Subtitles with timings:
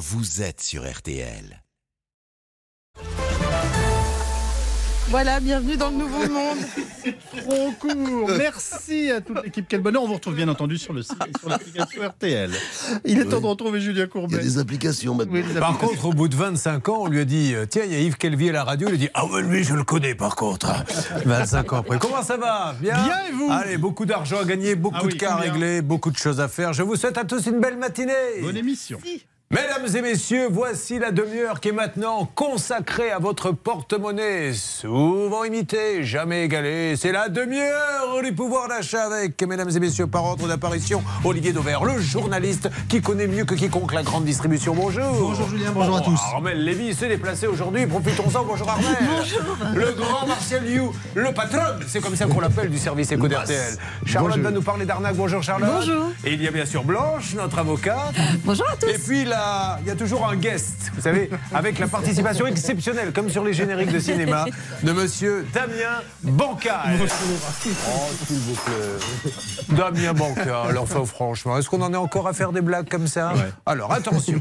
[0.00, 1.62] vous êtes sur RTL.
[5.10, 6.56] Voilà, bienvenue dans le nouveau monde.
[7.36, 8.30] Trop court.
[8.38, 9.66] Merci à toute l'équipe.
[9.68, 10.04] Quel bonheur.
[10.04, 12.50] On vous retrouve bien entendu sur le site et sur l'application RTL.
[13.04, 14.38] Il est temps de retrouver Julien Il y a Courbet.
[14.38, 15.34] des applications maintenant.
[15.34, 15.88] Oui, Par applications.
[15.88, 18.00] contre, au bout de 25 ans, on lui a dit euh, Tiens, il y a
[18.00, 18.88] Yves Calvi à la radio.
[18.88, 20.72] Il a dit Ah, ouais, lui, je le connais par contre.
[21.26, 21.98] 25 ans après.
[21.98, 22.74] Comment ça va?
[22.80, 22.94] Bien?
[23.04, 23.48] Bien, et vous?
[23.50, 26.40] Allez, beaucoup d'argent à gagner, beaucoup Ah oui, de cas à régler, beaucoup de choses
[26.40, 26.72] à faire.
[26.72, 28.14] Je vous souhaite à tous une belle matinée.
[28.40, 28.98] Bonne émission.
[29.52, 34.52] Mesdames et messieurs, voici la demi-heure qui est maintenant consacrée à votre porte-monnaie.
[34.52, 36.94] Souvent imité, jamais égalé.
[36.96, 41.84] C'est la demi-heure du pouvoir d'achat avec, mesdames et messieurs, par ordre d'apparition, Olivier Dauvert,
[41.84, 44.72] le journaliste qui connaît mieux que quiconque la grande distribution.
[44.72, 45.10] Bonjour.
[45.18, 46.20] Bonjour Julien, bonjour à tous.
[46.32, 47.88] Armel Lévy s'est déplacé aujourd'hui.
[47.88, 48.44] Profitons-en.
[48.44, 48.86] Bonjour Armel.
[49.74, 53.76] Le grand Martial Liu, le patron, c'est comme ça qu'on l'appelle du service éco d'RTL.
[54.06, 55.16] Charlotte va nous parler d'arnaque.
[55.16, 55.70] Bonjour Charlotte.
[55.74, 56.12] Bonjour.
[56.24, 58.14] Et il y a bien sûr Blanche, notre avocate.
[58.44, 58.86] Bonjour à tous.
[58.86, 59.24] Et puis
[59.80, 63.52] il y a toujours un guest, vous savez, avec la participation exceptionnelle, comme sur les
[63.52, 64.44] génériques de cinéma,
[64.82, 66.98] de monsieur Damien Bancal.
[67.02, 67.06] Oh,
[68.26, 69.76] s'il vous plaît.
[69.76, 73.32] Damien Bancal, enfin franchement, est-ce qu'on en est encore à faire des blagues comme ça?
[73.66, 74.40] Alors attention,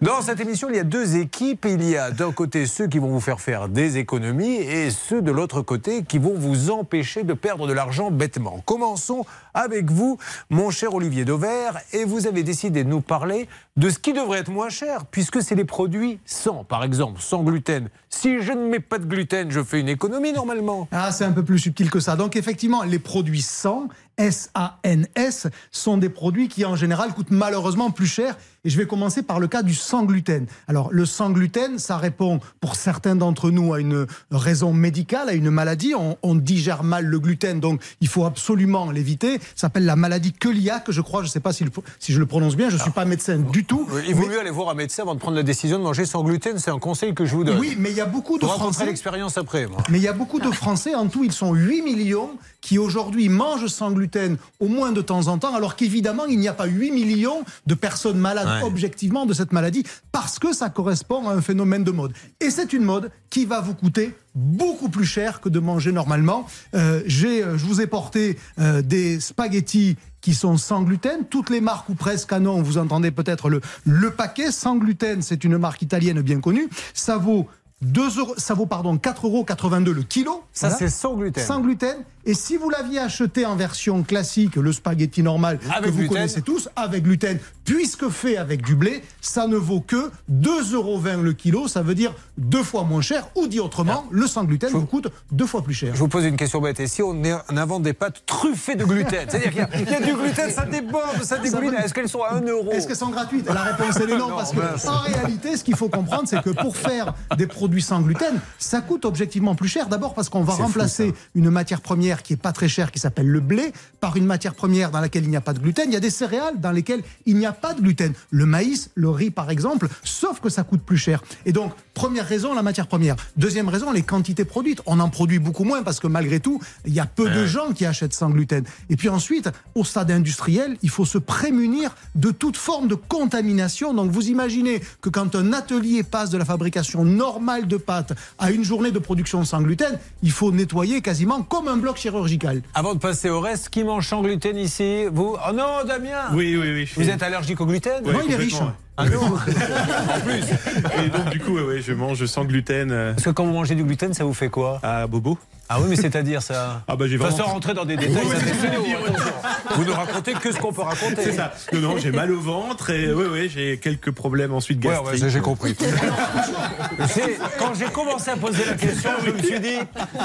[0.00, 1.66] dans cette émission, il y a deux équipes.
[1.68, 5.22] Il y a d'un côté ceux qui vont vous faire faire des économies et ceux
[5.22, 8.62] de l'autre côté qui vont vous empêcher de perdre de l'argent bêtement.
[8.64, 10.18] Commençons avec vous,
[10.50, 14.38] mon cher Olivier Dauvert, et vous avez décidé de nous parler de ce qui devrait
[14.38, 17.88] être moins cher, puisque c'est les produits sans, par exemple, sans gluten.
[18.18, 20.88] Si je ne mets pas de gluten, je fais une économie normalement.
[20.90, 22.16] Ah, c'est un peu plus subtil que ça.
[22.16, 28.06] Donc effectivement, les produits sans, S-A-N-S, sont des produits qui en général coûtent malheureusement plus
[28.06, 28.36] cher.
[28.64, 30.46] Et je vais commencer par le cas du sans gluten.
[30.66, 35.34] Alors le sans gluten, ça répond pour certains d'entre nous à une raison médicale, à
[35.34, 35.94] une maladie.
[35.94, 39.38] On, on digère mal le gluten, donc il faut absolument l'éviter.
[39.54, 41.20] Ça s'appelle la maladie cœliaque, je crois.
[41.22, 42.70] Je ne sais pas si, le- si je le prononce bien.
[42.70, 43.86] Je ne suis pas médecin du tout.
[44.08, 46.06] Il vaut Mais- mieux aller voir un médecin avant de prendre la décision de manger
[46.06, 47.58] sans gluten, c'est un conseil que je vous donne.
[47.60, 48.86] oui, mais il y a beaucoup de Français.
[48.86, 49.82] l'expérience après, moi.
[49.88, 52.30] Mais il y a beaucoup de Français, en tout, ils sont 8 millions
[52.60, 56.48] qui aujourd'hui mangent sans gluten au moins de temps en temps, alors qu'évidemment, il n'y
[56.48, 58.62] a pas 8 millions de personnes malades Ouais.
[58.66, 62.12] objectivement de cette maladie, parce que ça correspond à un phénomène de mode.
[62.40, 66.46] Et c'est une mode qui va vous coûter beaucoup plus cher que de manger normalement.
[66.74, 71.24] Euh, j'ai, euh, je vous ai porté euh, des spaghettis qui sont sans gluten.
[71.28, 75.22] Toutes les marques ou presque à non, vous entendez peut-être le, le paquet sans gluten,
[75.22, 76.68] c'est une marque italienne bien connue.
[76.94, 77.48] Ça vaut
[77.82, 80.42] 2 euros, ça vaut pardon 4,82 euros le kilo.
[80.52, 80.76] Ça, Voilà.
[80.78, 81.44] c'est sans gluten.
[81.44, 81.96] Sans gluten.
[82.28, 86.16] Et si vous l'aviez acheté en version classique, le spaghetti normal Avec que vous gluten.
[86.16, 91.00] connaissez tous, avec gluten, puisque fait avec du blé, ça ne vaut que 2,20 euros
[91.22, 91.68] le kilo.
[91.68, 93.28] Ça veut dire deux fois moins cher.
[93.36, 95.94] Ou dit autrement, le sans gluten vous coûte deux fois plus cher.
[95.94, 96.80] Je vous pose une question bête.
[96.80, 97.14] Et si on,
[97.56, 99.26] invente des pâtes truffées de gluten?
[99.28, 101.74] C'est-à-dire qu'il y, a- il y a du gluten, ça déborde, ça dégouline.
[101.74, 102.72] Est-ce qu'elles sont à 1 euro?
[102.72, 103.46] Est-ce qu'elles sont gratuites?
[103.46, 104.82] La réponse est non, Non, parce mince.
[104.82, 108.40] que en réalité, ce qu'il faut comprendre, c'est que pour faire des produits sans gluten,
[108.58, 109.88] ça coûte objectivement plus cher.
[109.88, 112.98] D'abord parce qu'on va fou, remplacer une matière première qui est pas très chère, qui
[112.98, 115.84] s'appelle le blé, par une matière première dans laquelle il n'y a pas de gluten.
[115.88, 118.12] Il y a des céréales dans lesquelles il n'y a pas de gluten.
[118.30, 121.22] Le maïs, le riz, par exemple, sauf que ça coûte plus cher.
[121.44, 123.16] Et donc, première raison, la matière première.
[123.36, 124.82] Deuxième raison, les quantités produites.
[124.86, 127.72] On en produit beaucoup moins parce que malgré tout, il y a peu de gens
[127.72, 128.64] qui achètent sans gluten.
[128.90, 133.94] Et puis ensuite, au stade industriel, il faut se prémunir de toute forme de contamination.
[133.94, 138.50] Donc vous imaginez que quand un atelier passe de la fabrication normale de pâtes à
[138.50, 142.62] une journée de production sans gluten, il faut nettoyer quasiment comme un bloc chirurgical.
[142.74, 145.04] Avant de passer au reste, qui mange sans gluten ici?
[145.10, 145.36] Vous?
[145.48, 146.90] Oh non, Damien Oui, oui, oui.
[146.96, 148.04] Vous êtes allergique au gluten?
[148.04, 148.52] Ouais, non, il est riche.
[148.52, 149.20] complètement, Ah non
[150.26, 151.04] ouais.
[151.04, 153.52] Et donc, du coup, ouais, ouais, je mange sans gluten euh, Parce que quand vous
[153.52, 154.80] mangez du gluten, ça vous fait quoi?
[154.82, 155.38] À Bobo.
[155.68, 159.74] Ah oui, mais c'est-à-dire ça Ah bah, j'ai vraiment- sans rentrer dans des détails, ça.
[159.74, 161.22] Vous ne racontez que ce qu'on peut raconter.
[161.24, 161.52] C'est ça.
[161.72, 165.22] Non, non, j'ai mal au ventre et oui, oui, j'ai quelques problèmes ensuite Ouais, gastriques.
[165.24, 165.74] ouais, j'ai compris.
[167.58, 169.78] Quand j'ai commencé à poser la question, je me suis dit,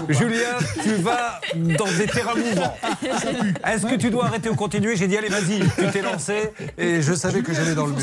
[0.09, 2.77] Julien, tu vas dans des terrains mouvants.
[3.67, 4.95] Est-ce que tu dois arrêter ou continuer?
[4.95, 7.99] J'ai dit, allez, vas-y, tu t'es lancé et je savais que j'allais dans le mur.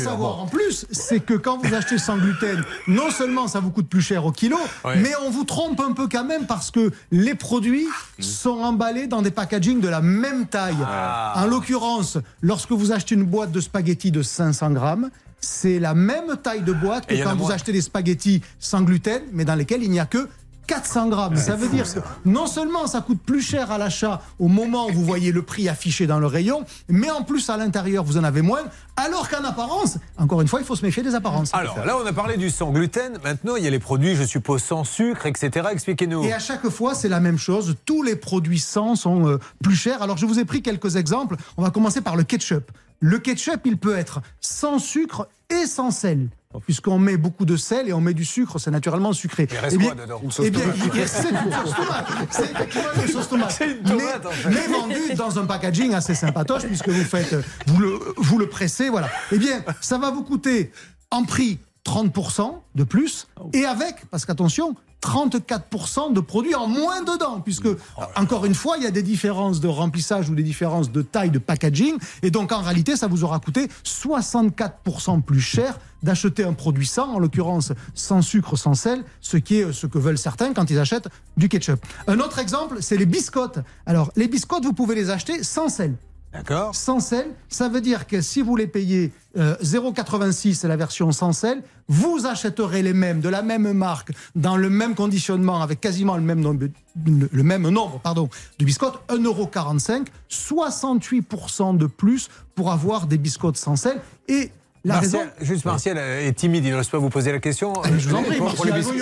[0.65, 4.25] Plus, c'est que quand vous achetez sans gluten, non seulement ça vous coûte plus cher
[4.25, 4.97] au kilo, Ouais.
[4.97, 7.87] mais on vous trompe un peu quand même parce que les produits
[8.19, 10.75] sont emballés dans des packaging de la même taille.
[10.85, 11.33] Ah.
[11.43, 15.09] En l'occurrence, lorsque vous achetez une boîte de spaghettis de 500 grammes,
[15.41, 17.51] c'est la même taille de boîte que quand vous moins.
[17.53, 20.27] achetez des spaghettis sans gluten, mais dans lesquels il n'y a que
[20.69, 21.35] 400 grammes.
[21.35, 24.91] Ça veut dire que non seulement ça coûte plus cher à l'achat au moment où
[24.91, 28.23] vous voyez le prix affiché dans le rayon, mais en plus à l'intérieur vous en
[28.23, 28.61] avez moins,
[28.95, 31.55] alors qu'en apparence, encore une fois, il faut se méfier des apparences.
[31.55, 33.17] Alors là, on a parlé du sans gluten.
[33.23, 35.69] Maintenant, il y a les produits, je suppose, sans sucre, etc.
[35.71, 36.23] Expliquez-nous.
[36.25, 37.75] Et à chaque fois, c'est la même chose.
[37.85, 40.03] Tous les produits sans sont euh, plus chers.
[40.03, 41.35] Alors, je vous ai pris quelques exemples.
[41.57, 42.71] On va commencer par le ketchup.
[42.99, 46.29] Le ketchup, il peut être sans sucre et sans sel.
[46.65, 49.47] Puisqu'on met beaucoup de sel et on met du sucre, c'est naturellement sucré.
[49.51, 52.07] Il reste Eh bien- quoi dedans Eh bien, il reste- c'est une sauce tomate.
[52.31, 53.61] C'est effectivement une sauce tomate.
[53.61, 54.49] Une tomate, mais, en fait.
[54.49, 57.35] mais vendue dans un packaging assez sympatoche, puisque vous faites,
[57.67, 59.09] vous le, vous le pressez, voilà.
[59.31, 60.71] Eh bien, ça va vous coûter
[61.11, 67.41] en prix 30% de plus, et avec, parce qu'attention, 34% de produits en moins dedans,
[67.41, 67.67] puisque,
[68.15, 71.31] encore une fois, il y a des différences de remplissage ou des différences de taille
[71.31, 76.53] de packaging, et donc en réalité, ça vous aura coûté 64% plus cher d'acheter un
[76.53, 80.53] produit sans, en l'occurrence sans sucre, sans sel, ce qui est ce que veulent certains
[80.53, 81.79] quand ils achètent du ketchup.
[82.07, 83.59] Un autre exemple, c'est les biscottes.
[83.85, 85.95] Alors, les biscottes, vous pouvez les acheter sans sel.
[86.31, 90.77] D'accord Sans sel, ça veut dire que si vous les payez euh, 0,86, c'est la
[90.77, 95.61] version sans sel, vous achèterez les mêmes, de la même marque, dans le même conditionnement,
[95.61, 96.67] avec quasiment le même nombre,
[97.05, 98.29] le, même nombre pardon,
[98.59, 103.99] de biscottes, 1,45€, 68% de plus pour avoir des biscottes sans sel.
[104.27, 104.51] Et
[104.85, 105.51] la Martial, raison...
[105.53, 107.73] juste Martial euh, est timide, il n'ose pas vous poser la question.
[107.97, 109.01] Je vous en prie, Pour- pour les biscuits.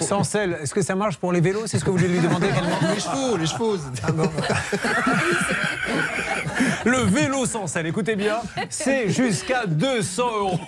[0.00, 1.66] Sans sel, est-ce que ça marche pour les vélos?
[1.66, 3.76] C'est ce que vous voulez lui demander également Les chevaux, les chevaux.
[6.84, 8.38] Le vélo sans sel, écoutez bien,
[8.70, 10.58] c'est jusqu'à 200 euros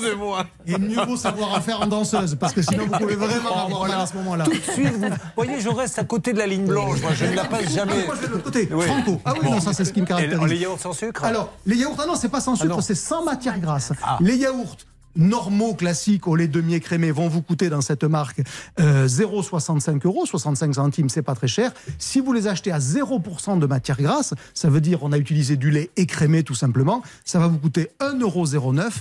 [0.00, 0.44] de moins.
[0.66, 3.88] Et mieux vaut savoir en faire en danseuse, parce que sinon vous pouvez vraiment avoir
[3.88, 4.44] mal à ce moment-là.
[4.44, 7.00] Tout de suite, vous voyez, je reste à côté de la ligne blanche.
[7.00, 8.04] Moi, je ne la passe jamais.
[8.06, 8.86] Moi je vais de l'autre côté, Oui.
[8.86, 9.20] Franco.
[9.24, 9.52] Ah oui, Bon.
[9.52, 10.48] non, ça c'est ce qui me Et caractérise.
[10.50, 11.24] les yaourts sans sucre?
[11.24, 12.80] Alors, les yaourts, ah non, c'est pas sans sucre, non.
[12.80, 13.92] c'est sans matière grasse.
[14.02, 14.18] Ah.
[14.20, 14.76] Les yaourts
[15.18, 18.40] normaux, classiques, au lait demi-écrémé, vont vous coûter dans cette marque
[18.80, 21.72] euh, 0,65 euros, 65 centimes, c'est pas très cher.
[21.98, 25.56] Si vous les achetez à 0% de matière grasse, ça veut dire on a utilisé
[25.56, 28.46] du lait écrémé tout simplement, ça va vous coûter 1,09 euros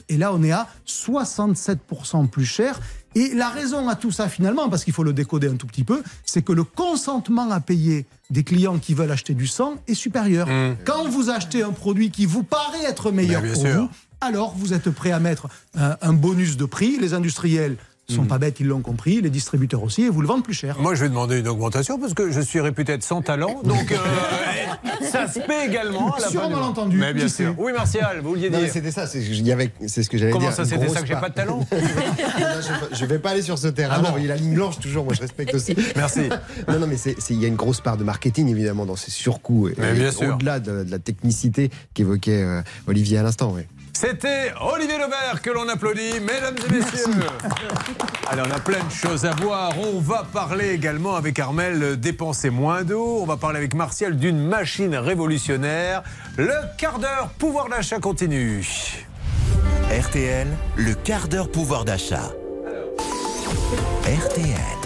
[0.09, 2.79] et là on est à 67% plus cher.
[3.15, 5.83] Et la raison à tout ça finalement, parce qu'il faut le décoder un tout petit
[5.83, 9.93] peu, c'est que le consentement à payer des clients qui veulent acheter du sang est
[9.93, 10.47] supérieur.
[10.85, 13.53] Quand vous achetez un produit qui vous paraît être meilleur Mmh.
[13.53, 13.81] pour sûr.
[13.81, 13.89] vous,
[14.21, 15.47] alors vous êtes prêt à mettre
[15.77, 16.97] un, un bonus de prix.
[16.99, 17.75] Les industriels
[18.09, 18.27] sont Mmh.
[18.27, 20.77] pas bêtes, ils l'ont compris, les distributeurs aussi, et vous le vendent plus cher.
[20.79, 23.59] Moi, je vais demander une augmentation parce que je suis réputé être sans talent.
[23.65, 23.97] Donc, euh,
[25.11, 26.13] ça se paie également.
[26.13, 27.53] À la Sur un malentendu, Mais bien sûr.
[27.57, 28.59] Oui, Martial, vous vouliez dire.
[28.71, 29.29] c'était ça, c'est ce
[30.09, 30.39] que j'allais dire.
[30.39, 32.45] Comment ça, c'était ça que j'ai pas de talent Non,
[32.93, 33.95] je, je vais pas aller sur ce terrain.
[33.97, 35.75] Ah bon non, il y a la ligne blanche toujours, moi je respecte aussi.
[35.97, 36.29] Merci.
[36.69, 36.95] Non, non, mais
[37.29, 39.67] il y a une grosse part de marketing évidemment dans ces surcoûts.
[39.67, 40.33] Et- Mais bien et sûr.
[40.35, 43.51] Au-delà de, de la technicité qu'évoquait euh, Olivier à l'instant.
[43.53, 43.63] oui.
[43.99, 47.23] C'était Olivier Lebert que l'on applaudit, mesdames et messieurs.
[48.29, 49.71] Alors, on a plein de choses à voir.
[49.79, 53.17] On va parler également avec Armel euh, dépenser moins d'eau.
[53.23, 56.03] On va parler avec Martial d'une machine révolutionnaire.
[56.37, 58.63] Le quart d'heure pouvoir d'achat continue.
[59.89, 62.33] RTL, le quart d'heure pouvoir d'achat.
[64.05, 64.76] RTL.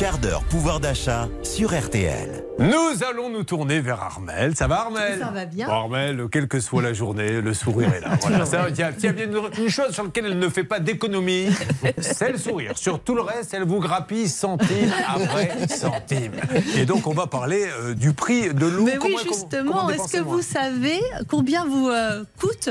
[0.00, 2.42] Quart d'heure pouvoir d'achat sur RTL.
[2.58, 4.56] Nous allons nous tourner vers Armel.
[4.56, 5.66] Ça va Armel Ça va bien.
[5.66, 8.16] Bon, Armel, quelle que soit la journée, le sourire est là.
[8.22, 10.48] Voilà, ça, il y a, il y a bien une, chose sur laquelle elle ne
[10.48, 11.48] fait pas d'économie,
[11.98, 12.78] c'est le sourire.
[12.78, 16.32] Sur tout le reste, elle vous grappille centime après centime.
[16.76, 18.84] Et donc, on va parler euh, du prix de l'eau.
[18.84, 20.98] Mais oui, Comment- justement, est-ce que vous savez
[21.28, 22.70] combien vous euh, coûte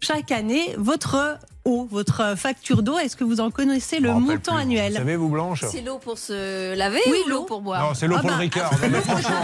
[0.00, 4.62] chaque année votre eau, votre facture d'eau Est-ce que vous en connaissez le montant plus.
[4.62, 7.82] annuel Vous savez, vous, Blanche C'est l'eau pour se laver Oui, ou l'eau pour boire
[7.82, 8.72] Non, c'est l'eau Ah pour bah, le Ricard.
[8.72, 9.40] Non, mais franchement,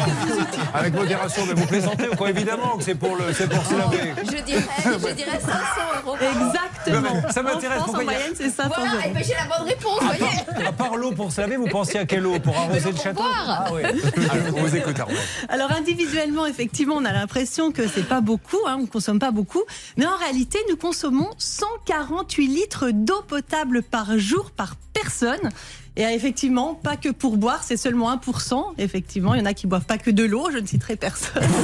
[0.74, 3.74] avec modération, mais vous plaisantez ou quoi Évidemment que c'est pour, le, c'est pour se
[3.76, 4.14] laver.
[4.24, 5.52] Je dirais, je dirais 500
[6.06, 6.16] euros.
[6.16, 6.52] an.
[6.86, 7.22] Exactement.
[7.30, 10.06] Ça m'intéresse, En a- moyenne, c'est 500 Voilà, et ben j'ai la bonne réponse, vous
[10.06, 12.96] voyez À part l'eau pour se laver, vous pensiez à quelle eau Pour arroser le
[12.96, 13.64] château boire.
[13.66, 13.82] Ah oui.
[14.30, 15.16] Alors, on vous écoute, Armel.
[15.48, 19.30] Alors individuellement, effectivement, on a l'impression que c'est pas beaucoup, hein, on ne consomme pas
[19.30, 19.62] beaucoup,
[19.96, 25.48] mais en réalité, nous consommons 148 litres d'eau potable par jour par personne.
[25.96, 28.74] Et euh, effectivement, pas que pour boire, c'est seulement 1%.
[28.78, 31.42] Effectivement, il y en a qui boivent pas que de l'eau, je ne citerai personne.
[31.42, 31.54] Dis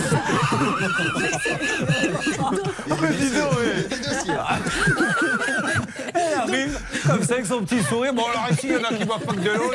[2.38, 4.00] donc,
[7.07, 8.14] comme ça avec son petit sourire.
[8.14, 9.73] Bon, alors ici, il y en a qui boivent pas que de l'eau.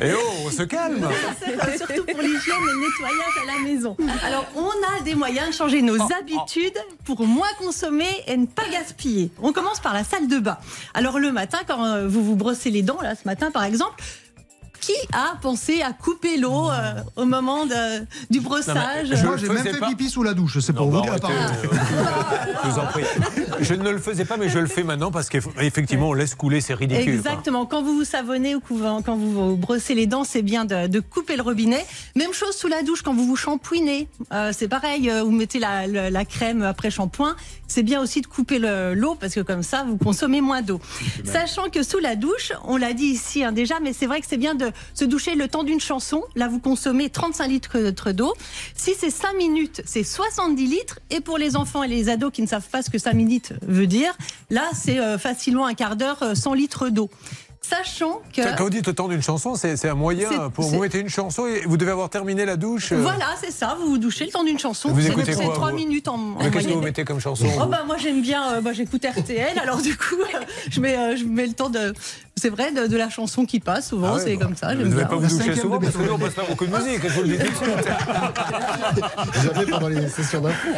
[0.00, 1.08] Et oh, on se calme.
[1.40, 3.96] C'est surtout pour l'hygiène et le nettoyage à la maison.
[4.26, 8.68] Alors, on a des moyens de changer nos habitudes pour moins consommer et ne pas
[8.70, 9.30] gaspiller.
[9.42, 10.58] On commence par la salle de bain.
[10.94, 14.02] Alors, le matin, quand euh, vous vous brossez les dents, là, ce matin, par exemple,
[14.82, 19.48] qui a pensé à couper l'eau euh, au moment de- du brossage je- Moi, j'ai
[19.48, 19.86] même fait pas.
[19.88, 21.30] pipi sous la douche, c'est pour Non, vous bah, dire.
[21.30, 21.76] euh,
[22.64, 23.04] je vous en prie.
[23.60, 26.60] Je ne le faisais pas, mais je le fais maintenant parce qu'effectivement, on laisse couler,
[26.60, 27.04] c'est ridicule.
[27.22, 27.30] quoi.
[27.32, 27.64] Exactement.
[27.64, 31.00] Quand vous vous savonnez ou quand vous vous brossez les dents, c'est bien de, de
[31.00, 31.84] couper le robinet.
[32.16, 34.08] Même chose sous la douche quand vous vous shampouinez.
[34.32, 37.36] Euh, c'est pareil, euh, vous mettez la, la- la crème après shampoing.
[37.68, 40.80] C'est bien aussi de couper le- l'eau parce que comme ça, vous consommez moins d'eau.
[41.24, 44.26] Sachant que sous la douche, on l'a dit ici hein, déjà, mais c'est vrai que
[44.28, 48.32] c'est bien de, se doucher le temps d'une chanson, là vous consommez 35 litres d'eau.
[48.74, 50.98] Si c'est 5 minutes, c'est 70 litres.
[51.10, 53.52] Et pour les enfants et les ados qui ne savent pas ce que 5 minutes
[53.62, 54.16] veut dire,
[54.50, 57.10] là c'est euh, facilement un quart d'heure, 100 litres d'eau.
[57.64, 58.56] Sachant que.
[58.56, 61.46] Quand vous dites le temps d'une chanson, c'est un moyen pour vous mettez une chanson
[61.46, 62.90] et vous devez avoir terminé la douche.
[62.90, 63.00] euh.
[63.00, 64.88] Voilà, c'est ça, vous vous douchez le temps d'une chanson.
[64.90, 67.66] Vous écoutez quoi, 3 vous minutes en, Mais qu'est-ce que vous mettez comme chanson Oh
[67.66, 70.38] bah moi j'aime bien, euh, bah, j'écoute RTL, alors du coup euh,
[70.70, 71.94] je mets, euh, je mets le temps de,
[72.36, 74.74] c'est vrai, de, de la chanson qui passe souvent, Ah ouais, c'est bah, comme ça.
[74.74, 76.76] Vous ne devez pas vous doucher souvent parce que nous on passe pas beaucoup de
[76.76, 77.88] musique, je vous le dis tout de suite.
[79.42, 80.68] Jamais pendant les sessions d'info.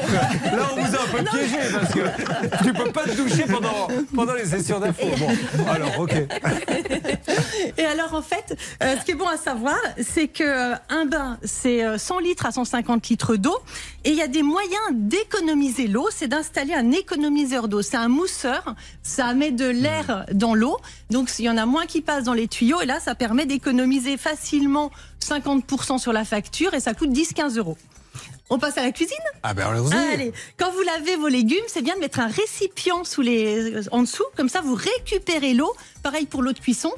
[0.44, 3.88] Là on vous a un peu piégé parce que tu peux pas te doucher pendant,
[4.14, 5.06] pendant les sessions d'info.
[5.56, 6.14] Bon, alors ok.
[7.78, 11.06] Et alors en fait, euh, ce qui est bon à savoir, c'est que euh, un
[11.06, 13.56] bain, c'est euh, 100 litres à 150 litres d'eau,
[14.04, 17.82] et il y a des moyens d'économiser l'eau, c'est d'installer un économiseur d'eau.
[17.82, 20.78] C'est un mousseur, ça met de l'air dans l'eau,
[21.10, 23.44] donc il y en a moins qui passent dans les tuyaux, et là ça permet
[23.44, 24.90] d'économiser facilement
[25.22, 27.76] 50% sur la facture, et ça coûte 10-15 euros.
[28.48, 29.16] On passe à la cuisine?
[29.42, 29.94] Ah ben allons-y.
[29.94, 34.02] Allez, quand vous lavez vos légumes, c'est bien de mettre un récipient sous les, en
[34.02, 35.72] dessous, comme ça vous récupérez l'eau.
[36.02, 36.92] Pareil pour l'eau de cuisson.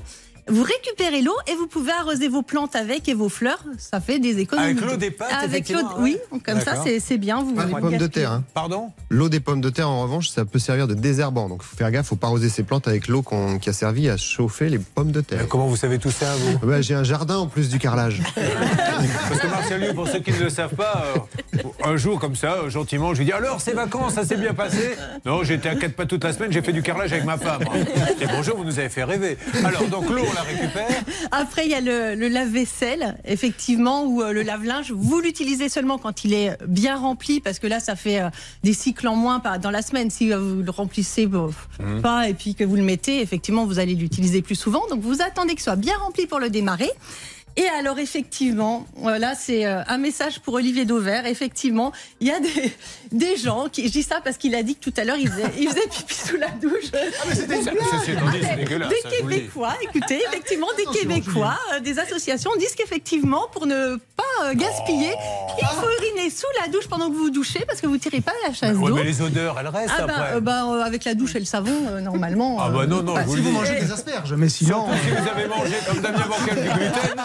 [0.48, 3.58] Vous récupérez l'eau et vous pouvez arroser vos plantes avec et vos fleurs.
[3.78, 4.68] Ça fait des économies.
[4.78, 7.40] Avec l'eau des pâtes, Avec l'eau, oui, comme ça c'est c'est bien.
[7.42, 8.30] Vous Pas les pommes de terre.
[8.30, 8.44] hein.
[8.54, 8.92] Pardon?
[9.10, 11.48] L'eau des pommes de terre, en revanche, ça peut servir de désherbant.
[11.48, 13.72] Donc, il faut faire gaffe, faut pas arroser ses plantes avec l'eau qu'on- qui a
[13.72, 15.40] servi à chauffer les pommes de terre.
[15.42, 16.58] Mais Comment vous savez tout ça vous?
[16.66, 18.22] Bah, J'ai un jardin en plus du carrelage.
[19.28, 21.06] Parce que Martial Liu, pour ceux qui ne le savent pas,
[21.56, 24.36] euh, un jour comme ça, euh, gentiment, je lui dis alors ces vacances, ça s'est
[24.36, 24.94] bien passé?
[25.24, 27.62] Non, j'étais à quatre pas toute la semaine, j'ai fait du carrelage avec ma femme.
[28.20, 29.36] Et bonjour, vous nous avez fait rêver.
[29.64, 31.02] Alors donc l'eau, la récupère.
[31.32, 34.92] Après, il y a le, le lave-vaisselle, effectivement, ou euh, le lave-linge.
[34.92, 38.28] Vous l'utilisez seulement quand il est bien rempli, parce que là, ça fait euh,
[38.62, 40.10] des cycles en moins dans la semaine.
[40.10, 41.46] Si euh, vous le remplissez bon,
[41.78, 42.00] Mmh.
[42.00, 44.82] pas et puis que vous le mettez, effectivement, vous allez l'utiliser plus souvent.
[44.88, 46.90] Donc, vous attendez que ce soit bien rempli pour le démarrer.
[47.56, 51.24] Et alors, effectivement, voilà, c'est un message pour Olivier Dauvert.
[51.26, 52.72] Effectivement, il y a des,
[53.12, 53.86] des gens qui.
[53.86, 55.86] Je dis ça parce qu'il a dit que tout à l'heure, il faisait, il faisait
[55.88, 56.90] pipi sous la douche.
[57.34, 57.46] C'est
[58.56, 58.88] dégueulasse.
[58.90, 59.16] Des.
[59.16, 65.12] Québécois, écoutez, effectivement, des Québécois, euh, des associations disent qu'effectivement, pour ne pas euh, gaspiller,
[65.60, 68.20] il faut uriner sous la douche pendant que vous vous douchez parce que vous tirez
[68.20, 68.94] pas la chasse Ouais, d'eau.
[68.96, 70.34] mais les odeurs, elles restent Ah bah, après.
[70.36, 72.58] euh, bah, euh, avec la douche et le savon, euh, normalement.
[72.60, 74.86] Ah bah non, non, bah, je vous Si vous mangez des asperges, mais sinon.
[75.02, 77.22] Si vous avez mangé comme Damien Bancal du gluten,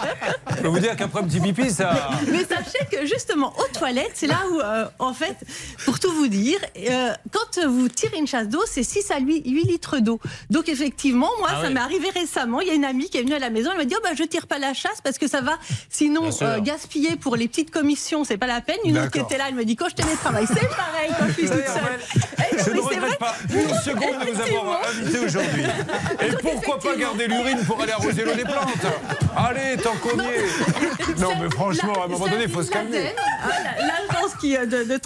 [0.56, 2.10] je peux vous dire qu'après un petit pipi, ça.
[2.30, 5.36] Mais sachez que justement, aux toilettes, c'est là où, euh, en fait,
[5.84, 6.58] pour tout vous dire,
[6.88, 10.20] euh, quand vous tirez une chasse d'eau, c'est 6 à 8, 8 litres d'eau.
[10.50, 12.60] Donc effectivement, moi, Ah ça m'est arrivé récemment.
[12.60, 14.00] Il y a une amie qui est venue à la maison, elle m'a dit, oh
[14.02, 15.58] bah je tire pas la chasse parce que ça va,
[15.90, 18.78] sinon euh, gaspiller pour les petites commissions, c'est pas la peine.
[18.84, 21.32] Une autre qui était là, elle me dit, quand je télétravaille, c'est pareil quand je
[21.32, 22.22] suis toute seule.
[22.52, 25.62] Eh Je ne regrette pas une seconde de vous avoir invité aujourd'hui.
[26.20, 28.68] Et pourquoi pas garder l'urine pour aller arroser l'eau des plantes?
[29.36, 31.18] Allez, tant qu'on y est.
[31.20, 33.08] Non, mais franchement, à un moment donné, il faut se calmer.
[33.44, 34.96] Hein, la- L'agence qui, de, de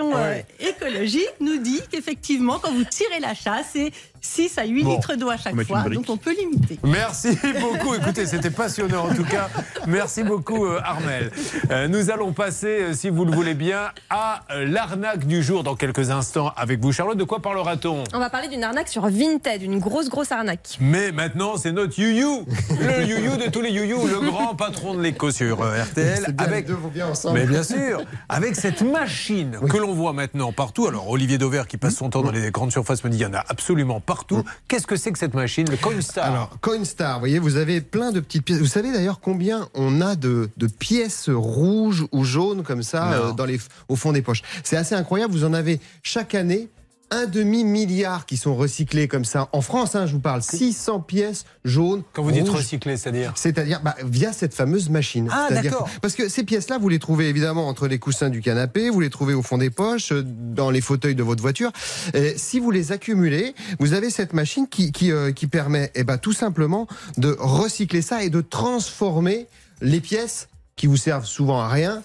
[0.00, 0.46] transition euh, Ouais.
[0.60, 3.90] écologique nous dit qu'effectivement, quand vous tirez la chasse, c'est
[4.20, 4.94] 6 à 8 Bon.
[4.94, 5.82] litres d'eau à chaque fois.
[5.88, 6.78] Donc on peut limiter.
[6.82, 7.94] Merci beaucoup.
[7.94, 9.48] Écoutez, c'était passionnant en tout cas.
[9.86, 11.30] Merci beaucoup, euh, Armel.
[11.70, 15.62] Euh, nous allons passer, euh, si vous le voulez bien, à euh, l'arnaque du jour
[15.62, 17.18] dans quelques instants avec vous, Charlotte.
[17.18, 18.04] De quoi parlera-t-on?
[18.14, 20.78] On va parler d'une arnaque sur Vinted, une grosse grosse arnaque.
[20.80, 22.44] Mais maintenant, c'est notre you-you.
[22.80, 26.24] Le you-you de tous les you-you, le grand patron de l'éco sur euh, RTL.
[26.32, 27.38] Bien, Avec les deux vont bien ensemble.
[27.38, 30.86] Mais bien sûr, avec cette machine que l'on voit maintenant partout.
[30.86, 33.26] Alors Olivier Dauvert qui passe son temps dans les grandes surfaces me dit il y
[33.26, 34.42] en a absolument partout.
[34.66, 36.24] Qu'est-ce que c'est que cette machine, le Coinstar?
[36.24, 38.58] Alors, Coinstar, vous voyez, vous avez plein de petites pièces.
[38.58, 43.32] Vous savez d'ailleurs combien on a de, de pièces rouges ou jaunes comme ça euh,
[43.32, 45.32] dans les, au fond des poches C'est assez incroyable.
[45.32, 46.68] Vous en avez chaque année
[47.10, 49.48] un demi-milliard qui sont recyclés comme ça.
[49.52, 52.02] En France, hein, je vous parle, 600 pièces jaunes.
[52.12, 55.28] Quand vous dites recycler, c'est-à-dire C'est-à-dire bah, via cette fameuse machine.
[55.32, 55.88] Ah, d'accord.
[56.02, 59.10] Parce que ces pièces-là, vous les trouvez évidemment entre les coussins du canapé, vous les
[59.10, 61.72] trouvez au fond des poches, euh, dans les fauteuils de votre voiture.
[62.14, 66.04] Et si vous les accumulez, vous avez cette machine qui, qui, euh, qui permet eh
[66.04, 66.86] ben, tout simplement
[67.18, 69.48] de recycler ça et de transformer
[69.80, 72.02] les pièces qui vous servent souvent à rien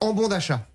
[0.00, 0.66] en bons d'achat.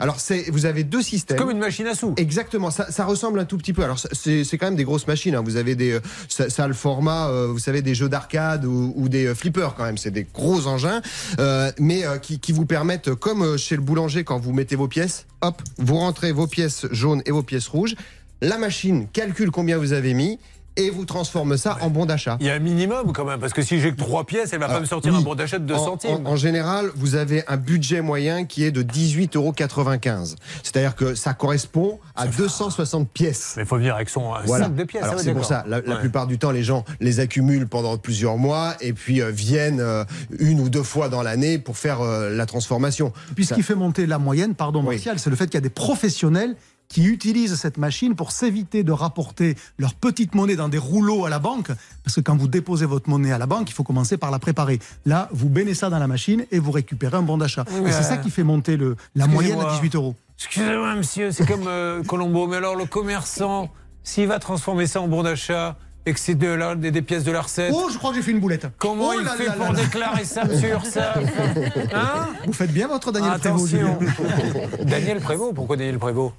[0.00, 1.38] Alors, c'est, vous avez deux systèmes.
[1.38, 2.14] Comme une machine à sous.
[2.16, 3.82] Exactement, ça, ça ressemble un tout petit peu.
[3.82, 5.34] Alors c'est c'est quand même des grosses machines.
[5.34, 5.42] hein.
[5.44, 8.64] Vous avez des, euh, ça, ça a le format, euh, vous savez, des jeux d'arcade
[8.64, 9.98] ou, ou des euh, flippers quand même.
[9.98, 11.00] C'est des gros engins,
[11.38, 14.88] euh, mais euh, qui, qui vous permettent, comme chez le boulanger, quand vous mettez vos
[14.88, 17.94] pièces, hop, vous rentrez vos pièces jaunes et vos pièces rouges.
[18.42, 20.38] La machine calcule combien vous avez mis
[20.76, 22.36] et vous transforme ça en bon d'achat.
[22.40, 24.58] Il y a un minimum quand même, parce que si j'ai que trois pièces, elle
[24.60, 25.18] va pas Alors, me sortir oui.
[25.18, 26.26] un bon d'achat de 2 En- centimes.
[26.26, 30.34] En, en général, vous avez un budget moyen qui est de 18,95 euros.
[30.62, 33.54] C'est-à-dire que ça correspond à 260 pièces.
[33.56, 34.64] Mais il faut venir avec son Voilà.
[34.66, 35.02] sac de pièces.
[35.02, 35.64] Alors ah ouais, c'est pour ça.
[35.66, 36.00] La, la Ouais.
[36.00, 40.04] plupart du temps, les gens les accumulent pendant plusieurs mois et puis euh, viennent euh,
[40.38, 43.12] une ou deux fois dans l'année pour faire euh, la transformation.
[43.34, 44.96] Puis ce Ça- qui fait monter la moyenne, pardon Oui.
[44.96, 46.54] Martial, c'est le fait qu'il y a des professionnels
[46.88, 51.30] qui utilisent cette machine pour s'éviter de rapporter leur petite monnaie dans des rouleaux à
[51.30, 51.68] la banque.
[52.04, 54.38] Parce que quand vous déposez votre monnaie à la banque, il faut commencer par la
[54.38, 54.78] préparer.
[55.04, 57.64] Là, vous baignez ça dans la machine et vous récupérez un bon d'achat.
[57.86, 59.80] Et c'est ça qui fait monter le, la moyenne à excusez-moi.
[59.80, 60.14] 18 euros.
[60.38, 62.46] Excusez-moi, monsieur, c'est comme euh, Colombo.
[62.46, 63.70] Mais alors, le commerçant,
[64.02, 65.76] s'il va transformer ça en bon d'achat
[66.08, 68.16] et que c'est de la- des, des pièces de la recette, Oh, je crois que
[68.16, 68.68] j'ai fait une boulette.
[68.78, 71.14] comment Oh il fait pour déclarer ça sur ça
[71.94, 73.98] Hein Vous faites bien votre Daniel Prévost, Attention.
[74.00, 74.84] Julien.
[74.84, 76.34] Daniel Prévost, pourquoi Daniel Prévost?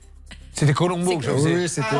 [0.57, 1.55] C'était Colombo que je Oui, faisais.
[1.55, 1.95] oui, c'était.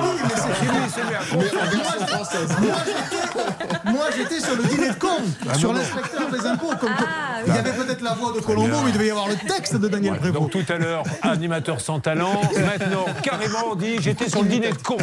[3.86, 5.08] Moi, j'étais sur le dîner de con,
[5.48, 6.72] Ah, sur l'inspecteur des impôts.
[6.80, 9.28] comme- Ah, Il y avait peut-être la voix de Colombo, mais il devait y avoir
[9.28, 10.42] le texte de Daniel Ouais, Prévost.
[10.42, 12.42] donc tout à l'heure, animateur sans talent.
[12.56, 14.98] Maintenant, carrément, on dit j'étais sur le dîner de con.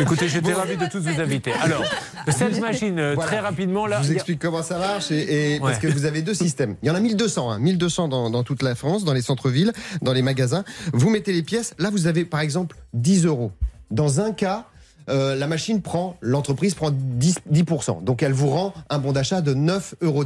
[0.00, 1.52] Écoutez, j'étais ravi de tous vous inviter.
[1.62, 1.84] Alors,
[2.28, 3.30] Sales Machine, euh, Voilà.
[3.30, 4.00] très rapidement, là.
[4.02, 6.76] Je vous explique comment ça marche et, et- parce que vous avez deux systèmes.
[6.82, 9.72] Il y en a 1200, hein, 1200 dans, dans toute la France, dans les centres-villes,
[10.00, 10.64] dans les magasins.
[10.94, 11.74] Vous mettez les pièces.
[11.82, 13.50] Là, vous avez par exemple 10 euros.
[13.90, 14.66] Dans un cas,
[15.08, 18.04] euh, la machine prend, l'entreprise prend 10, 10%.
[18.04, 20.24] Donc elle vous rend un bon d'achat de 9,10 euros.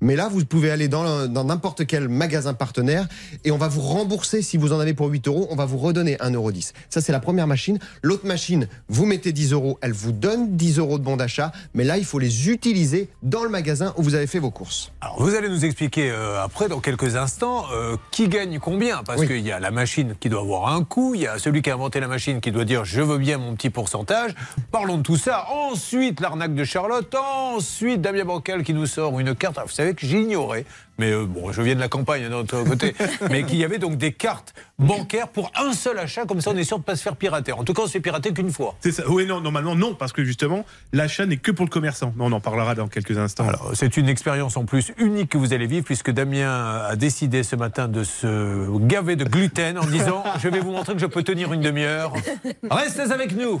[0.00, 3.06] Mais là, vous pouvez aller dans dans n'importe quel magasin partenaire
[3.44, 5.46] et on va vous rembourser si vous en avez pour 8 euros.
[5.50, 6.50] On va vous redonner 1,10 euro.
[6.90, 7.78] Ça, c'est la première machine.
[8.02, 11.52] L'autre machine, vous mettez 10 euros, elle vous donne 10 euros de bon d'achat.
[11.74, 14.92] Mais là, il faut les utiliser dans le magasin où vous avez fait vos courses.
[15.00, 19.02] Alors, vous allez nous expliquer euh, après, dans quelques instants, euh, qui gagne combien.
[19.02, 19.26] Parce Oui.
[19.26, 21.70] qu'il y a la machine qui doit avoir un coût, il y a celui qui
[21.70, 24.34] a inventé la machine qui doit dire je veux bien mon petit pourcentage.
[24.70, 25.46] Parlons de tout ça.
[25.50, 27.14] Ensuite, l'arnaque de Charlotte.
[27.14, 29.58] Ensuite, Damien Bancal qui nous sort une carte.
[29.58, 30.64] Alors, vous savez que j'ignorais,
[30.98, 32.94] mais euh, bon, je viens de la campagne d'un autre côté,
[33.30, 36.24] mais qu'il y avait donc des cartes bancaires pour un seul achat.
[36.24, 37.52] Comme ça, on est sûr de ne pas se faire pirater.
[37.52, 38.76] En tout cas, on se fait pirater qu'une fois.
[38.80, 39.02] C'est ça.
[39.08, 42.12] Oui, non, normalement, non, parce que justement, l'achat n'est que pour le commerçant.
[42.16, 43.48] Mais on en parlera dans quelques instants.
[43.48, 47.42] Alors, c'est une expérience en plus unique que vous allez vivre puisque Damien a décidé
[47.42, 51.06] ce matin de se gaver de gluten en disant Je vais vous montrer que je
[51.06, 52.12] peux tenir une demi-heure.
[52.70, 53.60] Restez avec nous.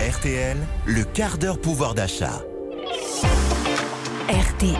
[0.00, 0.56] RTL,
[0.86, 2.42] le quart d'heure pouvoir d'achat.
[4.30, 4.78] RTL.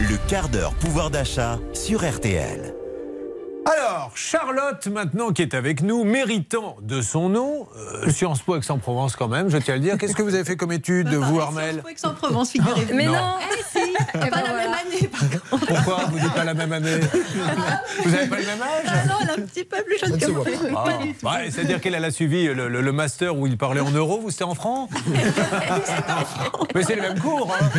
[0.00, 2.74] Le quart d'heure pouvoir d'achat sur RTL.
[3.66, 9.16] Alors, Charlotte, maintenant qui est avec nous, méritant de son nom, euh, Sciences Po Aix-en-Provence
[9.16, 9.96] quand même, je tiens à le dire.
[9.96, 12.94] Qu'est-ce que vous avez fait comme étude, vous, Armel Aix-en-Provence, figurez-vous.
[12.94, 13.12] Mais Non.
[13.14, 14.52] non, Eh si, pas ben la voilà.
[14.54, 15.66] même année, par contre.
[15.66, 17.00] Pourquoi vous n'êtes pas la même année
[18.04, 20.18] Vous n'avez pas le même âge Ah non, elle est un petit peu plus jeune
[20.18, 20.44] que moi.
[20.76, 20.84] Ah,
[21.22, 23.90] Pas ouais, C'est-à-dire qu'elle elle a suivi le, le- le master où il parlait en
[23.90, 24.90] euros, vous c'était en francs
[26.74, 27.50] Mais c'est les mêmes cours.
[27.58, 27.70] hein.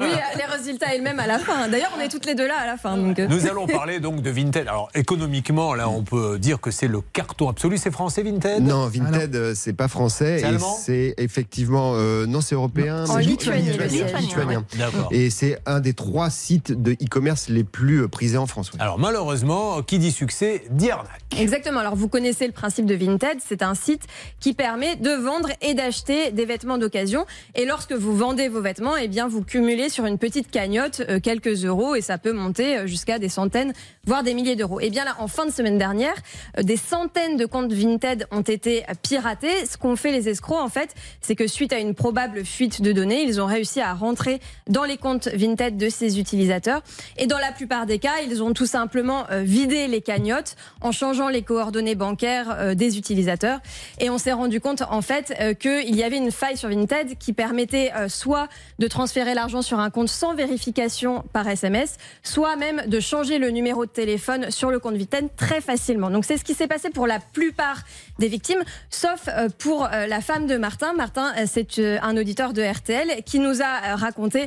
[0.00, 1.68] oui, les résultats est le même à la fin.
[1.68, 2.96] D'ailleurs, on est toutes les deux là à la fin.
[2.96, 3.26] Donc, euh.
[3.28, 4.68] Nous allons parler donc de Vinted.
[4.68, 7.78] Alors économiquement, là, on peut dire que c'est le carton absolu.
[7.78, 8.62] C'est français Vinted?
[8.62, 10.38] Non, Vinted, euh, c'est pas français.
[10.38, 10.76] C'est et allemand?
[10.80, 11.92] c'est effectivement.
[11.94, 13.04] euh, non, c'est européen.
[13.08, 14.64] En mais- Lituanie, le Lituanien.
[15.10, 18.70] Et c'est un des trois sites de e-commerce les plus euh, prisés en France.
[18.78, 21.22] Alors malheureusement, qui dit succès dit arnaque.
[21.38, 21.80] Exactement.
[21.80, 23.38] Alors, vous connaissez le principe de Vinted.
[23.46, 24.02] C'est un site
[24.40, 27.26] qui permet de vendre et d'acheter des vêtements d'occasion.
[27.54, 31.64] Et lorsque vous vendez vos vêtements, eh bien, vous cumulez sur une petite cagnotte quelques
[31.64, 33.72] euros et ça peut monter jusqu'à des centaines,
[34.06, 34.78] voire des milliers d'euros.
[34.78, 36.14] Et bien là, en fin de semaine dernière,
[36.58, 39.66] euh, des centaines de comptes Vinted ont été piratés.
[39.66, 42.92] Ce qu'ont fait les escrocs, en fait, c'est que suite à une probable fuite de
[42.92, 46.82] données, ils ont réussi à rentrer dans les comptes Vinted de ces utilisateurs.
[47.16, 50.92] Et dans la plupart des cas, ils ont tout simplement euh, vidé les cagnottes en
[50.92, 53.58] changeant les coordonnées bancaires euh, des utilisateurs.
[53.98, 57.32] Et on s'est rendu compte en fait qu'il y avait une faille sur Vinted qui
[57.32, 63.00] permettait soit de transférer l'argent sur un compte sans vérification par SMS, soit même de
[63.00, 66.10] changer le numéro de téléphone sur le compte Vinted très facilement.
[66.10, 67.82] Donc c'est ce qui s'est passé pour la plupart
[68.18, 70.92] des victimes, sauf euh, pour euh, la femme de Martin.
[70.94, 74.46] Martin, euh, c'est un auditeur de RTL qui nous a raconté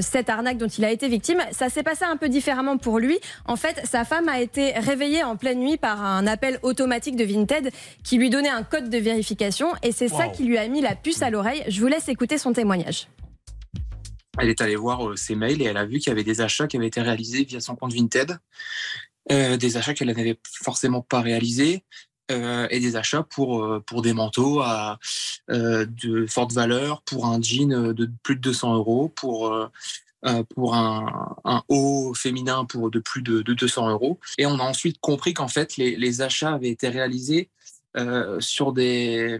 [0.00, 1.40] cette arnaque dont il a été victime.
[1.52, 3.18] Ça s'est passé un peu différemment pour lui.
[3.44, 7.24] En fait, sa femme a été réveillée en pleine nuit par un appel automatique de
[7.24, 7.70] Vinted
[8.02, 10.94] qui lui donnait un code de vérification et c'est ça qui lui a mis la
[10.94, 11.62] puce à l'oreille.
[11.68, 13.08] Je vous laisse écouter son témoignage.
[14.40, 16.68] Elle est allée voir ses mails et elle a vu qu'il y avait des achats
[16.68, 18.38] qui avaient été réalisés via son compte Vinted,
[19.28, 21.84] des achats qu'elle n'avait forcément pas réalisés
[22.30, 27.40] euh, et des achats pour euh, pour des manteaux euh, de forte valeur, pour un
[27.40, 29.68] jean euh, de plus de 200 euros, pour euh,
[30.26, 34.18] euh, pour un, un, haut féminin pour de plus de, de 200 euros.
[34.36, 37.50] Et on a ensuite compris qu'en fait, les, les, achats avaient été réalisés
[37.96, 39.38] euh, sur des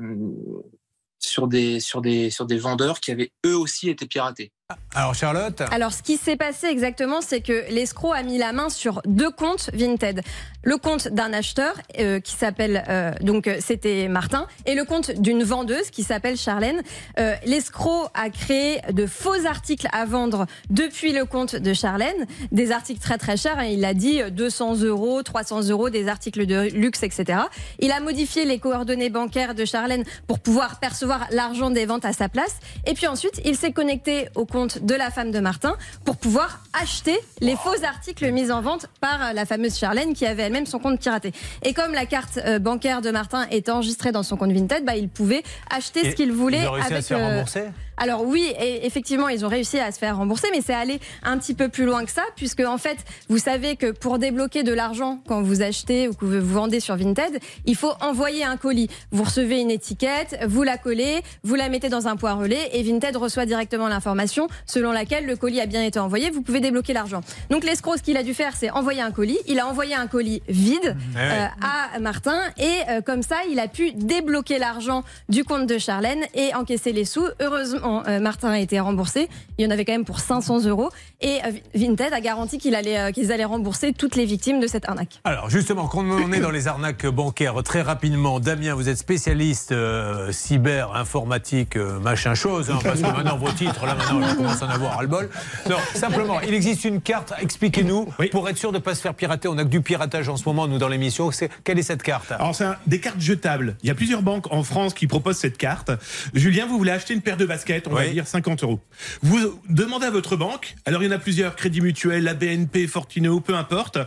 [1.18, 4.52] sur des sur des sur des vendeurs qui avaient eux aussi été piratés.
[4.94, 8.68] Alors Charlotte Alors ce qui s'est passé exactement, c'est que l'escroc a mis la main
[8.68, 10.20] sur deux comptes Vinted.
[10.62, 15.12] Le compte d'un acheteur euh, qui s'appelle euh, donc euh, c'était Martin et le compte
[15.12, 16.82] d'une vendeuse qui s'appelle Charlène.
[17.18, 22.70] Euh, l'escroc a créé de faux articles à vendre depuis le compte de Charlène, des
[22.70, 23.58] articles très très chers.
[23.58, 27.38] Hein, il a dit 200 euros, 300 euros, des articles de luxe, etc.
[27.78, 32.12] Il a modifié les coordonnées bancaires de Charlène pour pouvoir percevoir l'argent des ventes à
[32.12, 32.58] sa place.
[32.86, 36.62] Et puis ensuite, il s'est connecté au compte de la femme de Martin pour pouvoir
[36.80, 40.78] acheter les faux articles mis en vente par la fameuse Charlène qui avait elle-même son
[40.78, 41.32] compte piraté.
[41.62, 44.96] Et comme la carte euh, bancaire de Martin est enregistrée dans son compte Vinted, bah,
[44.96, 47.02] il pouvait acheter Et ce qu'il voulait ont réussi à avec.
[47.02, 47.64] se faire euh, rembourser?
[47.98, 51.38] Alors oui, et effectivement, ils ont réussi à se faire rembourser, mais c'est allé un
[51.38, 54.72] petit peu plus loin que ça, puisque en fait, vous savez que pour débloquer de
[54.72, 58.88] l'argent quand vous achetez ou que vous vendez sur Vinted, il faut envoyer un colis.
[59.10, 62.82] Vous recevez une étiquette, vous la collez, vous la mettez dans un poids relais, et
[62.82, 66.30] Vinted reçoit directement l'information selon laquelle le colis a bien été envoyé.
[66.30, 67.20] Vous pouvez débloquer l'argent.
[67.50, 69.38] Donc l'escroc, ce qu'il a dû faire, c'est envoyer un colis.
[69.46, 71.30] Il a envoyé un colis vide Ouais, ouais.
[71.32, 75.78] euh, à Martin, et euh, comme ça, il a pu débloquer l'argent du compte de
[75.78, 77.26] Charlène et encaisser les sous.
[77.40, 79.28] Heureusement, euh, Martin a été remboursé.
[79.58, 80.90] Il y en avait quand même pour 500 euros.
[81.20, 84.66] Et euh, Vinted a garanti qu'il allait, euh, qu'ils allaient rembourser toutes les victimes de
[84.66, 85.20] cette arnaque.
[85.24, 89.72] Alors justement, quand on est dans les arnaques bancaires, très rapidement, Damien, vous êtes spécialiste
[89.72, 94.34] euh, cyber, informatique, euh, machin chose, hein, parce que maintenant vos titres, là maintenant, je
[94.34, 95.28] commence à en avoir ras-le-bol.
[95.68, 98.28] Non, simplement, il existe une carte, expliquez-nous, Oui.
[98.28, 99.48] pour être sûr de ne pas se faire pirater.
[99.48, 101.30] On a que du piratage en ce moment, nous, dans l'émission.
[101.30, 102.32] C'est- Quelle est cette carte?
[102.32, 103.76] Alors, c'est un- des cartes jetables.
[103.82, 105.90] Il y a plusieurs banques en France qui proposent cette carte.
[106.34, 108.80] Julien, vous voulez acheter une paire de baskets, on va dire 50 euros.
[109.22, 112.86] Vous demandez à votre banque, alors il y en a plusieurs, Crédit Mutuel, la BNP,
[112.86, 113.98] Fortino, peu importe,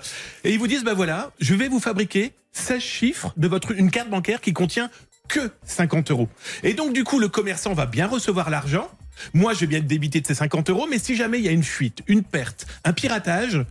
[0.43, 3.91] et ils vous disent, bah voilà, je vais vous fabriquer 16 chiffres de votre, une
[3.91, 4.89] carte bancaire qui contient
[5.27, 6.27] que 50 euros.
[6.63, 8.89] Et donc, du coup, le commerçant va bien recevoir l'argent.
[9.34, 11.47] Moi, je vais bien être débité de ces 50 euros, mais si jamais il y
[11.47, 13.63] a une fuite, une perte, un piratage,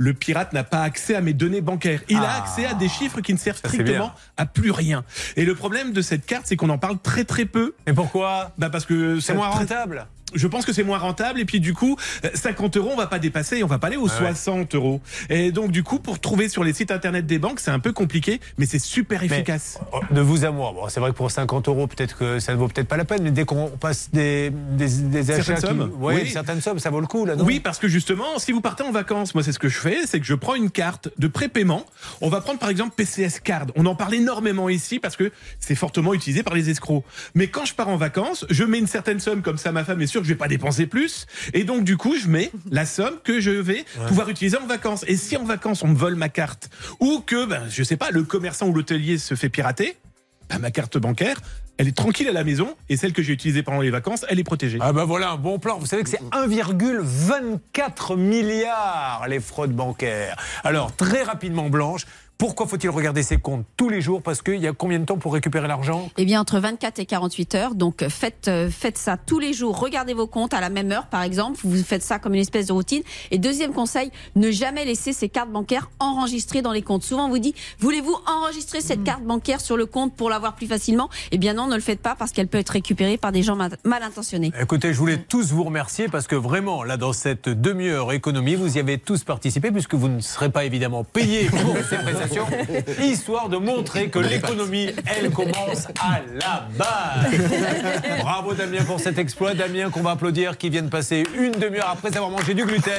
[0.00, 2.00] le pirate n'a pas accès à mes données bancaires.
[2.08, 2.38] Il a Ah.
[2.38, 5.04] accès à des chiffres qui ne servent strictement à plus rien.
[5.36, 7.74] Et le problème de cette carte, c'est qu'on en parle très très peu.
[7.86, 8.52] Et pourquoi?
[8.56, 11.74] Bah parce que C'est moins rentable Je pense que c'est moins rentable et puis du
[11.74, 14.34] coup, euh, 50 euros, on va pas dépasser, on va pas aller aux Ah ouais.
[14.34, 15.00] 60 euros.
[15.28, 17.92] Et donc du coup, pour trouver sur les sites internet des banques, c'est un peu
[17.92, 19.78] compliqué, mais c'est super efficace.
[19.92, 22.52] Oh, De vous à moi, bon, c'est vrai que pour 50 euros, peut-être que ça
[22.52, 25.56] ne vaut peut-être pas la peine, mais dès qu'on passe des, des, des achats, Certaines
[25.56, 26.30] qui- sommes, oui, oui.
[26.30, 28.82] certaines sommes, ça vaut le coup là, non Oui, parce que justement, si vous partez
[28.82, 31.26] en vacances, moi c'est ce que je fais, c'est que je prends une carte de
[31.28, 31.84] prépaiement.
[32.20, 33.66] On va prendre par exemple PCS Card.
[33.76, 37.04] On en parle énormément ici parce que c'est fortement utilisé par les escrocs.
[37.34, 40.00] Mais quand je pars en vacances, je mets une certaine somme comme ça, ma femme
[40.02, 41.26] est sûre que je vais pas dépenser plus.
[41.52, 45.04] Et donc du coup, je mets la somme que je vais pouvoir utiliser en vacances.
[45.08, 48.10] Et si en vacances on me vole ma carte ou que, ben, je sais pas,
[48.10, 49.96] le commerçant ou l'hôtelier se fait pirater,
[50.48, 51.40] ben, ma carte bancaire,
[51.78, 54.38] elle est tranquille à la maison et celle que j'ai utilisée pendant les vacances, elle
[54.38, 54.76] est protégée.
[54.82, 55.78] Ah bah voilà un bon plan.
[55.78, 60.36] Vous savez que c'est 1,24 milliard les fraudes bancaires.
[60.62, 62.04] Alors très rapidement Blanche,
[62.40, 65.18] pourquoi faut-il regarder ses comptes tous les jours Parce qu'il y a combien de temps
[65.18, 67.74] pour récupérer l'argent Eh bien, entre 24 et 48 heures.
[67.74, 69.78] Donc, faites, euh, faites ça tous les jours.
[69.78, 71.60] Regardez vos comptes à la même heure, par exemple.
[71.62, 73.02] Vous faites ça comme une espèce de routine.
[73.30, 77.02] Et deuxième conseil, ne jamais laisser ces cartes bancaires enregistrées dans les comptes.
[77.02, 80.66] Souvent, on vous dit, voulez-vous enregistrer cette carte bancaire sur le compte pour l'avoir plus
[80.66, 83.42] facilement Eh bien, non, ne le faites pas parce qu'elle peut être récupérée par des
[83.42, 84.50] gens mal, intentionnés.
[84.58, 88.78] Écoutez, je voulais tous vous remercier parce que vraiment, là, dans cette demi-heure économie, vous
[88.78, 91.98] y avez tous participé puisque vous ne serez pas évidemment payés pour ces
[93.02, 98.20] histoire de montrer que l'économie, elle commence à la base.
[98.20, 99.54] Bravo Damien pour cet exploit.
[99.54, 102.94] Damien qu'on va applaudir, qui vient de passer une demi-heure après avoir mangé du gluten.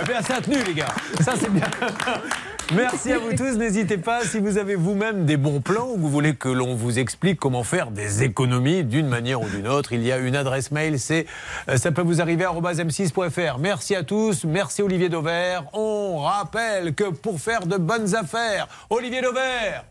[0.00, 0.94] Eh bien, ça a tenu, les gars.
[1.20, 1.70] Ça, c'est bien.
[2.74, 3.56] Merci à vous tous.
[3.56, 6.98] N'hésitez pas, si vous avez vous-même des bons plans ou vous voulez que l'on vous
[6.98, 10.70] explique comment faire des économies d'une manière ou d'une autre, il y a une adresse
[10.70, 11.24] mail, c'est
[11.70, 13.58] euh, ça peut vous arriver m6.fr.
[13.58, 15.64] Merci à tous, merci Olivier Dauvert.
[15.72, 18.37] On rappelle que pour faire de bonnes affaires,
[18.90, 19.84] Olivier Dauvert.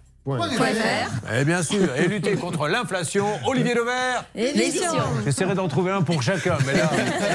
[1.40, 4.26] Et bien sûr, et lutter contre l'inflation, Olivier Dauvert.
[4.36, 4.92] Édition.
[5.24, 6.90] J'essaierai d'en trouver un pour chacun, mais là,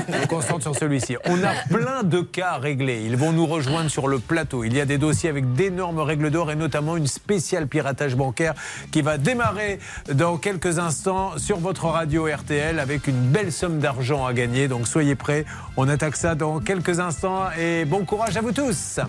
[0.08, 1.16] je me concentre sur celui-ci.
[1.24, 3.04] On a plein de cas réglés.
[3.06, 4.62] Ils vont nous rejoindre sur le plateau.
[4.64, 8.52] Il y a des dossiers avec d'énormes règles d'or et notamment une spéciale piratage bancaire
[8.90, 9.78] qui va démarrer
[10.12, 14.68] dans quelques instants sur votre radio RTL avec une belle somme d'argent à gagner.
[14.68, 15.46] Donc soyez prêts.
[15.78, 19.00] On attaque ça dans quelques instants et bon courage à vous tous.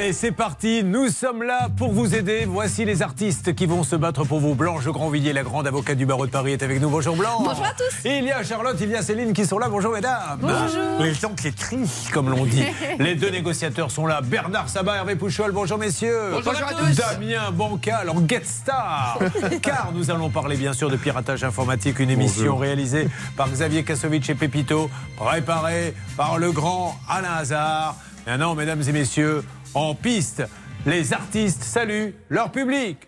[0.00, 0.82] Allez, c'est parti.
[0.82, 2.46] Nous sommes là pour vous aider.
[2.46, 4.54] Voici les artistes qui vont se battre pour vous.
[4.54, 6.88] Blanche Grandvilliers, la grande avocate du barreau de Paris, est avec nous.
[6.88, 7.44] Bonjour Blanche.
[7.44, 8.08] Bonjour à tous.
[8.08, 9.68] Et il y a Charlotte, il y a Céline qui sont là.
[9.68, 10.38] Bonjour mesdames.
[10.40, 11.00] Bonjour.
[11.00, 12.64] Les temps les cris, comme l'on dit.
[12.98, 14.22] les deux négociateurs sont là.
[14.22, 15.52] Bernard Sabat, Hervé Pouchol.
[15.52, 16.30] Bonjour messieurs.
[16.32, 16.96] Bonjour à tous.
[16.96, 19.18] Damien Bancal en guest star.
[19.60, 24.30] Car nous allons parler bien sûr de piratage informatique, une émission réalisée par Xavier Kassovitch
[24.30, 27.96] et Pépito, préparée par le grand Alain Hazard.
[28.26, 29.42] Maintenant, mesdames et messieurs,
[29.74, 30.42] en piste,
[30.86, 32.98] les artistes saluent leur public.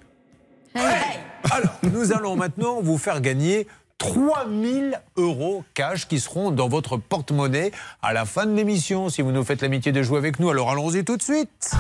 [0.75, 3.67] Alors, nous allons maintenant vous faire gagner
[3.99, 7.73] 3000 euros cash qui seront dans votre porte-monnaie
[8.03, 10.51] à la fin de l'émission si vous nous faites l'amitié de jouer avec nous.
[10.51, 11.73] Alors allons-y tout de suite.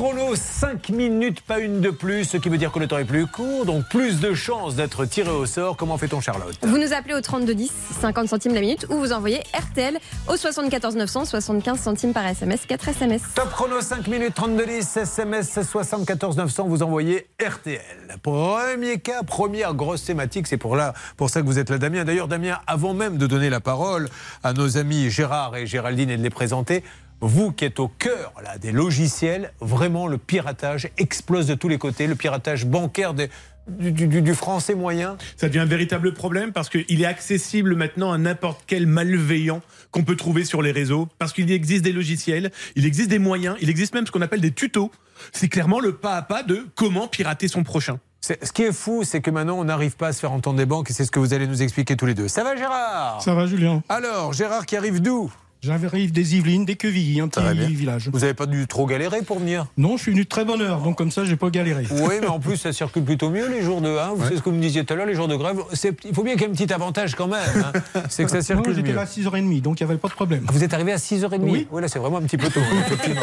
[0.00, 3.04] Chrono, 5 minutes, pas une de plus, ce qui veut dire que le temps est
[3.04, 5.76] plus court, donc plus de chances d'être tiré au sort.
[5.76, 6.56] Comment fait-on Charlotte?
[6.62, 10.96] Vous nous appelez au 3210, 50 centimes la minute, ou vous envoyez RTL au 74
[10.96, 13.20] 900, 75 centimes par SMS, 4 SMS.
[13.34, 17.82] Top chrono 5 minutes 32 10 SMS 74 900 vous envoyez RTL.
[18.22, 22.06] Premier cas, première grosse thématique, c'est pour là pour ça que vous êtes là Damien.
[22.06, 24.08] D'ailleurs Damien, avant même de donner la parole
[24.42, 26.84] à nos amis Gérard et Géraldine et de les présenter,
[27.20, 31.78] vous qui êtes au cœur là, des logiciels, vraiment le piratage explose de tous les
[31.78, 33.28] côtés, le piratage bancaire des-
[33.68, 35.16] du, du- du français moyen.
[35.36, 39.60] Ça devient un véritable problème parce qu'il est accessible maintenant à n'importe quel malveillant
[39.92, 41.08] qu'on peut trouver sur les réseaux.
[41.18, 44.40] Parce qu'il existe des logiciels, il existe des moyens, il existe même ce qu'on appelle
[44.40, 44.90] des tutos.
[45.32, 47.98] C'est clairement le pas à pas de comment pirater son prochain.
[48.22, 50.66] Ce qui est fou, c'est que maintenant on n'arrive pas à se faire entendre des
[50.66, 52.28] banques et c'est ce que vous allez nous expliquer tous les deux.
[52.28, 53.22] Ça va Gérard?
[53.22, 55.30] Ça va, Julien Alors, Gérard qui arrive d'où?
[55.62, 58.08] J'arrive des Yvelines, des Quevilly, un petit village.
[58.10, 59.66] Vous n'avez pas dû trop galérer pour venir?
[59.76, 61.84] Non, je suis venu de très bonne heure, donc comme ça, j'ai pas galéré.
[61.90, 63.88] Oui, mais en plus, ça circule plutôt mieux les jours de.
[63.88, 65.58] Hein, vous savez ce que vous me disiez tout à l'heure, les jours de grève.
[66.04, 67.40] Il faut bien qu'il y ait un petit avantage quand même.
[67.62, 68.94] hein, c'est que ça Non, circule j'étais mieux.
[68.94, 70.44] là à 6h30, donc il n'y avait pas de problème.
[70.48, 71.66] Ah, Vous êtes arrivé à 6h30 Oui.
[71.78, 73.20] là, c'est vraiment un petit peu tôt, effectivement.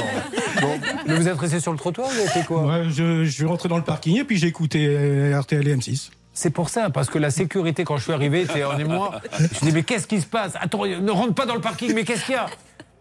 [0.61, 2.67] Bon, mais vous êtes resté sur le trottoir, vous avez fait quoi?
[2.67, 5.75] Ouais, je, je suis rentré dans le parking et puis j'ai écouté euh, RTL et
[5.75, 6.09] M6.
[6.39, 9.21] C'est pour ça, parce que la sécurité, quand je suis arrivé, était en émoi.
[9.39, 10.53] Je dis, mais qu'est-ce qui se passe?
[10.61, 12.45] Attends, ne rentre pas dans le parking, mais qu'est-ce qu'il y a?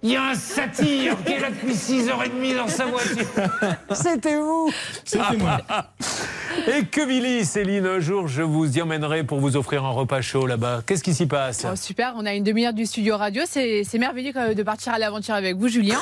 [0.03, 3.27] Il y a un satyre qui est là depuis 6h30 dans sa voiture.
[3.93, 4.71] C'était vous
[5.05, 5.59] C'était moi.
[6.69, 10.21] Et que Billy, Céline, un jour, je vous y emmènerai pour vous offrir un repas
[10.21, 10.83] chaud là-bas.
[10.87, 11.67] Qu'est-ce qui s'y passe?
[11.71, 13.43] Oh, super, on a une demi-heure du studio radio.
[13.47, 15.99] C'est merveilleux quand même de partir à l'aventure avec vous, Julien.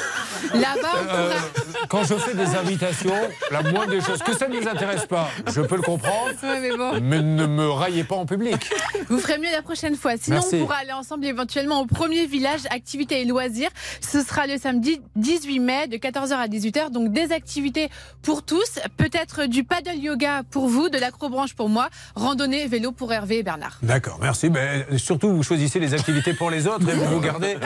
[0.53, 1.87] Là-bas, on Euh, pourra.
[1.89, 3.15] Quand je fais des invitations,
[3.51, 6.61] la moindre des choses, que ça ne vous intéresse pas, je peux le comprendre, Ouais,
[6.61, 8.71] mais bon, mais ne me raillez pas en public.
[9.09, 10.13] vous ferez mieux la prochaine fois.
[10.21, 10.57] Sinon, Merci.
[10.57, 13.71] on pourra aller ensemble éventuellement au premier village activités et loisirs.
[14.01, 16.91] Ce sera le samedi 18 mai de 14h à 18h.
[16.91, 17.89] Donc des activités
[18.23, 18.79] pour tous.
[18.97, 23.43] Peut-être du paddle yoga pour vous, de l'acrobranche pour moi, randonnée, vélo pour Hervé et
[23.43, 23.79] Bernard.
[23.83, 24.51] D'accord, merci.
[24.51, 27.57] Mais surtout, vous choisissez les activités pour les autres et vous vous gardez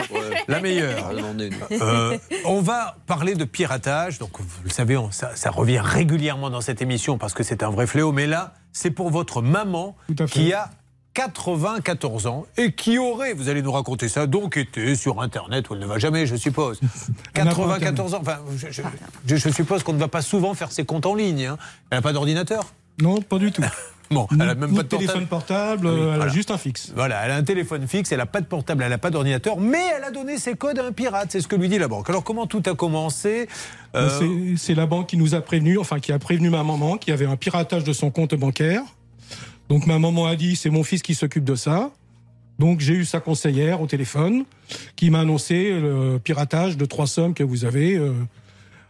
[0.47, 1.11] la meilleure.
[1.71, 4.19] Euh, on va parler de piratage.
[4.19, 7.63] Donc, vous le savez, on- ça, ça revient régulièrement dans cette émission parce que c'est
[7.63, 8.11] un vrai fléau.
[8.11, 9.95] Mais là, c'est pour votre maman
[10.31, 10.69] qui a
[11.19, 15.73] 94 ans et qui aurait, vous allez nous raconter ça, donc été sur Internet où
[15.73, 16.79] elle ne va jamais, je suppose.
[17.33, 18.81] Elle n'a pas 94 ans, enfin, je, je-
[19.27, 21.45] je- je suppose qu'on ne va pas souvent faire ses comptes en ligne.
[21.45, 21.57] hein.
[21.89, 22.63] Elle n'a pas d'ordinateur
[23.01, 23.61] Non, pas du tout.
[24.11, 25.81] Bon, elle n'a même pas de téléphone portable.
[25.83, 26.31] portable, Ah oui, euh, elle voilà.
[26.31, 26.91] a juste un fixe.
[26.95, 29.59] Voilà, elle a un téléphone fixe, elle n'a pas de portable, elle n'a pas d'ordinateur,
[29.59, 31.87] mais elle a donné ses codes à un pirate, c'est ce que lui dit la
[31.87, 32.09] banque.
[32.09, 33.47] Alors comment tout a commencé
[33.95, 37.11] Euh, C'est- la banque qui nous a prévenu, enfin qui a prévenu ma maman qu'il
[37.11, 38.81] y avait un piratage de son compte bancaire.
[39.69, 41.91] Donc ma maman a dit c'est mon fils qui s'occupe de ça.
[42.57, 44.43] Donc j'ai eu sa conseillère au téléphone
[44.95, 48.13] qui m'a annoncé le piratage de trois sommes que vous avez euh,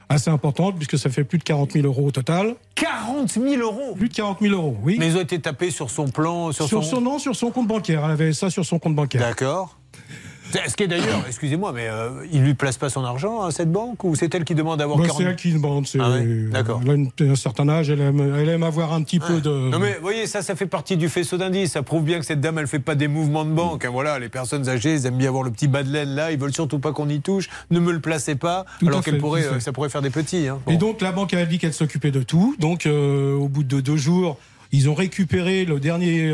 [0.07, 2.55] assez importantes puisque ça fait plus de 40 000 euros au total.
[2.75, 4.95] 40 000 euros Plus de 40 000 euros, oui.
[4.99, 6.95] Mais ils ont été tapés sur son plan, sur, sur son...
[6.95, 8.03] son nom, sur son compte bancaire.
[8.05, 9.21] Elle avait ça sur son compte bancaire.
[9.21, 9.78] D'accord.
[10.67, 13.71] Ce qui est d'ailleurs, excusez-moi, mais euh, il lui place pas son argent à cette
[13.71, 15.85] banque ou c'est elle qui demande d'avoir Bah, 40 c'est elle qui demande.
[15.99, 16.81] Ah ouais, d'accord.
[16.87, 19.49] Elle a un certain âge, elle aime, elle aime avoir un petit peu de.
[19.49, 21.71] Non mais vous voyez, ça, ça fait partie du faisceau d'indices.
[21.73, 23.85] Ça prouve bien que cette dame, elle fait pas des mouvements de banque.
[23.85, 23.89] hein.
[23.91, 26.31] voilà, les personnes âgées, elles aiment bien avoir le petit bas de laine là.
[26.31, 27.49] Ils veulent surtout pas qu'on y touche.
[27.71, 30.47] Ne me le placez pas, Tout alors qu'elle pourrait, euh, ça pourrait faire des petits.
[30.47, 30.59] hein.
[30.65, 30.71] Bon.
[30.71, 32.55] Et donc la banque a dit qu'elle s'occupait de tout.
[32.59, 34.37] Donc euh, au bout de deux jours,
[34.71, 36.31] ils ont récupéré le dernier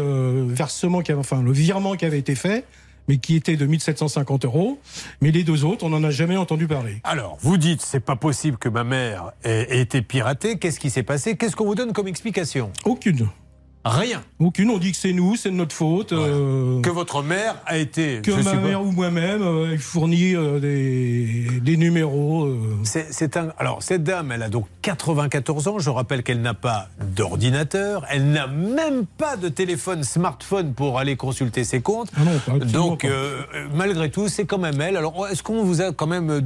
[0.48, 2.66] versement, qui avait, enfin le virement qui avait été fait,
[3.08, 4.80] mais qui était de 1750 euros.
[5.22, 7.02] Mais les deux autres, on n'en a jamais entendu parler.
[7.04, 10.58] Alors, vous dites, c'est pas possible que ma mère ait, ait été piratée.
[10.58, 11.38] Qu'est-ce qui s'est passé?
[11.38, 12.72] Qu'est-ce qu'on vous donne comme explication?
[12.86, 13.28] Aucune.
[13.86, 14.24] Rien.
[14.40, 14.72] Aucune.
[14.72, 16.12] On dit que c'est nous, c'est de notre faute.
[16.12, 18.20] euh, Que votre mère a été.
[18.24, 22.46] que je ma suppose- mère ou moi-même euh, ait fourni euh, des, des numéros.
[22.46, 22.58] euh.
[22.84, 23.50] C'est un.
[23.60, 25.78] Alors, cette dame, elle a donc 94 ans.
[25.80, 28.06] Je rappelle qu'elle n'a pas d'ordinateur.
[28.10, 32.10] Elle n'a même pas de téléphone smartphone pour aller consulter ses comptes.
[32.18, 32.22] Ah
[32.52, 33.08] non, donc,
[33.74, 34.98] malgré tout, c'est quand même elle.
[34.98, 36.42] Alors, est-ce qu'on vous a quand même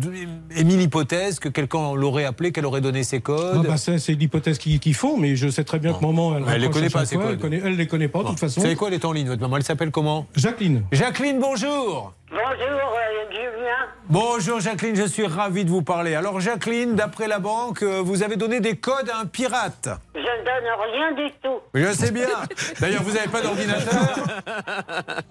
[0.57, 3.61] émis l'hypothèse que quelqu'un l'aurait appelé, qu'elle aurait donné ses codes?
[3.63, 6.43] Ah bah c'est l'hypothèse qu'ils qu'ils font, mais je sais très bien que maman, elle,
[6.53, 7.28] elle les connaît pas, fois, codes.
[7.31, 8.59] Elle, connaît, elle les connaît pas, de toute façon.
[8.59, 9.57] Vous savez quoi, elle est en ligne, votre maman?
[9.57, 10.27] Elle s'appelle comment?
[10.35, 10.83] Jacqueline.
[10.91, 13.87] Jacqueline, bonjour Bonjour euh, Julien.
[14.07, 16.13] Bonjour Jacqueline, je suis ravi de vous parler.
[16.13, 19.89] Alors Jacqueline, d'après la banque, euh, vous avez donné des codes à un pirate.
[20.13, 21.57] Je ne donne rien du tout.
[21.73, 22.27] Je sais bien.
[22.79, 24.15] D'ailleurs, vous n'avez pas d'ordinateur?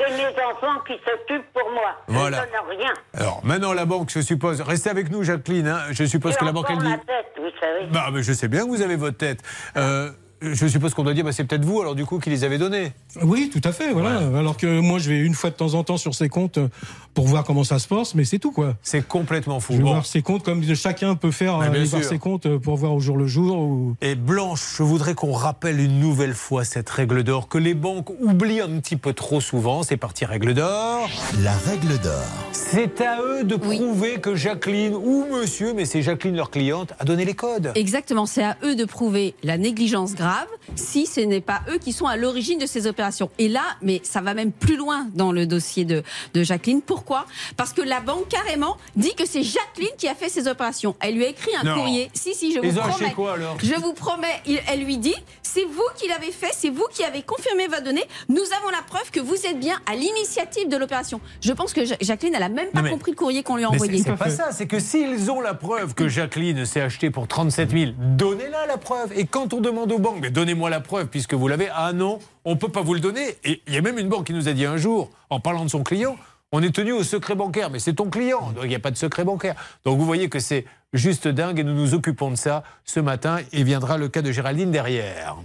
[0.01, 1.95] C'est mes enfants qui s'occupent pour moi.
[2.09, 2.39] Voilà.
[2.39, 2.93] Je ne donne rien.
[3.15, 4.61] Alors maintenant, la banque, je suppose.
[4.61, 5.69] Restez avec nous, Jacqueline.
[5.69, 5.81] hein.
[5.93, 6.85] Je suppose que la banque, elle dit.
[6.89, 7.87] ma tête, vous savez.
[7.93, 9.39] Bah, mais je sais bien que vous avez votre tête.
[9.77, 12.45] Euh, je suppose qu'on doit dire, bah, c'est peut-être vous, alors du coup, qui les
[12.45, 12.93] avez donnés.
[13.23, 14.19] Oui, tout à fait, voilà.
[14.39, 16.69] Alors que moi, je vais une fois de temps en temps sur ses comptes euh,
[17.15, 18.77] pour voir comment ça se passe, mais c'est tout, quoi.
[18.83, 19.73] C'est complètement fou.
[19.73, 19.91] Je vais Bon.
[19.93, 23.01] voir ses comptes comme chacun peut faire, aller voir ses comptes euh, pour voir au
[23.01, 23.59] jour le jour.
[23.59, 23.97] Ou...
[24.01, 28.11] Et Blanche, je voudrais qu'on rappelle une nouvelle fois cette règle d'or que les banques
[28.21, 29.83] oublient un petit peu trop souvent.
[29.83, 31.09] C'est parti, règle d'or.
[31.43, 32.23] La règle d'or.
[32.53, 37.05] C'est à eux de prouver que Jacqueline ou monsieur, mais c'est Jacqueline leur cliente, a
[37.05, 37.73] donné les codes.
[37.75, 40.28] Exactement, c'est à eux de prouver la négligence grave
[40.77, 43.31] si ce n'est pas eux qui sont à l'origine de ces opérations.
[43.39, 46.03] Et là, mais ça va même plus loin dans le dossier de,
[46.35, 46.83] de Jacqueline.
[46.83, 47.27] Pourquoi?
[47.57, 50.97] Parce que la banque carrément dit que c'est Jacqueline qui a fait ces opérations.
[51.01, 51.75] Elle lui a écrit un Non.
[51.75, 52.11] courrier.
[52.15, 53.13] Si, si, je Ils vous ont acheté promets.
[53.15, 53.57] quoi, alors?
[53.63, 57.05] Je vous promets, il- elle lui dit, c'est vous qui l'avez fait, c'est vous qui
[57.05, 58.05] avez confirmé votre donnée.
[58.29, 61.21] Nous avons la preuve que vous êtes bien à l'initiative de l'opération.
[61.41, 63.65] Je pense que Ja- Jacqueline, elle a même pas mais- compris le courrier qu'on lui
[63.65, 64.03] a envoyé.
[64.03, 67.71] c'est pas ça, c'est que s'ils ont la preuve que Jacqueline s'est achetée pour 37
[67.71, 69.13] 000, donnez-la la preuve.
[69.17, 72.19] Et quand on demande aux banques, mais donnez-moi la preuve puisque vous l'avez, ah non,
[72.45, 73.37] on peut pas vous le donner.
[73.45, 75.65] Et il y a même une banque qui nous a dit un jour, en parlant
[75.65, 76.17] de son client,
[76.53, 78.91] on est tenu au secret bancaire, mais c'est ton client, donc il n'y a pas
[78.91, 79.55] de secret bancaire.
[79.85, 83.39] Donc vous voyez que c'est juste dingue et nous nous occupons de ça ce matin
[83.53, 85.37] et viendra le cas de Géraldine derrière.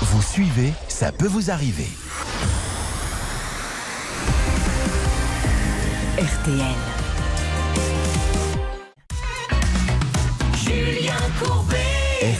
[0.00, 1.88] Vous suivez, ça peut vous arriver.
[6.18, 7.05] RTL.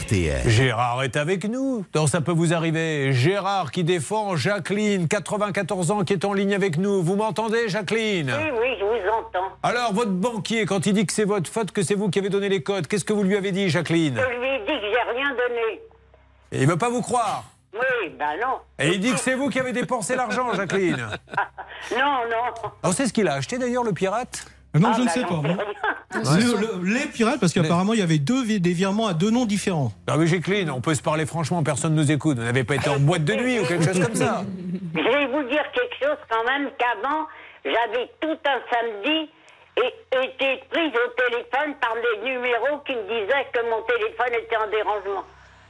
[0.01, 0.47] RTL.
[0.47, 1.83] Gérard est avec nous.
[1.93, 3.13] Donc ça peut vous arriver.
[3.13, 7.01] Gérard qui défend Jacqueline, 94 ans, qui est en ligne avec nous.
[7.01, 8.31] Vous m'entendez, Jacqueline?
[8.37, 9.47] Oui, oui, je vous entends.
[9.63, 12.29] Alors, votre banquier, quand il dit que c'est votre faute, que c'est vous qui avez
[12.29, 14.19] donné les codes, qu'est-ce que vous lui avez dit, Jacqueline?
[14.19, 15.81] Je lui ai dit que j'ai rien donné.
[16.51, 17.45] Et il veut pas vous croire.
[17.73, 18.57] Oui, ben non.
[18.77, 21.07] Et il dit que c'est vous qui avez dépensé l'argent, Jacqueline.
[21.91, 21.97] Non,
[22.29, 22.69] non.
[22.81, 24.45] Alors, c'est ce qu'il a acheté d'ailleurs, le pirate?
[24.79, 25.27] Non, Ah, je ne bah sais pas.
[25.27, 25.41] sais non.
[25.41, 25.57] rien.
[26.13, 29.45] Le- le- les pirates, parce qu'apparemment, il y avait deux des virements à deux noms
[29.45, 29.91] différents.
[30.07, 32.37] Ah oui, Jacqueline, on peut se parler franchement, personne ne nous écoute.
[32.37, 34.43] Vous n'avez pas été en boîte de nuit ou quelque chose comme ça.
[34.95, 37.27] Je vais vous dire quelque chose quand même qu'avant,
[37.65, 39.29] j'avais tout un samedi
[39.77, 39.93] et
[40.25, 44.69] été prise au téléphone par des numéros qui me disaient que mon téléphone était en
[44.71, 45.23] dérangement.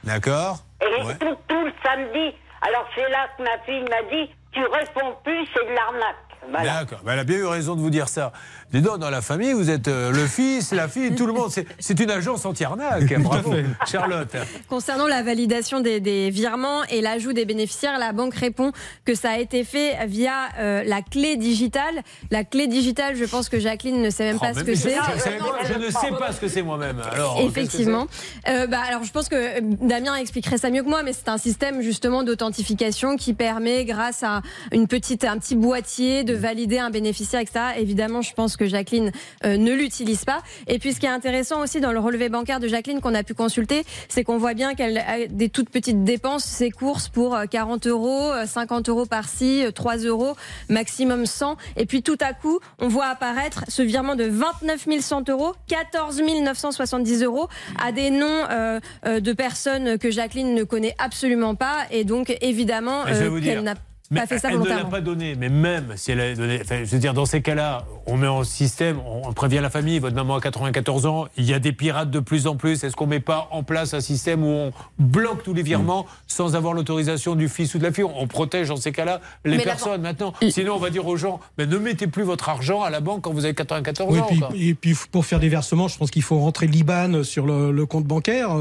[0.04, 1.14] D'accord Et Ouais.
[1.20, 2.34] tout, tout le samedi.
[2.62, 6.16] Alors c'est là que ma fille m'a dit, tu réponds plus, c'est de l'arnaque.
[6.50, 6.72] Voilà.
[6.80, 8.32] D'accord, Ben, elle a bien eu raison de vous dire ça.
[8.72, 11.50] Dis donc, dans la famille, vous êtes euh, le fils, la fille, tout le monde.
[11.78, 13.18] C'est- une agence anti-arnaque.
[13.20, 13.54] Bravo,
[13.86, 14.28] Charlotte.
[14.68, 18.72] Concernant la validation des, des virements et l'ajout des bénéficiaires, la banque répond
[19.06, 22.02] que ça a été fait via euh, la clé digitale.
[22.30, 24.90] La clé digitale, je pense que Jacqueline ne sait même Oh, pas ce que c'est.
[24.94, 27.00] je- ne sais pas ce que c'est moi-même.
[27.40, 28.06] Effectivement.
[28.48, 31.38] Euh, bah, alors, je pense que Damien expliquerait ça mieux que moi, mais c'est un
[31.38, 36.90] système justement d'authentification qui permet, grâce à une petite, un petit boîtier, de valider un
[36.90, 37.60] bénéficiaire, etc.
[37.78, 39.12] Évidemment, je pense que Jacqueline
[39.44, 40.42] euh, ne l'utilise pas.
[40.66, 43.22] Et puis, ce qui est intéressant aussi dans le relevé bancaire de Jacqueline qu'on a
[43.22, 47.34] pu consulter, c'est qu'on voit bien qu'elle a des toutes petites dépenses, ses courses pour
[47.34, 50.36] euh, 40 euros, euh, 50 euros par-ci, euh, 3 euros,
[50.68, 51.56] maximum 100.
[51.76, 56.18] Et puis, tout à coup, on voit apparaître ce virement de 29 100 euros, 14
[56.22, 57.48] 970 euros
[57.82, 61.86] à des noms euh, euh, de personnes que Jacqueline ne connaît absolument pas.
[61.90, 63.74] Et donc, évidemment, euh, qu'elle n'a
[64.10, 66.60] Mais fait ça elle ne l'a pas donné, mais même si elle a donné.
[66.62, 69.98] enfin, je veux dire, dans ces cas-là, on met en système, on, prévient la famille,
[69.98, 72.82] votre maman a 94 ans, il y a des pirates de plus en plus.
[72.84, 76.56] Est-ce qu'on met pas en place un système où on bloque tous les virements sans
[76.56, 78.04] avoir l'autorisation du fils ou de la fille?
[78.04, 80.32] On protège dans ces cas-là les Mais personnes maintenant.
[80.48, 83.22] Sinon, on va dire aux gens, mais ne mettez plus votre argent à la banque
[83.22, 84.48] quand vous avez 94 Oui, ans.
[84.50, 87.72] puis, et puis pour faire des versements, je pense qu'il faut rentrer l'IBAN sur le,
[87.72, 88.56] le compte bancaire.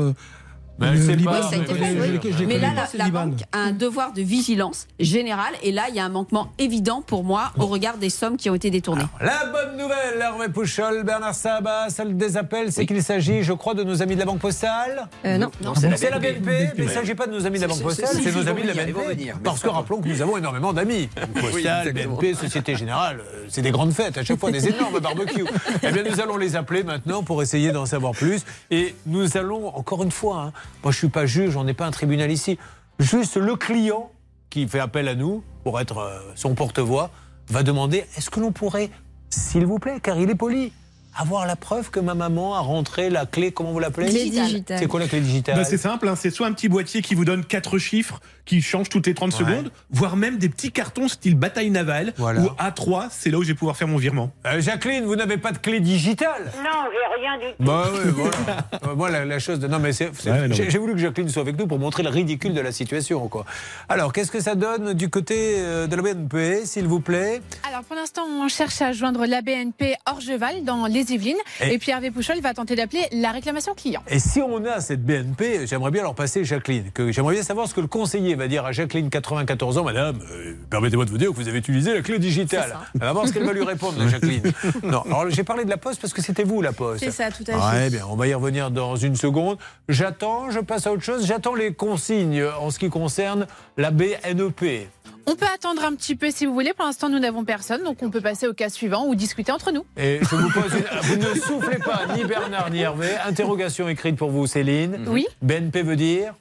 [0.79, 1.39] Mais elle Le Liban, pas.
[1.41, 2.19] Oui, ça a été mais fait, je- oui.
[2.23, 5.53] je- je les Mais connais là, la, la banque a un devoir de vigilance générale.
[5.63, 8.49] Et là, il y a un manquement évident pour moi au regard des sommes qui
[8.49, 9.03] ont été détournées.
[9.21, 13.73] La bonne nouvelle, Hervé Pouchol, Bernard Sabat, celle des appels, c'est qu'il s'agit, je crois,
[13.73, 15.07] de nos amis de la Banque Postale.
[15.25, 15.49] Euh, non.
[15.63, 17.81] Non, C'est la BNP, mais il ne s'agit pas de nos amis de la Banque
[17.81, 19.33] Postale, c'est nos amis de la BNP.
[19.43, 21.09] Parce que rappelons que nous avons énormément d'amis.
[21.39, 25.45] Postale, BNP, Société Générale, euh, c'est des grandes fêtes, à chaque fois des énormes barbecues.
[25.83, 28.41] Eh bien, nous allons les appeler maintenant pour essayer d'en savoir plus.
[28.71, 30.51] Et nous allons, encore une fois, hein,
[30.83, 32.57] moi je ne suis pas juge, on n'est pas un tribunal ici,
[32.99, 34.11] juste le client
[34.49, 37.11] qui fait appel à nous pour être euh, son porte-voix
[37.49, 38.89] va demander est-ce que l'on pourrait,
[39.29, 40.71] s'il vous plaît, car il est poli,
[41.17, 44.77] avoir la preuve que ma maman a rentré la clé, comment vous l'appelez Clé digitale.
[44.79, 47.15] C'est quoi la clé digitale Bah, c'est simple, hein, c'est soit un petit boîtier qui
[47.15, 49.39] vous donne quatre chiffres qui changent toutes les 30 Ouais.
[49.39, 52.41] secondes, voire même des petits cartons style bataille navale, Voilà.
[52.41, 54.31] ou A3, c'est là où je vais pouvoir faire mon virement.
[54.45, 56.51] Euh, Jacqueline, vous n'avez pas de clé digitale?
[56.63, 57.63] Non, j'ai rien du tout.
[57.63, 58.95] Bah oui, voilà.
[58.95, 59.67] Moi, la, la chose de...
[59.67, 60.11] Non, mais c'est...
[60.15, 62.09] c'est- Ouais, non, j'ai mais- j'ai voulu que Jacqueline soit avec nous pour montrer le
[62.09, 63.45] ridicule de la situation, quoi.
[63.89, 67.41] Alors, qu'est-ce que ça donne du côté euh, de la BNP, s'il vous plaît?
[67.67, 71.37] Alors pour l'instant, on cherche à joindre la BNP Orgeval dans les Yvelines.
[71.61, 74.01] Et- Et, puis Hervé Pouchol va tenter d'appeler la réclamation client.
[74.09, 76.91] Et si on a cette BNP, j'aimerais bien leur passer Jacqueline.
[76.93, 80.19] Que j'aimerais bien savoir ce que le conseiller va dire à Jacqueline, 94 ans, Madame.
[80.31, 82.77] euh, Permettez-moi de vous dire que vous avez utilisé la clé digitale.
[82.95, 84.51] Elle va voir ce qu'elle va lui répondre, la Jacqueline.
[84.83, 87.03] Non, alors j'ai parlé de la Poste parce que c'était vous la Poste.
[87.03, 87.77] C'est ça, tout à fait.
[87.77, 89.57] Ouais, bien, on va y revenir dans une seconde.
[89.89, 91.25] J'attends, je passe à autre chose.
[91.25, 93.47] J'attends les consignes en ce qui concerne
[93.77, 94.87] la BNEP.
[95.29, 96.73] On peut attendre un petit peu si vous voulez.
[96.73, 99.73] Pour l'instant, nous n'avons personne, donc on peut passer au cas suivant ou discuter entre
[99.73, 99.85] nous.
[99.97, 100.99] Et je vous pose une...
[101.01, 103.09] Vous ne soufflez pas, ni Bernard ni Hervé.
[103.25, 105.05] Interrogation écrite pour vous, Céline.
[105.07, 106.33] Oui, BNP veut dire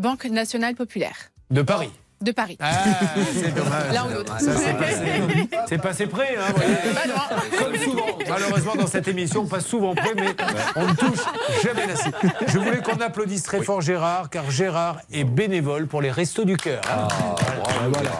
[0.00, 1.90] Banque nationale populaire de Paris.
[2.20, 2.56] De Paris.
[2.60, 2.72] Ah,
[3.32, 3.92] c'est dommage.
[3.92, 4.34] L'un ou l'autre.
[5.68, 6.52] C'est passé, près, hein.
[7.58, 10.34] Comme souvent, malheureusement, dans cette émission, on passe souvent près, mais
[10.76, 11.20] on ne touche
[11.62, 12.14] jamais la cible.
[12.46, 16.56] Je voulais qu'on applaudisse très fort Gérard, car Gérard est bénévole pour les Restos du
[16.56, 16.80] Cœur.
[16.90, 17.08] hein.
[17.64, 18.10] Voilà, voilà.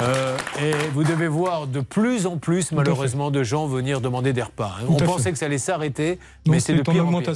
[0.00, 4.42] Euh, et vous devez voir de plus en plus, malheureusement, de gens venir demander des
[4.42, 4.76] repas.
[4.80, 4.86] hein.
[4.88, 5.04] On fait.
[5.04, 6.18] pensait que ça allait s'arrêter,
[6.48, 7.32] mais c'est de en pire en pire.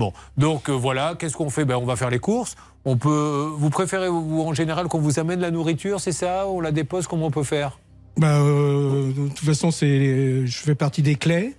[0.00, 1.66] Bon, donc euh, voilà, qu'est-ce qu'on fait?
[1.66, 2.56] Ben, On va faire les courses.
[2.86, 6.48] On peut, vous préférez vous, en général qu'on vous amène la nourriture, c'est ça?
[6.48, 7.78] On la dépose Comment on peut faire?
[8.16, 11.54] Bah, euh, de toute façon, c'est, je fais partie des clés.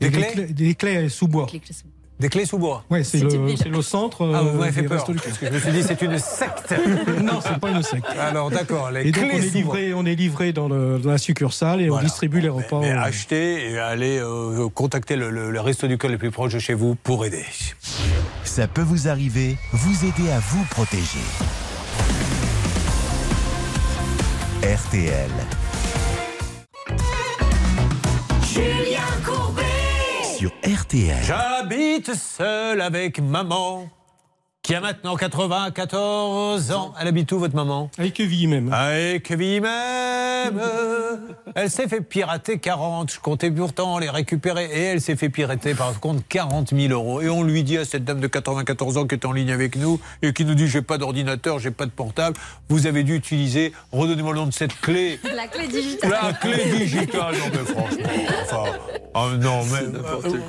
[0.00, 0.46] Des Et clés?
[0.46, 1.48] Des clés sous bois.
[1.50, 1.92] Des clés sous bois
[2.90, 3.56] Ouais, c'est C'est le, débile.
[3.58, 4.30] c'est le centre.
[4.34, 5.04] Ah, vous euh, m'avez fait des peur.
[5.04, 6.74] Parce que je me suis dit, c'est une secte.
[7.22, 8.04] Non, c'est pas une secte.
[8.18, 9.76] Alors d'accord, les Et donc clés on est sous bois.
[9.78, 12.02] livré, on est livré dans, le- dans la succursale et Voilà.
[12.02, 12.80] on distribue les repas.
[12.80, 16.52] Mais achetez et allez euh, contacter le, le- le resto du cœur le plus proche
[16.52, 17.44] de chez vous pour aider.
[18.44, 21.20] Ça peut vous arriver, vous aider à vous protéger.
[24.62, 25.30] RTL.
[31.22, 33.88] J'habite seul avec maman,
[34.70, 36.94] qui a maintenant 94 ans.
[37.00, 37.90] Elle habite où, votre maman?
[37.98, 38.72] Avec vie même.
[38.72, 40.60] Avec vie même.
[41.56, 43.12] Elle s'est fait pirater 40.
[43.12, 44.66] Je comptais pourtant les récupérer.
[44.72, 47.20] Et elle s'est fait pirater par contre 40 000 euros.
[47.20, 49.74] Et on lui dit à cette dame de 94 ans qui est en ligne avec
[49.76, 52.36] nous et qui nous dit j'ai pas d'ordinateur, j'ai pas de portable.
[52.68, 55.18] Vous avez dû utiliser, redonnez-moi le nom de cette clé.
[55.34, 56.10] La clé digitale.
[56.10, 58.08] La clé digitale, non mais franchement,
[58.42, 58.64] enfin,
[59.14, 59.98] oh non mais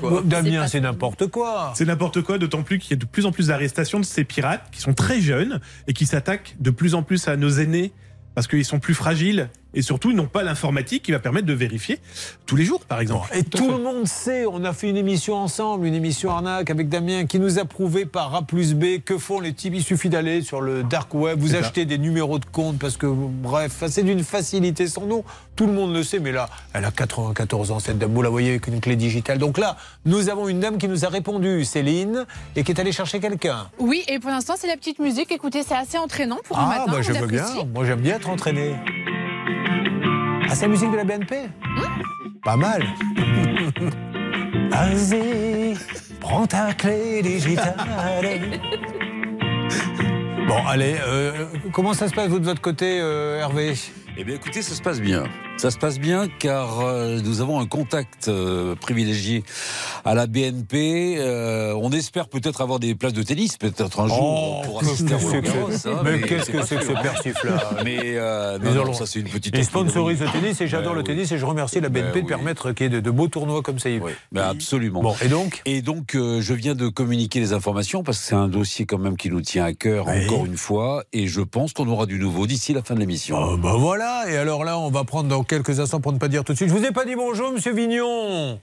[0.10, 1.74] euh, Damien, c'est n'importe quoi.
[1.76, 4.24] C'est n'importe quoi, d'autant plus qu'il y a de plus en plus d'arrestations de ces
[4.24, 7.92] pirates qui sont très jeunes et qui s'attaquent de plus en plus à nos aînés
[8.36, 11.54] parce qu'ils sont plus fragiles et surtout ils n'ont pas l'informatique qui va permettre de
[11.54, 12.00] vérifier
[12.46, 13.30] tous les jours, par exemple.
[13.34, 16.90] Et tout le monde sait, on a fait une émission ensemble, une émission arnaque avec
[16.90, 19.74] Damien, qui nous a prouvé par A plus B que font les types.
[19.76, 21.60] Il suffit d'aller sur le dark web, vous ça.
[21.60, 25.24] achetez des numéros de compte parce que, bref, c'est d'une facilité sans nom.
[25.56, 28.30] Tout le monde le sait, mais là, elle a 94 ans, cette dame, vous la
[28.30, 29.38] voyez avec une clé digitale.
[29.38, 32.92] Donc là, nous avons une dame qui nous a répondu, Céline, et qui est allée
[32.92, 33.70] chercher quelqu'un.
[33.80, 35.32] Oui, et pour l'instant, c'est la petite musique.
[35.32, 36.84] Écoutez, c'est assez entraînant pour un Ah, matin.
[36.88, 37.46] bah on je veux bien.
[37.74, 38.76] Moi, j'aime bien être entraîné.
[40.52, 41.48] Ah, c'est la musique de la BNP
[42.44, 42.84] Pas mal.
[44.70, 45.78] Vas-y,
[46.20, 47.76] prends ta clé digitale.
[50.48, 53.74] Bon, allez, euh, comment ça se passe vous de votre côté, euh, Hervé?
[54.18, 55.24] Eh bien, écoutez, ça se passe bien.
[55.62, 59.44] Ça se passe bien car euh, nous avons un contact euh, privilégié
[60.04, 61.18] à la BNP.
[61.20, 65.14] Euh, on espère peut-être avoir des places de tennis, peut-être un jour Oh, pour assister
[65.14, 67.02] à hein, mais qu'est-ce c'est que c'est que ce hein.
[67.04, 69.54] persif-là Mais euh, Mais non, non, alors, ça c'est une petite.
[69.54, 69.92] Il espièglerie.
[69.92, 71.16] sponsorise le tennis et j'adore Ben le oui.
[71.16, 73.28] tennis et je remercie la BNP Ben de permettre qu'il y ait de, de beaux
[73.28, 73.90] tournois comme ça.
[73.90, 74.00] Oui,
[74.32, 75.04] ben absolument.
[75.04, 75.62] Bon, et donc?
[75.66, 78.98] Et donc, euh, je viens de communiquer les informations parce que c'est un dossier quand
[78.98, 82.18] même qui nous tient à cœur encore une fois, et je pense qu'on aura du
[82.18, 83.38] nouveau d'ici la fin de l'émission.
[83.40, 86.30] Oh, bah voilà, et alors là, on va prendre dans quelques instants pour ne pas
[86.30, 86.70] dire tout de suite.
[86.70, 88.58] Je vous ai pas dit bonjour, monsieur Vignon.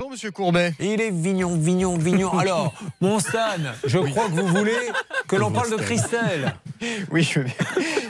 [0.00, 0.74] Bonjour Monsieur Courbet.
[0.80, 2.36] Il est vignon, vignon, vignon.
[2.38, 3.38] Alors, mon Stan,
[3.84, 4.74] je crois que vous voulez
[5.28, 6.56] que l'on parle de Christelle.
[7.12, 7.54] Oui, je veux bien,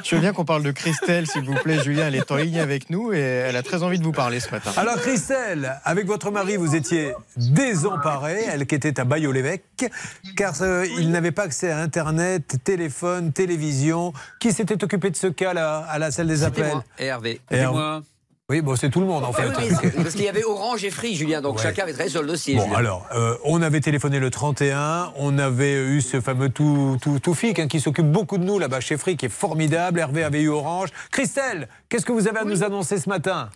[0.02, 1.82] je veux bien qu'on parle de Christelle, s'il vous plaît.
[1.84, 4.40] Julien, elle est en ligne avec nous et elle a très envie de vous parler
[4.40, 4.70] ce matin.
[4.78, 9.92] Alors Christelle, avec votre mari, vous étiez désemparée, elle qui était à Bayeau-l'Évêque,
[10.38, 14.14] car euh, il n'avait pas accès à Internet, téléphone, télévision.
[14.40, 16.84] Qui s'était occupé de ce cas-là à la salle des C'était appels moi.
[16.98, 17.42] Hervé.
[17.50, 17.74] Hervé.
[17.74, 18.02] moi.
[18.50, 19.46] Oui, bon, c'est tout le monde en fait.
[19.56, 21.62] Oui, oui, parce qu'il y avait Orange et Free, Julien, donc Ouais.
[21.62, 22.56] chacun avait travaillé sur le dossier.
[22.56, 22.76] Bon, Julien.
[22.76, 27.58] alors, euh, on avait téléphoné le 31, on avait eu ce fameux tout, tout, Toufik,
[27.58, 29.98] hein, qui s'occupe beaucoup de nous là-bas chez Free, qui est formidable.
[29.98, 30.90] Hervé avait eu Orange.
[31.10, 33.48] Christelle, qu'est-ce que vous avez à nous annoncer ce matin?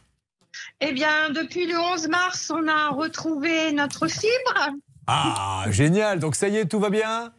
[0.80, 4.70] Eh bien, depuis le 11 mars, on a retrouvé notre fibre.
[5.06, 6.18] Ah, génial.
[6.18, 7.32] Donc ça y est, tout va bien?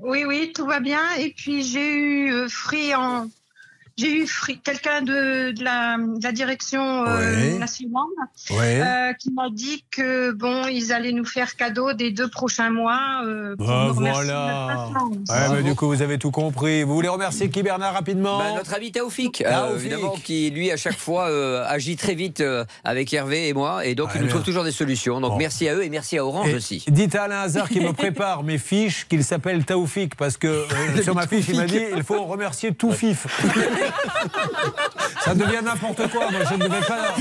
[0.00, 1.02] Oui, oui, tout va bien.
[1.18, 3.26] Et puis, j'ai eu euh, Free en.
[3.96, 4.26] J'ai eu
[4.64, 7.14] quelqu'un de, de la, de la direction euh,
[7.52, 7.58] Ouais.
[7.58, 8.02] nationale
[8.50, 8.80] Ouais.
[8.82, 13.22] euh, qui m'a dit que bon, ils allaient nous faire cadeau des deux prochains mois.
[13.24, 14.88] euh, pour Bah nous de voilà.
[15.28, 16.82] Ouais, mais du coup, vous avez tout compris.
[16.82, 19.76] Vous voulez remercier qui, Bernard, rapidement Bah, notre ami Taoufik, euh, Taoufik.
[19.86, 23.86] évidemment, qui lui à chaque fois euh, agit très vite euh, avec Hervé et moi,
[23.86, 25.20] et donc Ouais, il nous trouve toujours des solutions.
[25.20, 26.84] Donc merci à eux et merci à Orange Et aussi.
[26.88, 31.02] Dites à Alain Hazard qui me prépare mes fiches qu'il s'appelle Taoufik parce que euh,
[31.02, 33.26] sur ma fiche il m'a dit il faut remercier tout fif.
[35.20, 36.30] Ça devient n'importe quoi.
[36.30, 37.14] Moi je ne devais pas.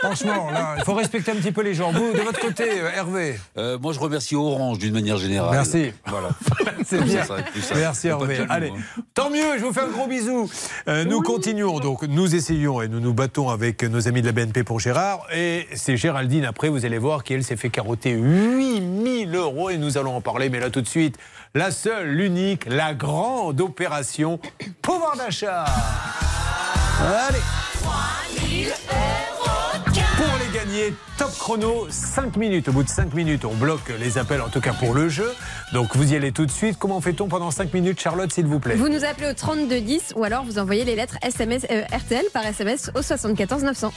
[0.00, 1.92] Franchement là, il faut respecter un petit peu les gens.
[1.92, 3.38] Vous de votre côté, euh, Hervé.
[3.56, 5.50] Euh, moi, je remercie Orange d'une manière générale.
[5.52, 5.92] Merci.
[6.06, 6.30] Voilà.
[6.84, 7.24] C'est bien.
[7.24, 7.36] Ça.
[7.74, 8.44] Merci Hervé.
[8.48, 9.02] Allez, hein.
[9.14, 10.50] tant mieux, je vous fais un gros bisou.
[10.88, 14.32] Euh, nous continuons, donc nous essayons et nous nous battons avec nos amis de la
[14.32, 15.26] BNP pour Gérard.
[15.34, 19.98] Et c'est Géraldine, après, vous allez voir qu'elle s'est fait carotter 8000 euros et nous
[19.98, 20.48] allons en parler.
[20.48, 21.18] Mais là, tout de suite,
[21.54, 24.38] la seule, l'unique, la grande opération
[24.82, 25.64] pouvoir d'achat.
[27.28, 27.38] Allez.
[30.16, 32.68] Pour les gagner, top chrono, 5 minutes.
[32.68, 35.32] Au bout de 5 minutes, on bloque les appels, en tout cas pour le jeu.
[35.72, 36.76] Donc vous y allez tout de suite.
[36.78, 38.76] Comment fait-on pendant 5 minutes, Charlotte, s'il vous plaît?
[38.76, 42.46] Vous nous appelez au 3210 ou alors vous envoyez les lettres SMS, euh, RTL par
[42.46, 43.92] SMS au 74 900.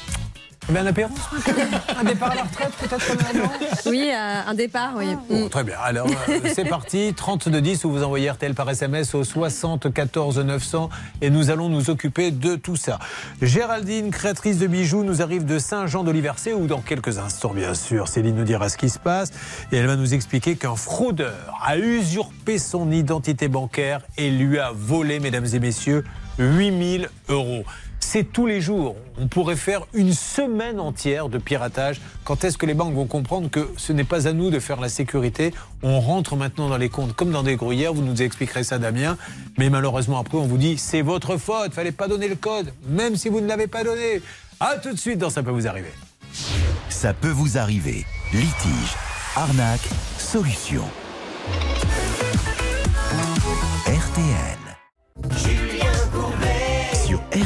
[0.69, 1.11] Ben, un apéro
[1.99, 5.05] Un départ à la retraite, peut-être Oui, euh, un départ, oui.
[5.29, 5.75] Bon, Très bien.
[5.83, 7.13] Alors, euh, c'est parti.
[7.15, 10.89] 3210 où vous envoyez RTL par SMS au 74 900
[11.21, 12.97] et nous allons nous occuper de tout ça.
[13.43, 18.07] Géraldine, créatrice de bijoux, nous arrive de Saint-Jean d'Oliversay où dans quelques instants, bien sûr,
[18.07, 19.31] Céline nous dira ce qui se passe
[19.71, 24.71] et elle va nous expliquer qu'un fraudeur a usurpé son identité bancaire et lui a
[24.71, 26.03] volé, mesdames et messieurs,
[26.39, 27.63] 8000 euros.
[27.99, 28.95] C'est tous les jours.
[29.17, 31.99] On pourrait faire une semaine entière de piratage.
[32.23, 34.79] Quand est-ce que les banques vont comprendre que ce n'est pas à nous de faire
[34.79, 35.53] la sécurité?
[35.81, 37.93] On rentre maintenant dans les comptes comme dans des gruyères.
[37.93, 39.17] Vous nous expliquerez ça, Damien.
[39.57, 41.73] Mais malheureusement, après, on vous dit c'est votre faute.
[41.73, 44.21] Fallait pas donner le code, même si vous ne l'avez pas donné.
[44.59, 45.91] À tout de suite dans Ça peut vous arriver.
[46.89, 48.05] Ça peut vous arriver.
[48.33, 48.95] Litige,
[49.35, 50.83] arnaque, solution.
[53.87, 55.64] RTL.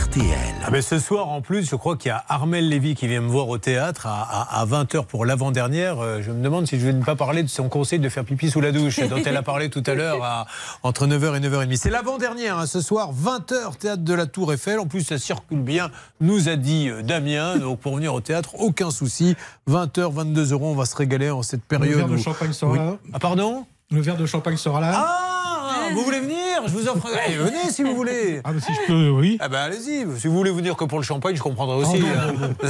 [0.10, 0.56] RTL.
[0.66, 3.22] Ah ben ce soir, en plus, je crois qu'il y a Armel Lévy qui vient
[3.22, 6.00] me voir au théâtre à, 20h pour l'avant-dernière.
[6.00, 8.24] Euh, Je me demande si je vais ne pas parler de son conseil de faire
[8.26, 10.48] pipi sous la douche, dont elle a parlé tout à l'heure à-
[10.84, 11.76] entre 9h et 9h30.
[11.78, 14.80] C'est l'avant-dernière, hein, ce soir, 20h, théâtre de la Tour Eiffel.
[14.80, 15.92] En plus, ça circule bien,
[16.22, 17.58] nous a dit euh, Damien.
[17.58, 19.36] Donc pour venir au théâtre, aucun souci.
[19.70, 21.90] 20h, 22 euros, on va se régaler en cette période.
[21.92, 22.78] Le verre de champagne sera Oui.
[22.80, 22.94] là.
[23.14, 23.66] Ah, pardon?
[23.92, 24.92] Le verre de champagne sera là.
[24.96, 26.38] Ah, vous voulez venir?
[26.68, 27.08] Je vous offre.
[27.26, 28.42] Allez, venez si vous voulez.
[28.44, 29.38] Ah, bah, si je peux, oui.
[29.40, 32.02] Ah ben allez-y, si vous voulez venir que pour le champagne, je comprendrai aussi.
[32.02, 32.54] Oh, non.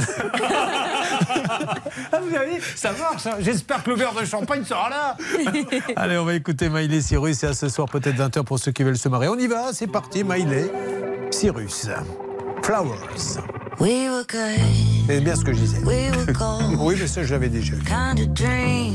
[2.12, 3.36] Ah, vous avez- ça marche, hein.
[3.40, 5.16] j'espère que le verre de champagne sera là.
[5.96, 8.82] allez, on va écouter Miley Cyrus et à ce soir peut-être 20h pour ceux qui
[8.82, 9.28] veulent se marier.
[9.28, 10.70] On y va, c'est parti, Miley
[11.30, 11.88] Cyrus.
[12.62, 13.38] Flowers.
[13.80, 14.60] We were good,
[15.06, 15.78] C'est bien ce que je disais.
[15.84, 16.10] we.
[16.78, 17.78] Oui, mais ça, je l'avais déjà eu.
[17.78, 18.94] Kind of dream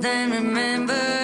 [0.00, 1.19] then remember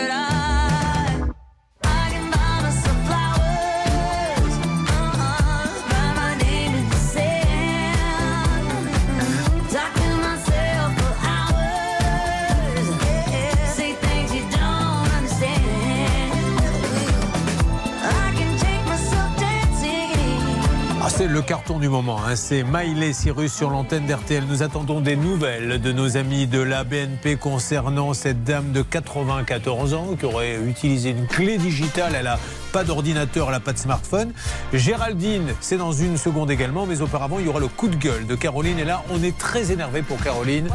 [21.47, 22.35] carton du moment, hein.
[22.35, 24.43] c'est Miley Cyrus sur l'antenne d'RTL.
[24.49, 29.95] Nous attendons des nouvelles de nos amis de la BNP concernant cette dame de 94
[29.95, 32.15] ans qui aurait utilisé une clé digitale.
[32.17, 32.41] Elle n'a
[32.73, 34.33] pas d'ordinateur, elle n'a pas de smartphone.
[34.73, 38.27] Géraldine, c'est dans une seconde également, mais auparavant, il y aura le coup de gueule
[38.27, 38.81] de Caroline.
[38.81, 40.69] Et là, on est très énervé pour Caroline.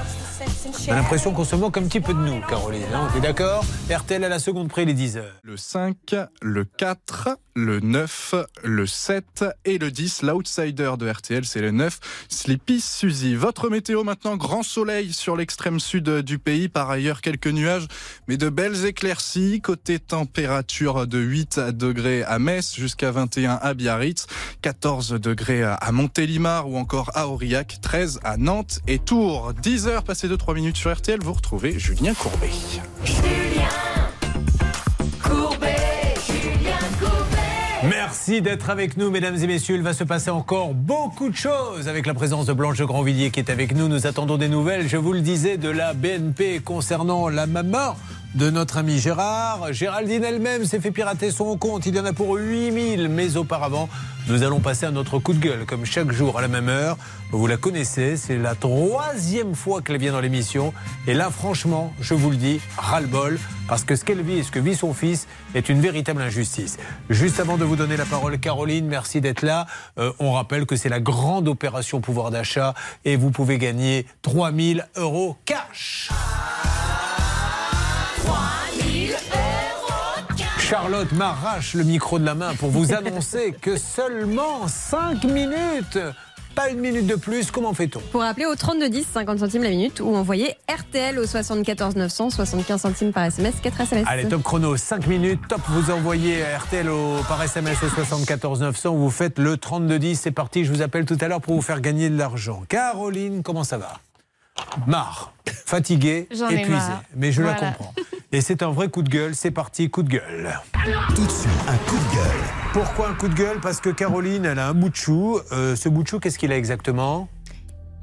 [0.87, 2.81] On a l'impression qu'on se moque un petit peu de nous, Caroline.
[2.93, 3.07] hein.
[3.13, 5.35] On est d'accord RTL à la seconde près, les 10 heures.
[5.43, 10.23] Le 5, le 4, le 9, le 7 et le 10.
[10.23, 11.99] L'outsider de RTL, c'est le 9.
[12.29, 13.35] Sleepy Suzy.
[13.35, 16.69] Votre météo maintenant, grand soleil sur l'extrême sud du pays.
[16.69, 17.87] Par ailleurs, quelques nuages,
[18.27, 19.61] mais de belles éclaircies.
[19.61, 24.25] Côté température de 8 degrés à Metz jusqu'à 21 à Biarritz,
[24.61, 29.53] 14 degrés à Montélimar ou encore à Aurillac, 13 à Nantes et Tours.
[29.61, 32.49] 10 heures passées de 3 minutes sur RTL, vous retrouvez Julien Courbet.
[35.21, 35.75] Courbet,
[36.25, 37.89] Julien Courbet.
[37.89, 39.75] Merci d'être avec nous, mesdames et messieurs.
[39.75, 43.41] Il va se passer encore beaucoup de choses avec la présence de Blanche Grandvilliers qui
[43.41, 43.89] est avec nous.
[43.89, 47.97] Nous attendons des nouvelles, je vous le disais, de la BNP concernant la maman
[48.35, 49.73] de notre ami Gérard.
[49.73, 51.85] Géraldine elle-même s'est fait pirater son compte.
[51.85, 53.09] Il y en a pour 8000.
[53.09, 53.89] Mais auparavant,
[54.27, 56.97] nous allons passer à notre coup de gueule, comme chaque jour à la même heure.
[57.31, 60.73] Vous la connaissez, c'est la troisième fois qu'elle vient dans l'émission.
[61.07, 64.51] Et là, franchement, je vous le dis, ras-le-bol, parce que ce qu'elle vit et ce
[64.51, 66.77] que vit son fils est une véritable injustice.
[67.09, 69.65] Juste avant de vous donner la parole, Caroline, merci d'être là.
[69.97, 72.73] Euh, on rappelle que c'est la grande opération pouvoir d'achat
[73.05, 76.09] et vous pouvez gagner 3000 euros cash.
[80.71, 85.99] Charlotte m'arrache le micro de la main pour vous annoncer que seulement 5 minutes,
[86.55, 87.99] pas une minute de plus, comment fait-on?
[88.13, 92.79] Pour appeler au 3210, 50 centimes la minute, ou envoyer RTL au 74 900, 75
[92.79, 94.07] centimes par SMS, 4 SMS.
[94.07, 98.95] Allez, top chrono, 5 minutes, top, vous envoyez RTL au, par SMS au 74 900,
[98.95, 101.81] vous faites le 3210, c'est parti, je vous appelle tout à l'heure pour vous faire
[101.81, 102.63] gagner de l'argent.
[102.69, 103.95] Caroline, comment ça va?
[104.87, 105.33] Marre,
[106.61, 107.03] épuisée, marre.
[107.15, 107.93] mais je la comprends.
[108.31, 110.53] Et c'est un vrai coup de gueule, c'est parti, coup de gueule.
[111.15, 112.41] Tout de suite, un coup de gueule.
[112.73, 113.59] Pourquoi un coup de gueule?
[113.59, 115.39] Parce que Caroline, elle a un bout de chou.
[115.51, 117.27] Euh, ce bout de chou, qu'est-ce qu'il a exactement?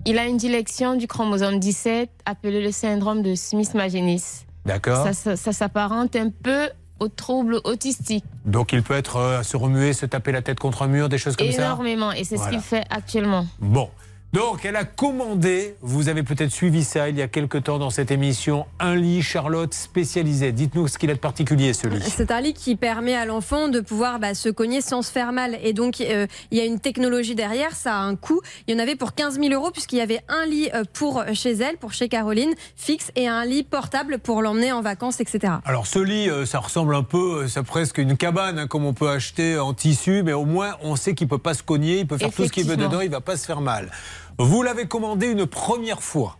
[0.04, 4.44] Il a une dilection du chromosome 17 appelé le syndrome de Smith-Magenis.
[4.66, 5.04] D'accord.
[5.06, 6.68] Ça, ça- ça s'apparente un peu
[7.00, 8.24] au trouble autistique.
[8.44, 11.16] Donc il peut être euh, se remuer, se taper la tête contre un mur, des
[11.18, 11.62] choses comme ça?
[11.64, 12.12] Énormément.
[12.12, 13.46] Et c'est ce qu'il fait actuellement.
[13.60, 13.88] Bon.
[14.34, 17.88] Donc, elle a commandé, vous avez peut-être suivi ça il y a quelque temps dans
[17.88, 20.52] cette émission, un lit Charlotte spécialisé.
[20.52, 22.02] Dites-nous ce qu'il a de particulier, ce lit.
[22.02, 25.32] C'est un lit qui permet à l'enfant de pouvoir bah, se cogner sans se faire
[25.32, 25.58] mal.
[25.62, 28.42] Et donc, euh, il y a une technologie derrière, ça a un coût.
[28.66, 31.24] Il y en avait pour 15 000 euros, puisqu'il y avait un lit euh, pour
[31.32, 35.54] chez elle, pour chez Caroline, fixe, et un lit portable pour l'emmener en vacances, etc.
[35.64, 38.84] Alors, ce lit, euh, ça ressemble un peu, euh, c'est presque une cabane, hein, comme
[38.84, 42.00] on peut acheter en tissu, mais au moins, on sait qu'il peut pas se cogner,
[42.00, 43.90] il peut faire tout ce qu'il veut dedans, il va pas se faire mal.
[44.38, 46.38] Vous l'avez commandé une première fois.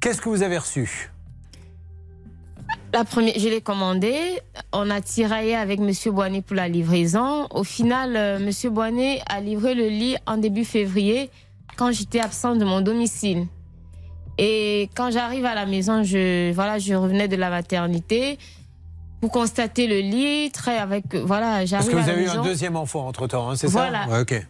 [0.00, 1.10] Qu'est-ce que vous avez reçu?
[2.92, 4.14] La première, je l'ai commandé.
[4.72, 7.46] On a tiraillé avec Monsieur Boinet pour la livraison.
[7.50, 11.30] Au final, euh, Monsieur Boinet a livré le lit en début février
[11.76, 13.46] quand j'étais absente de mon domicile.
[14.36, 18.38] Et quand j'arrive à la maison, je, voilà, je revenais de la maternité.
[19.22, 22.40] Vous constatez le lit, très avec voilà, Parce j'arrive que à vous avez eu maison.
[22.40, 24.04] un deuxième enfant entre temps, c'est Voilà.
[24.06, 24.46] ça Ouais, Ok.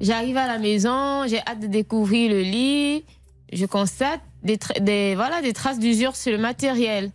[0.00, 3.04] J'arrive à la maison, j'ai hâte de découvrir le lit.
[3.52, 7.10] Je constate des, voilà, des traces d'usure sur le matériel.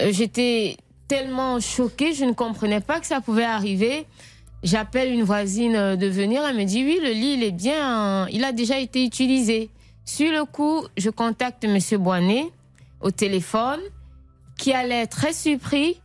[0.00, 0.76] Euh, J'étais
[1.08, 4.06] tellement choquée, je ne comprenais pas que ça pouvait arriver.
[4.62, 8.26] J'appelle une voisine euh, de venir, elle me dit oui, le lit, il est bien,
[8.28, 9.70] il a déjà été utilisé.
[10.04, 12.46] Sur le coup, je contacte Monsieur Boinet
[13.00, 13.80] au téléphone,
[14.58, 16.00] qui a l'air très surpris.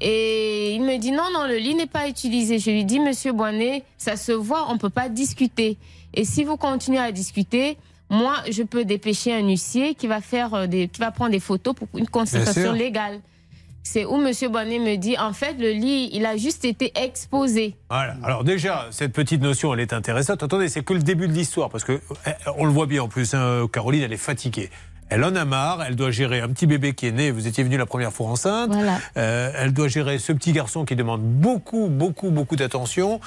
[0.00, 2.58] Et il me dit non, non, le lit n'est pas utilisé.
[2.58, 5.76] Je lui dis, Monsieur Boinet, ça se voit, on ne peut pas discuter.
[6.14, 7.76] Et si vous continuez à discuter,
[8.10, 11.40] moi, je peux dépêcher un huissier qui va, faire euh, des, qui va prendre des
[11.40, 12.72] photos pour une constatation sûr.
[12.72, 13.20] légale.
[13.82, 17.74] C'est où Monsieur Bonnet me dit, en fait, le lit, il a juste été exposé.
[17.88, 18.16] Voilà.
[18.22, 20.42] Alors déjà, cette petite notion, elle est intéressante.
[20.42, 23.08] Attendez, c'est que le début de l'histoire, parce que euh, on le voit bien en
[23.08, 23.32] plus.
[23.34, 24.68] hein, Caroline, elle est fatiguée.
[25.10, 25.82] Elle en a marre.
[25.86, 27.30] Elle doit gérer un petit bébé qui est né.
[27.30, 28.72] Vous étiez venu la première fois enceinte.
[28.72, 28.98] Voilà.
[29.16, 33.20] Euh, elle doit gérer ce petit garçon qui demande beaucoup, beaucoup, beaucoup d'attention.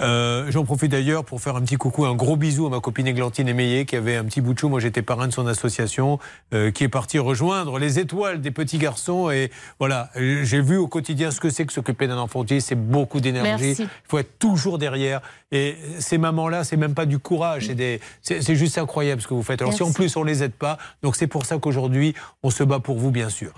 [0.00, 3.06] Euh, J'en profite d'ailleurs pour faire un petit coucou, un gros bisou à ma copine
[3.06, 4.68] Églantine Émeillé qui avait un petit bout de chou.
[4.68, 6.18] Moi, j'étais parrain de son association,
[6.52, 9.30] euh, qui est parti rejoindre les étoiles des petits garçons.
[9.30, 12.68] Et voilà, j'ai vu au quotidien ce que c'est que s'occuper d'un enfant autiste.
[12.68, 13.74] C'est beaucoup d'énergie.
[13.78, 15.20] Il faut être toujours derrière.
[15.50, 17.66] Et ces mamans-là, c'est même pas du courage.
[17.66, 19.62] c'est C'est c'est juste incroyable ce que vous faites.
[19.62, 22.62] Alors si en plus on les aide pas, donc c'est pour ça qu'aujourd'hui on se
[22.64, 23.50] bat pour vous, bien sûr.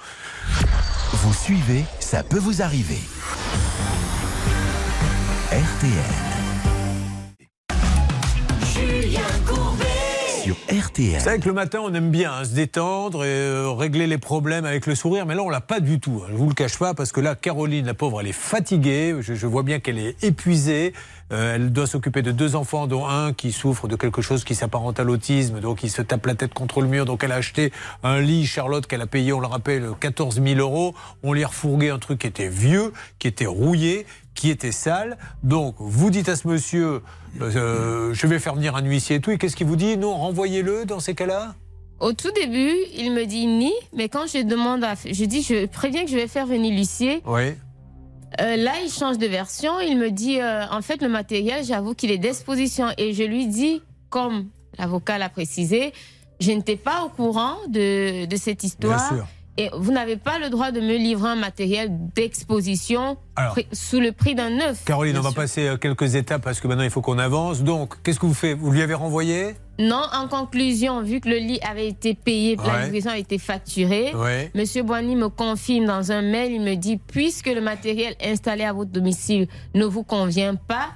[1.15, 3.01] Vous suivez, ça peut vous arriver.
[5.51, 5.91] RTL.
[8.73, 9.85] Julien Courbet.
[10.45, 11.21] Sur RTL.
[11.21, 14.19] C'est vrai que le matin, on aime bien hein, se détendre et euh, régler les
[14.19, 16.23] problèmes avec le sourire, mais là, on l'a pas du tout.
[16.25, 16.29] hein.
[16.31, 19.17] Je vous le cache pas, parce que là, Caroline, la pauvre, elle est fatiguée.
[19.23, 20.93] Je, je vois bien qu'elle est épuisée.
[21.33, 24.55] Euh, elle doit s'occuper de deux enfants, dont un qui souffre de quelque chose qui
[24.55, 27.05] s'apparente à l'autisme, donc il se tape la tête contre le mur.
[27.05, 27.73] Donc elle a acheté
[28.03, 30.95] un lit, Charlotte, qu'elle a payé, on le rappelle, 14 000 euros.
[31.23, 35.19] On lui a refourgué un truc qui était vieux, qui était rouillé, qui était sale.
[35.43, 37.03] Donc vous dites à ce monsieur,
[37.41, 39.33] euh, je vais faire venir un huissier et tout.
[39.33, 39.97] Et qu'est-ce qu'il vous dit?
[39.97, 41.55] Non, renvoyez-le dans ces cas-là?
[41.99, 44.95] Au tout début, il me dit ni, mais quand je demande à.
[44.95, 47.23] Je dis, je préviens que je vais faire venir l'huissier.
[47.25, 47.55] Oui.
[48.41, 49.81] Euh, là, il change de version.
[49.81, 52.89] Il me dit, euh, en fait, le matériel, j'avoue qu'il est d'exposition.
[52.99, 55.93] Et je lui dis, comme l'avocat l'a précisé,
[56.41, 59.09] je n'étais pas au courant de, de cette histoire.
[59.09, 59.27] sûr.
[59.59, 63.17] Et vous n'avez pas le droit de me livrer un matériel d'exposition
[63.73, 64.85] sous le prix d'un neuf.
[64.85, 65.37] Caroline, on va sûr.
[65.37, 67.63] passer euh, quelques étapes parce que maintenant il faut qu'on avance.
[67.63, 68.59] Donc, qu'est-ce que vous faites?
[68.59, 69.55] Vous lui avez renvoyé?
[69.79, 74.15] Non, en conclusion, vu que le lit avait été payé, la livraison a été facturée,
[74.15, 74.51] Ouais.
[74.55, 78.73] Monsieur Boigny me confirme dans un mail, il me dit, puisque le matériel installé à
[78.73, 80.89] votre domicile ne vous convient pas,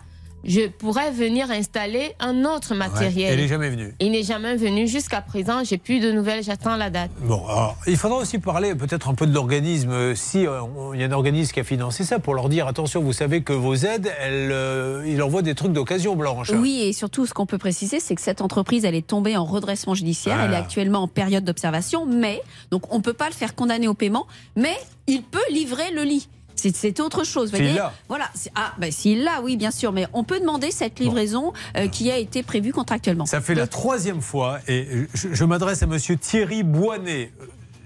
[0.45, 3.33] je pourrais venir installer un autre matériel.
[3.35, 3.95] Elle n'est jamais venue.
[4.01, 7.11] Il n'est jamais venu jusqu'à présent, j'ai plus de nouvelles, j'attends la date.
[7.23, 9.91] Bon, alors, il faudra aussi parler peut-être un peu de l'organisme.
[9.91, 10.61] euh, Si euh,
[10.95, 13.43] il y a un organisme qui a financé ça, pour leur dire attention, vous savez
[13.43, 16.51] que vos aides, elles, euh, il envoie des trucs d'occasion, Blanche.
[16.51, 19.45] Oui, et surtout, ce qu'on peut préciser, c'est que cette entreprise, elle est tombée en
[19.45, 20.37] redressement judiciaire.
[20.39, 20.59] Elle est Voilà.
[20.65, 24.27] actuellement en période d'observation, mais, donc on ne peut pas le faire condamner au paiement,
[24.57, 24.77] mais
[25.07, 26.29] il peut livrer le lit.
[26.61, 27.51] C'est- autre chose.
[27.51, 27.73] vous voyez.
[27.73, 27.93] l'a.
[28.09, 28.31] Voilà.
[28.55, 29.93] Ah, ben, s'il l'a, oui, bien sûr.
[29.93, 33.27] Mais on peut demander cette livraison euh, qui a été prévue contractuellement.
[33.27, 37.33] Ça fait la troisième fois, et je, je m'adresse à Monsieur Thierry Boinet.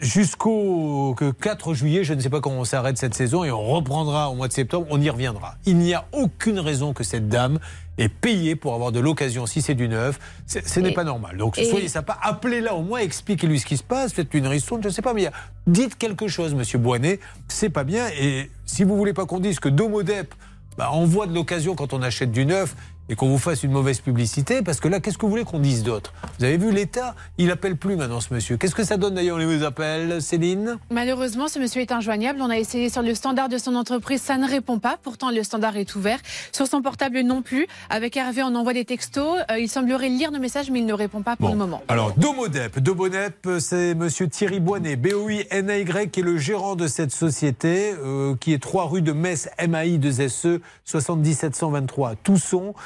[0.00, 3.62] Jusqu'au que 4 juillet, je ne sais pas quand on s'arrête cette saison et on
[3.62, 5.54] reprendra au mois de septembre, on y reviendra.
[5.64, 7.58] Il n'y a aucune raison que cette dame
[7.98, 10.18] ait payé pour avoir de l'occasion si c'est du neuf.
[10.46, 11.36] Ce n'est Et- pas normal.
[11.36, 14.82] Donc et- soyez sympa, appelez-la au moins, expliquez-lui ce qui se passe, faites une ristourne,
[14.82, 15.28] je ne sais pas, mais
[15.66, 18.06] dites quelque chose, Monsieur Boinet, c'est pas bien.
[18.20, 20.34] Et si vous voulez pas qu'on dise que Domodep
[20.76, 22.74] bah, envoie de l'occasion quand on achète du neuf
[23.08, 25.58] et qu'on vous fasse une mauvaise publicité, parce que là, qu'est-ce que vous voulez qu'on
[25.58, 26.12] dise d'autre?
[26.38, 28.56] Vous avez vu l'État Il appelle plus maintenant ce monsieur.
[28.56, 30.78] Qu'est-ce que ça donne d'ailleurs les appels, Céline?
[30.90, 32.40] Malheureusement, ce monsieur est injoignable.
[32.40, 34.98] On a essayé sur le standard de son entreprise, ça ne répond pas.
[35.02, 36.18] Pourtant, le standard est ouvert.
[36.52, 37.66] Sur son portable non plus.
[37.90, 39.38] Avec Hervé, on envoie des textos.
[39.50, 41.82] Euh, il semblerait lire nos messages, mais il ne répond pas pour le moment.
[41.88, 42.78] Alors, Domodep.
[42.78, 48.52] Domodep, c'est monsieur Thierry Boinet, B-O-I-N-A-Y, qui est le gérant de cette société, euh, qui
[48.52, 52.74] est 3 rue de Metz, MAI 2SE, 70723 à Tousson.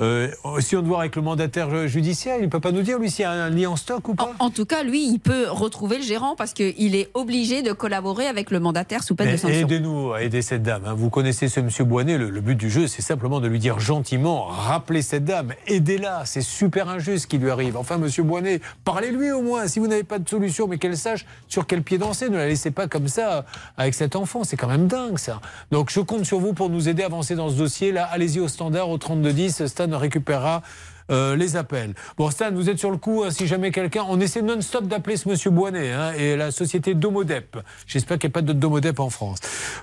[0.00, 0.28] Euh,
[0.60, 3.24] si on doit avec le mandataire judiciaire, il ne peut pas nous dire, lui, s'il
[3.24, 5.98] y a un lit en stock ou pas En tout cas, lui, il peut retrouver
[5.98, 9.60] le gérant parce qu'il est obligé de collaborer avec le mandataire sous peine de sanction.
[9.66, 10.84] Aidez-nous à aider cette dame.
[10.86, 10.94] hein.
[10.96, 12.16] Vous connaissez ce monsieur Boinet.
[12.16, 16.22] Le, le but du jeu, c'est simplement de lui dire gentiment, rappelez cette dame, aidez-la.
[16.24, 17.76] C'est super injuste ce qui lui arrive.
[17.76, 19.66] Enfin, monsieur Boinet, parlez-lui au moins.
[19.66, 22.30] Si vous n'avez pas de solution, mais qu'elle sache sur quel pied danser.
[22.30, 23.44] Ne la laissez pas comme ça
[23.76, 24.42] avec cet enfant.
[24.44, 25.40] C'est quand même dingue, ça.
[25.70, 27.92] Donc, je compte sur vous pour nous aider à avancer dans ce dossier.
[27.92, 29.66] Là, allez-y au standard, au 3210.
[29.82, 30.62] Stan récupérera
[31.10, 31.94] euh, les appels.
[32.16, 34.04] Bon, Stan, vous êtes sur le coup, hein, si jamais quelqu'un.
[34.08, 37.56] On essaie non-stop d'appeler ce monsieur Boinet hein, et la société Domodep.
[37.86, 39.38] J'espère qu'il n'y a pas de Domodep en France.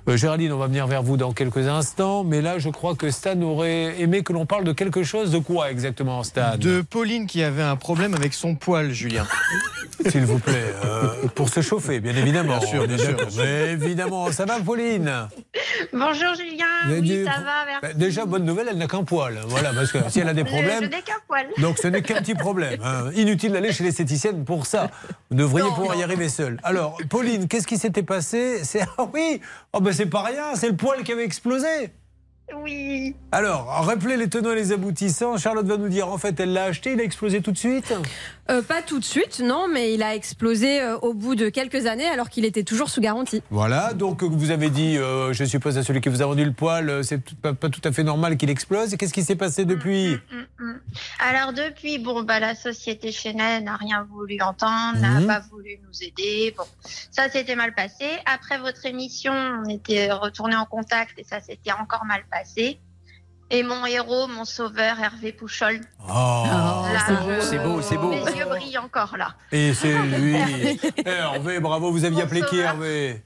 [0.07, 3.11] Euh, Géraldine, on va venir vers vous dans quelques instants, mais là, je crois que
[3.11, 5.31] Stan aurait aimé que l'on parle de quelque chose.
[5.31, 6.57] De quoi exactement, Stan?
[6.57, 9.25] De Pauline qui avait un problème avec son poil, Julien.
[10.09, 12.57] S'il vous plaît, euh, pour se chauffer, bien évidemment.
[12.59, 13.17] Bien sûr, bien sûr.
[13.37, 15.11] Mais évidemment, ça va, Pauline?
[15.91, 17.79] Bonjour Julien, oui dit- ça va, merci.
[17.81, 19.39] Bah, Déjà, bonne nouvelle, elle n'a qu'un poil.
[19.47, 20.89] Voilà, parce que si elle a des Je- Je, problèmes.
[21.27, 21.45] Poil.
[21.59, 22.79] Donc ce n'est qu'un petit problème.
[22.83, 23.11] hein.
[23.15, 24.89] Inutile d'aller chez l'esthéticienne pour ça.
[25.29, 26.59] Vous devriez pouvoir y arriver seul.
[26.63, 28.63] Alors, Pauline, qu'est-ce qui s'était passé?
[28.63, 29.41] C'est ah oui,
[29.73, 31.67] oh ben c'est pas rien, c'est le poil qui avait explosé.
[32.63, 33.15] Oui.
[33.31, 35.37] Alors, rappelez les tenants et les aboutissants.
[35.37, 37.93] Charlotte va nous dire en fait, elle l'a acheté, il a explosé tout de suite?
[38.49, 41.85] Euh, pas tout de suite, non, mais il a explosé euh, au bout de quelques
[41.85, 43.43] années alors qu'il était toujours sous garantie.
[43.51, 46.51] Voilà, donc vous avez dit, euh, je suppose à celui qui vous a vendu le
[46.51, 48.95] poil, euh, c'est pas, pas tout à fait normal qu'il explose.
[48.95, 50.15] Et qu'est-ce qui s'est passé depuis?
[50.15, 50.38] Mm.
[51.19, 55.27] Alors depuis, bon, bah, la société Chanel n'a rien voulu entendre, n'a Mhm.
[55.27, 56.53] pas voulu nous aider.
[56.57, 56.63] Bon,
[57.11, 58.05] ça s'était mal passé.
[58.25, 62.79] Après votre émission, on était retourné en contact et ça s'était encore mal passé.
[63.51, 65.81] Et mon héros, mon sauveur, Hervé Pouchol.
[66.07, 66.99] Oh, Là,
[67.41, 68.09] c'est beau, c'est beau.
[68.11, 69.35] Mes yeux brillent encore là.
[69.51, 70.35] Et c'est lui.
[70.35, 73.23] Eh, Hervé, bravo, vous aviez appelé qui Hervé?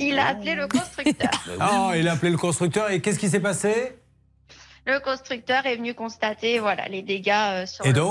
[0.00, 1.30] Il a appelé le constructeur.
[1.60, 2.90] Ah, il a appelé le constructeur.
[2.90, 3.96] Et qu'est-ce qui s'est passé?
[4.86, 8.02] Le constructeur est venu constater voilà, les dégâts euh, sur Et le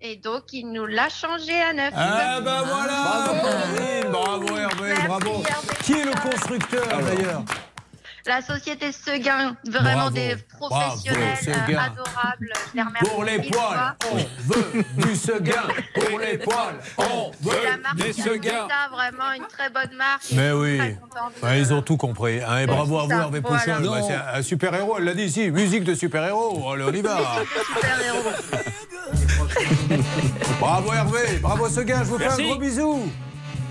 [0.00, 1.92] Et donc, il nous l'a changé à neuf.
[1.96, 3.40] Ah bah voilà.
[3.40, 5.42] Pauline, Bravo Hervé, bravo.
[5.84, 7.44] Qui est le constructeur d'ailleurs?
[8.26, 10.10] La société Seguin, vraiment Bravo.
[10.10, 11.78] des professionnels Bravo, Seguin.
[11.78, 12.52] adorables.
[12.70, 14.16] Je les remercie Pour les poils, on
[14.52, 15.62] veut du Seguin.
[15.94, 18.32] Pour les poils, on C'est la veut marque des Seguins.
[18.42, 20.22] Sigeta, vraiment une très bonne marque.
[20.32, 20.80] Mais oui,
[21.56, 22.40] ils ont tout compris.
[22.42, 22.58] hein.
[22.58, 23.78] Et bravo à vous Hervé voilà.
[23.80, 23.90] Non.
[23.92, 25.50] Bah, c'est un, un super-héros, elle l'a dit ici.
[25.50, 26.70] Musique de super-héros.
[26.72, 27.18] Allez, on y va.
[30.60, 33.10] Bravo Hervé, bravo Seguin, je vous fais un gros bisou.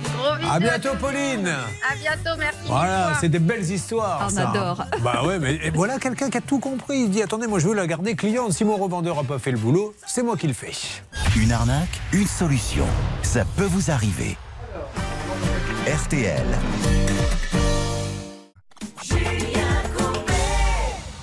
[0.03, 1.47] Gros bisous À bientôt Pauline.
[1.47, 2.57] À bientôt, merci.
[2.67, 4.21] Voilà, c'est des belles histoires.
[4.25, 4.49] On ça.
[4.49, 4.85] adore.
[5.01, 6.99] Bah ouais, mais et voilà quelqu'un qui a tout compris.
[7.03, 8.51] Il dit attendez, moi je veux la garder cliente.
[8.53, 10.71] Si mon revendeur n'a pas fait le boulot, c'est moi qui le fais.
[11.37, 12.85] Une arnaque, une solution.
[13.21, 14.37] Ça peut vous arriver.
[15.87, 16.45] RTL.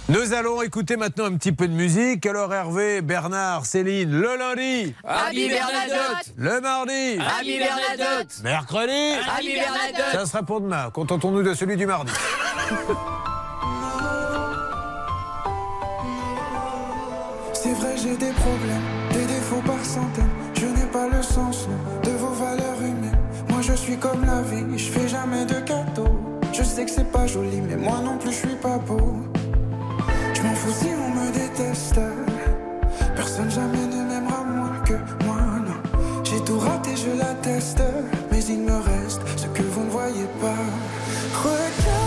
[0.08, 2.26] Nous allons écouter maintenant un petit peu de musique.
[2.26, 4.94] Alors Hervé, Bernard, Céline, le lundi.
[5.02, 6.32] Happy Bernadotte.
[6.36, 7.18] Le mardi.
[7.18, 8.40] Happy Bernadotte.
[8.44, 9.14] Mercredi.
[9.26, 10.12] Happy Bernadotte.
[10.12, 10.90] Ça sera pour demain.
[10.92, 12.12] Contentons-nous de celui du mardi.
[17.52, 20.30] C'est vrai, j'ai des problèmes, des défauts par centaines.
[20.54, 21.66] Je n'ai pas le sens
[22.04, 23.18] de vos valeurs humaines.
[23.48, 26.20] Moi, je suis comme la vie, je fais jamais de cadeaux.
[26.52, 29.16] Je sais que c'est pas joli, mais moi non plus, je suis pas beau.
[30.36, 31.98] Je m'en fous si on me déteste.
[33.14, 34.92] Personne jamais ne m'aimera moins que
[35.24, 36.22] moi, non.
[36.24, 37.82] J'ai tout raté, je l'atteste.
[38.30, 40.62] Mais il me reste ce que vous ne voyez pas.
[41.42, 42.05] Regardez-moi,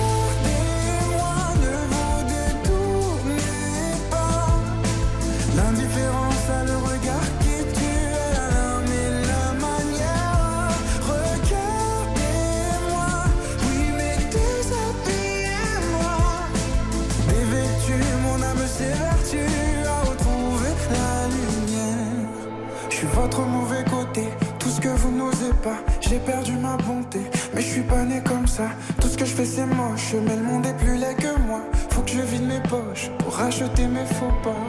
[24.59, 25.78] tout ce que vous n'osez pas.
[26.01, 27.22] J'ai perdu ma bonté,
[27.53, 28.70] mais je suis pas né comme ça.
[29.01, 31.61] Tout ce que je fais c'est moche, mais le monde est plus laid que moi.
[31.91, 34.65] Faut que je vide mes poches pour racheter mes faux pas.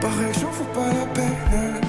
[0.00, 1.80] Pareil, j'en fous pas la peine.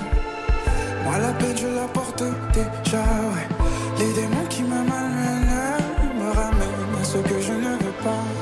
[1.04, 3.48] Moi la peine je la porte déjà, ouais.
[4.00, 5.50] Les démons qui me malmènent
[6.20, 8.39] me ramènent à ce que je ne veux pas.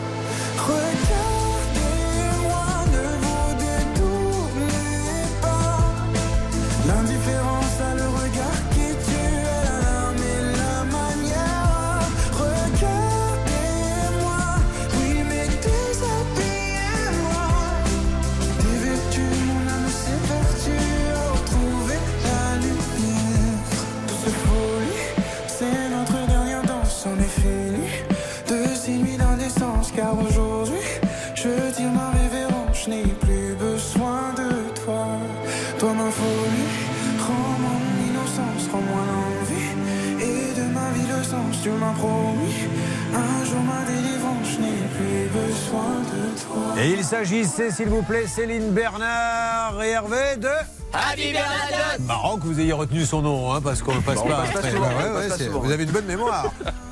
[46.80, 50.48] Et il s'agissait, s'il vous plaît, Céline Bernard et Hervé de.
[50.94, 52.00] Happy Bernadotte.
[52.08, 54.44] Marrant que vous ayez retenu son nom, hein, parce qu'on le passe Bon, on pas.
[54.44, 54.74] passe pas après.
[54.74, 54.80] Ouais,
[55.16, 55.60] ouais, passe pas souvent.
[55.60, 56.52] vous avez une bonne mémoire.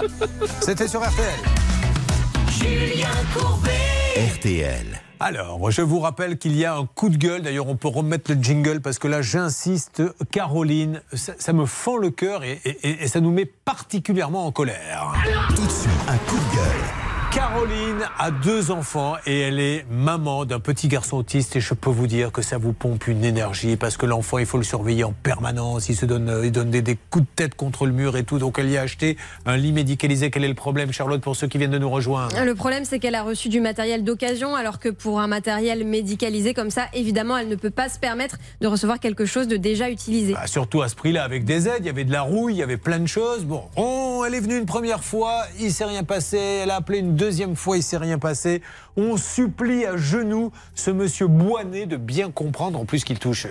[0.61, 1.35] C'était sur RTL.
[2.49, 3.71] Julien Courbet.
[4.35, 5.01] RTL.
[5.19, 7.41] Alors, je vous rappelle qu'il y a un coup de gueule.
[7.43, 11.97] D'ailleurs, on peut remettre le jingle parce que là, j'insiste, Caroline, ça, ça me fend
[11.97, 15.13] le cœur et, et- et ça nous met particulièrement en colère.
[15.55, 17.04] Tout de suite, un coup de gueule.
[17.35, 21.89] Caroline a deux enfants et elle est maman d'un petit garçon autiste et je peux
[21.89, 25.03] vous dire que ça vous pompe une énergie parce que l'enfant il faut le surveiller
[25.03, 27.91] en permanence, il se donne, euh, il donne des, des coups de tête contre le
[27.91, 30.31] mur et tout donc elle y a acheté un lit médicalisé.
[30.31, 32.41] Quel est le problème Charlotte pour ceux qui viennent de nous rejoindre?
[32.41, 36.53] Le problème, c'est qu'elle a reçu du matériel d'occasion, alors que pour un matériel médicalisé
[36.53, 39.89] comme ça, évidemment, elle ne peut pas se permettre de recevoir quelque chose de déjà
[39.89, 40.31] utilisé.
[40.31, 42.59] Bah, surtout à ce prix-là, avec des aides, il y avait de la rouille, il
[42.59, 43.43] y avait plein de choses.
[43.43, 46.37] Bon, on, elle est venue une première fois, il s'est rien passé.
[46.37, 47.24] Elle a appelé une deuxième
[47.55, 48.61] fois, il s'est rien passé.
[48.97, 53.47] On supplie à genoux ce monsieur Boinet de bien comprendre, en plus qu'il touche.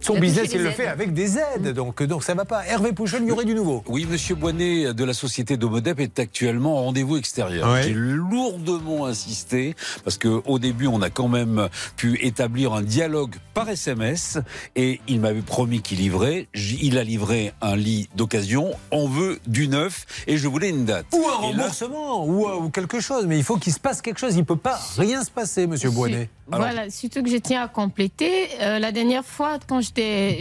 [0.00, 0.74] Son business, il le aides.
[0.74, 2.64] fait avec des aides, donc, donc ça va pas.
[2.66, 3.82] Hervé Pouchon, il y aurait du nouveau.
[3.86, 7.70] Oui, Monsieur Boinet de la société Domodep est actuellement en rendez-vous extérieur.
[7.70, 7.82] Ouais.
[7.82, 9.74] J'ai lourdement insisté
[10.04, 14.38] parce que au début, on a quand même pu établir un dialogue par SMS
[14.76, 16.48] et il m'avait promis qu'il livrait.
[16.54, 18.70] Il a livré un lit d'occasion.
[18.90, 21.06] On veut du neuf et je voulais une date.
[21.12, 23.26] Ou un là- remboursement, ou, ou quelque chose.
[23.26, 24.34] Mais il faut qu'il se passe quelque chose.
[24.36, 26.28] Il peut pas rien se passer, monsieur Boinet.
[26.58, 28.48] Voilà, surtout que je tiens à compléter.
[28.60, 30.38] euh, la dernière fois, quand j'étais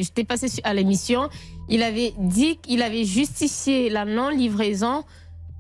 [0.48, 1.30] sur- à l'émission,
[1.70, 5.04] il avait dit qu'il avait justifié la non-livraison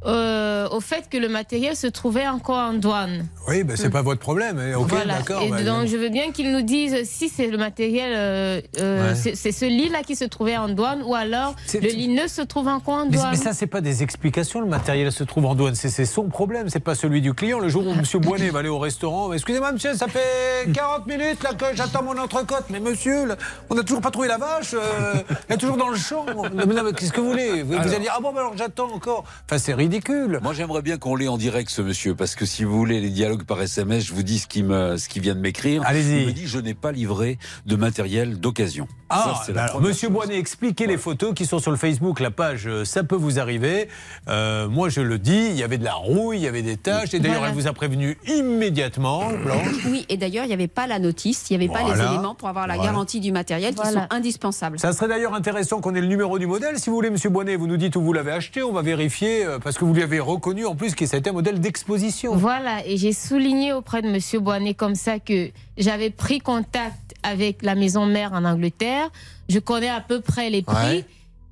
[0.06, 3.26] euh, au fait que le matériel se trouvait encore en douane.
[3.48, 4.58] Oui, ben, c'est pas votre problème.
[4.60, 4.76] hein.
[4.78, 5.18] Ok, Voilà.
[5.18, 5.42] d'accord.
[5.42, 9.14] Et bah, donc, je veux bien qu'il nous dise si c'est le matériel, euh, euh,
[9.14, 9.34] Ouais.
[9.36, 12.68] c'est ce lit-là qui se trouvait en douane ou alors le lit ne se trouve
[12.70, 13.30] encore en Mais, douane.
[13.32, 14.62] mais ça, c'est pas des explications.
[14.62, 15.76] Le matériel se trouve en douane.
[15.76, 16.70] C'est son problème.
[16.70, 17.60] C'est pas celui du client.
[17.60, 21.44] Le jour où Monsieur Boinet va aller au restaurant, excusez-moi, monsieur, ça fait 40 minutes
[21.44, 22.66] là que j'attends mon entrecôte.
[22.70, 23.36] Mais monsieur, là,
[23.70, 24.74] on n'a toujours pas trouvé la vache.
[24.74, 25.16] euh,
[25.50, 26.26] elle est toujours dans le champ.
[26.54, 27.64] Mais mais Qu'est-ce que vous voulez?
[27.64, 27.86] Vous, Alors.
[27.88, 29.26] allez dire ah bon, ben alors j'attends encore.
[29.46, 30.40] Enfin, c'est ridicule.
[30.44, 33.10] Moi, j'aimerais bien qu'on l'ait en direct, ce monsieur, parce que si vous voulez les
[33.10, 35.82] dialogues par SMS, je vous dis ce qu'il me, ce qu'il vient de m'écrire.
[35.86, 36.22] Allez-y.
[36.22, 38.88] Il me dit je n'ai pas livré de matériel d'occasion.
[39.10, 42.20] Ah, Ça, bah alors, première Monsieur Boinet, expliquez les photos qui sont sur le Facebook,
[42.20, 43.88] la page euh, Ça peut vous arriver.
[44.28, 46.78] Euh, moi, je le dis, il y avait de la rouille, il y avait des
[46.78, 47.16] taches.
[47.16, 47.52] Et d'ailleurs, Voilà.
[47.54, 49.66] elle vous a prévenu immédiatement, Blanche.
[49.90, 52.36] Oui, et d'ailleurs, il n'y avait pas la notice, il n'y avait pas les éléments
[52.36, 52.92] pour avoir la Voilà.
[52.92, 54.78] garantie du matériel qui sont indispensables.
[54.78, 56.78] Ça serait d'ailleurs intéressant qu'on ait le numéro du modèle.
[56.78, 58.62] Si vous voulez, Monsieur Bonnet, vous nous dites où vous l'avez acheté.
[58.62, 61.34] On va vérifier euh, parce que vous lui avez reconnu en plus que c'était un
[61.34, 62.36] modèle d'exposition.
[62.36, 67.64] Voilà, et j'ai souligné auprès de Monsieur Boinet comme ça que j'avais pris contact avec
[67.64, 69.10] la maison mère en Angleterre.
[69.48, 70.76] Je connais à peu près les prix.
[70.98, 71.06] Ouais.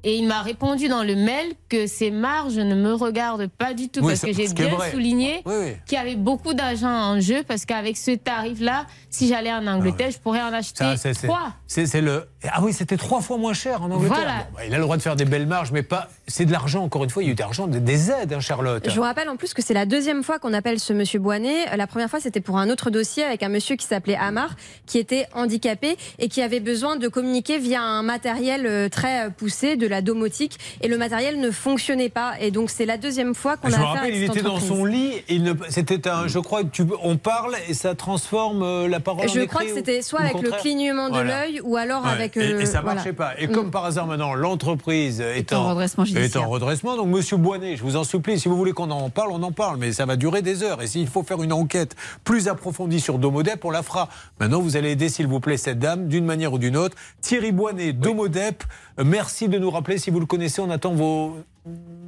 [0.08, 3.90] Et il m'a répondu dans le mail que ces marges ne me regardent pas du
[3.90, 5.72] tout Oui, parce que j'ai bien souligné Oui, oui.
[5.86, 10.12] qu'il y avait beaucoup d'argent en jeu parce qu'avec ce tarif-là, si j'allais en Angleterre,
[10.12, 11.52] je pourrais en acheter Ça, trois.
[11.68, 12.26] c'est le.
[12.50, 14.16] Ah oui, c'était trois fois moins cher en Angleterre.
[14.16, 14.38] Voilà.
[14.52, 16.08] Bon, bah, il a le droit de faire des belles marges, mais pas.
[16.28, 16.84] C'est de l'argent.
[16.84, 18.90] Encore une fois, il y a eu de l'argent, des, des aides, hein, Charlotte.
[18.90, 21.76] Je vous rappelle en plus que c'est la deuxième fois qu'on appelle ce monsieur Boinet.
[21.76, 24.56] La première fois, c'était pour un autre dossier avec un monsieur qui s'appelait Amar,
[24.86, 29.76] qui était handicapé et qui avait besoin de communiquer via un matériel euh, très poussé,
[29.76, 32.34] de la domotique, et le matériel ne fonctionnait pas.
[32.40, 34.60] Et donc, c'est la deuxième fois qu'on Je a me affaire rappelle, il était dans
[34.60, 35.12] son lit.
[35.30, 39.00] Il ne, c'était un, je crois que tu, on parle et ça transforme euh, la
[39.00, 39.26] parole.
[39.26, 41.42] en Je écrit crois que c'était soit avec le clignement de Voilà.
[41.46, 42.12] l'œil ou alors Ouais.
[42.12, 42.38] avec.
[42.38, 42.96] Et, euh, et ça voilà.
[42.96, 43.34] marchait pas.
[43.40, 43.52] Et Mm.
[43.52, 46.44] comme par hasard maintenant, l'entreprise est, en redressement est judiciaire.
[46.44, 46.96] en redressement.
[46.98, 49.52] Donc Monsieur Boinet, je vous en supplie, si vous voulez qu'on en parle, on en
[49.52, 50.82] parle, mais ça va durer des heures.
[50.82, 54.10] Et s'il faut faire une enquête plus approfondie sur Domodep, on la fera.
[54.40, 56.96] Maintenant, vous allez aider, s'il vous plaît, cette dame d'une manière ou d'une autre.
[57.22, 58.64] Thierry Boinet, Domodep,
[59.00, 60.62] euh, merci de nous rappeler si vous le connaissez.
[60.62, 61.38] On attend vos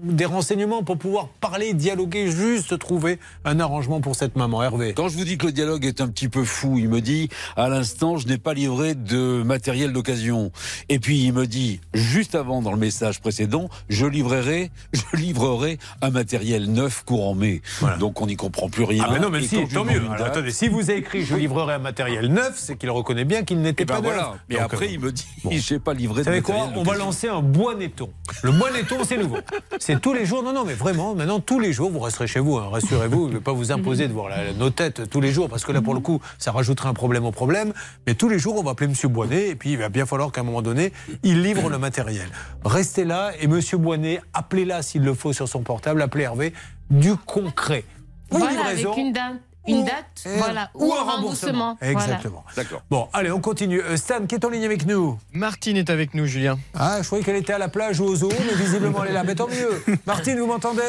[0.04, 4.64] des renseignements pour pouvoir parler, dialoguer, juste trouver un arrangement pour cette maman.
[4.64, 4.94] Hervé.
[4.94, 7.30] Quand je vous dis que le dialogue est un petit peu fou, il me dit
[7.56, 10.52] à l'instant, je n'ai pas livré de matériel d'occasion.
[10.88, 15.80] Et puis il me dit juste avant dans le message précédent, je livrerai, je livrerai
[16.02, 17.62] un matériel neuf courant mai.
[18.00, 19.06] Donc on n'y comprend plus rien.
[19.08, 20.02] Ah mais non, mais si, tant mieux.
[20.12, 23.44] Alors, attendez, si vous avez écrit je livrerai un matériel neuf, c'est qu'il reconnaît bien
[23.44, 24.24] qu'il n'était eh ben pas voilà.
[24.32, 24.40] neuf.
[24.50, 26.96] Mais Donc, après euh, il me dit, j'ai pas livré Vous savez quoi On va
[26.96, 28.10] lancer un bois netton.
[28.44, 29.38] Le bois netton, c'est nouveau.
[29.80, 30.44] C'est tous les jours.
[30.44, 32.58] Non, non, mais vraiment, maintenant, tous les jours, vous resterez chez vous.
[32.58, 35.32] hein, Rassurez-vous, je ne vais pas vous imposer de voir la- nos têtes tous les
[35.32, 37.74] jours, parce que là, pour le coup, ça rajouterait un problème au problème.
[38.08, 40.32] Mais tous les jours, on va appeler Monsieur Boinet, et puis il va bien falloir
[40.32, 40.92] qu'à un moment donné,
[41.24, 42.28] il livre le matériel.
[42.66, 46.54] Restez là, et Monsieur Boinet, appelez-là s'il le faut sur son portable, appelez Hervé,
[46.90, 47.86] du concret.
[48.32, 49.34] Voilà, livraison, avec une date,
[49.68, 51.78] une date voilà, ou, un remboursement.
[51.82, 52.44] Exactement.
[52.56, 52.82] D'accord.
[52.90, 53.82] Bon, allez, on continue.
[53.82, 56.58] Euh, Stan, qui est en ligne avec nous Martine est avec nous, Julien.
[56.74, 59.14] Ah, je croyais qu'elle était à la plage ou au zoo, mais visiblement elle est
[59.14, 59.24] là.
[59.24, 59.98] Mais tant mieux.
[60.06, 60.82] Martine, vous m'entendez?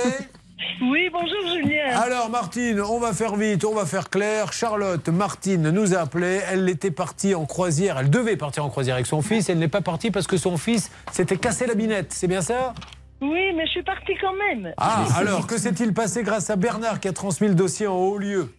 [0.83, 1.99] Oui, bonjour Julien.
[1.99, 4.53] Alors Martine, on va faire vite, on va faire clair.
[4.53, 6.41] Charlotte, Martine nous a appelé.
[6.51, 7.99] Elle était partie en croisière.
[7.99, 9.49] Elle devait partir en croisière avec son fils.
[9.49, 12.13] Elle n'est pas partie parce que son fils s'était cassé la binette.
[12.13, 12.75] C'est bien ça?
[13.23, 14.73] Oui, mais je suis partie quand même.
[14.79, 18.19] Ah, alors que s'est-il passé grâce à Bernard qui a transmis le dossier en haut
[18.19, 18.51] lieu?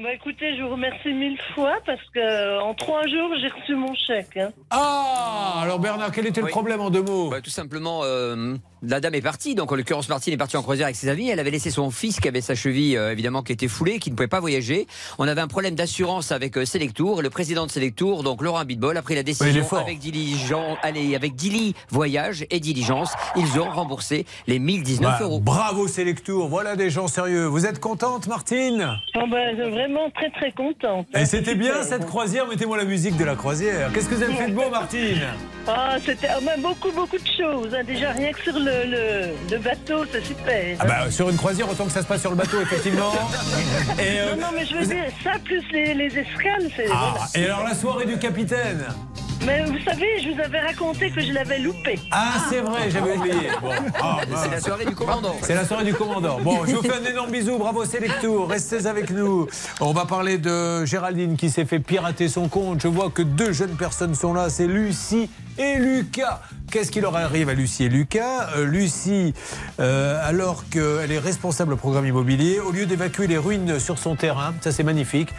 [0.00, 3.74] Bah écoutez, je vous remercie mille fois parce que euh, en trois jours, j'ai reçu
[3.74, 4.36] mon chèque.
[4.36, 4.50] hein.
[4.70, 7.30] Ah Alors Bernard, quel était le problème en deux mots?
[7.30, 9.54] Bah, Tout simplement, euh, la dame est partie.
[9.54, 11.28] Donc, en l'occurrence, Martine est partie en croisière avec ses amis.
[11.28, 14.10] Elle avait laissé son fils qui avait sa cheville, euh, évidemment, qui était foulée, qui
[14.10, 14.86] ne pouvait pas voyager.
[15.18, 17.20] On avait un problème d'assurance avec euh, Selectour.
[17.20, 21.14] Et le président de Selectour, donc Laurent Bitbol, a pris la décision avec diligence, allez,
[21.14, 23.10] avec Dili Voyage et Diligence.
[23.36, 25.40] Ils ont remboursé les 1019 Bah, euros.
[25.40, 27.46] Bravo Selectour, voilà des gens sérieux.
[27.46, 28.98] Vous êtes contente Martine?
[29.14, 31.06] Ah bah, vraiment très très contente.
[31.14, 33.90] Et c'était bien cette croisière, mettez-moi la musique de la croisière.
[33.92, 35.20] Qu'est-ce que vous avez fait de beau Martine?
[35.66, 37.74] Ah, c'était ah, bah, beaucoup beaucoup de choses.
[37.74, 37.84] hein.
[37.86, 40.76] Déjà rien que sur le, le, le bateau, c'est super.
[40.80, 43.12] ah bah, Sur une croisière, autant que ça se passe sur le bateau, effectivement.
[43.98, 46.86] Et, euh, non, non, mais je veux vous- dire, ça plus les, les escales, c'est.
[46.92, 47.26] Ah, voilà.
[47.34, 48.84] et alors la soirée du capitaine?
[49.44, 51.98] Mais vous savez, je vous avais raconté que je l'avais loupé.
[52.10, 53.48] Ah, c'est vrai, j'avais oublié.
[53.62, 53.70] Bon.
[54.00, 54.18] Ah.
[54.42, 55.36] C'est la soirée du commandant.
[55.42, 56.40] C'est la soirée du commandant.
[56.40, 57.58] Bon, je vous fais un énorme bisou.
[57.58, 58.48] Bravo Selectour.
[58.48, 59.46] Restez avec nous.
[59.80, 62.82] On va parler de Géraldine qui s'est fait pirater son compte.
[62.82, 64.50] Je vois que deux jeunes personnes sont là.
[64.50, 66.40] C'est Lucie et Lucas.
[66.70, 68.50] Qu'est-ce qui leur arrive à Lucie et Lucas?
[68.56, 69.32] Euh, Lucie,
[69.80, 74.16] euh, alors qu'elle est responsable au programme immobilier, au lieu d'évacuer les ruines sur son
[74.16, 75.30] terrain, ça c'est magnifique.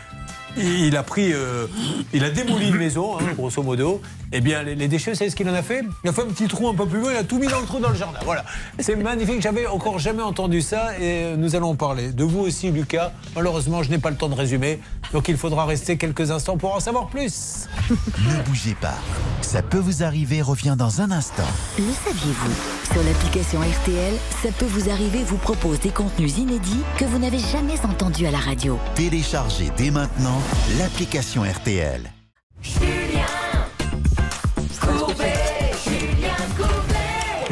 [0.58, 1.68] Il a pris, euh,
[2.14, 4.02] il a démoli une maison, hein, grosso modo.
[4.32, 6.22] Eh bien, les, les déchets, vous savez ce qu'il en a fait Il a fait
[6.22, 7.90] un petit trou un peu plus loin, il a tout mis dans le trou dans
[7.90, 8.20] le jardin.
[8.24, 8.46] Voilà.
[8.78, 12.12] C'est magnifique, j'avais encore jamais entendu ça et euh, nous allons en parler.
[12.12, 13.12] De vous aussi, Lucas.
[13.36, 14.80] Malheureusement, je n'ai pas le temps de résumer,
[15.14, 17.68] donc il faudra rester quelques instants pour en savoir plus.
[17.90, 18.96] Ne bougez pas.
[19.42, 21.48] Ça peut vous arriver revient dans un instant.
[21.78, 24.14] Le saviez-vous Sur l'application RTL,
[24.44, 28.32] ça peut vous arriver vous propose des contenus inédits que vous n'avez jamais entendus à
[28.32, 28.78] la radio.
[28.96, 30.42] Téléchargez dès maintenant
[30.78, 32.12] l'application RTL.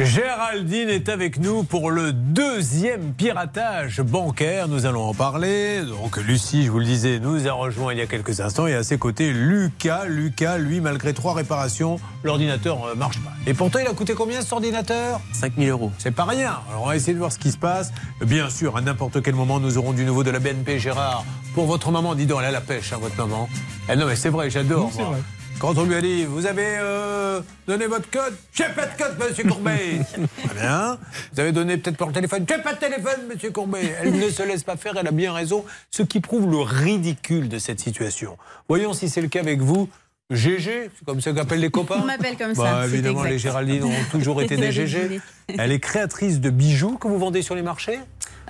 [0.00, 4.68] Géraldine est avec nous pour le deuxième piratage bancaire.
[4.68, 5.82] Nous allons en parler.
[5.82, 8.68] Donc, Lucie, je vous le disais, nous a rejoint il y a quelques instants.
[8.68, 10.04] Et à ses côtés, Lucas.
[10.06, 13.32] Lucas, lui, malgré trois réparations, l'ordinateur ne marche pas.
[13.48, 15.20] Et pourtant, il a coûté combien cet ordinateur?
[15.32, 15.90] 5000 euros.
[15.98, 16.60] C'est pas rien.
[16.70, 17.92] Alors, on va essayer de voir ce qui se passe.
[18.24, 21.24] Bien sûr, à n'importe quel moment, nous aurons du nouveau de la BNP, Gérard.
[21.54, 23.48] Pour votre maman, dis donc, elle a la pêche, hein, votre maman.
[23.90, 24.86] Eh non, mais c'est vrai, j'adore.
[24.86, 25.10] Oui, c'est moi.
[25.10, 25.22] vrai.
[25.60, 29.18] Quand on lui a dit, vous avez euh, donné votre code J'ai pas de code,
[29.18, 29.98] monsieur Courbet.
[30.44, 30.98] Très bien.
[31.32, 33.92] Vous avez donné peut-être par téléphone J'ai pas de téléphone, monsieur Courbet.
[34.00, 35.64] Elle ne se laisse pas faire, elle a bien raison.
[35.90, 38.36] Ce qui prouve le ridicule de cette situation.
[38.68, 39.88] Voyons si c'est le cas avec vous.
[40.30, 41.96] GG, c'est comme ça qu'appellent les copains.
[42.02, 43.30] On m'appelle comme ça, Bah, évidemment, exact.
[43.30, 45.20] les Géraldines ont toujours été des GG.
[45.56, 47.98] Elle est créatrice de bijoux que vous vendez sur les marchés?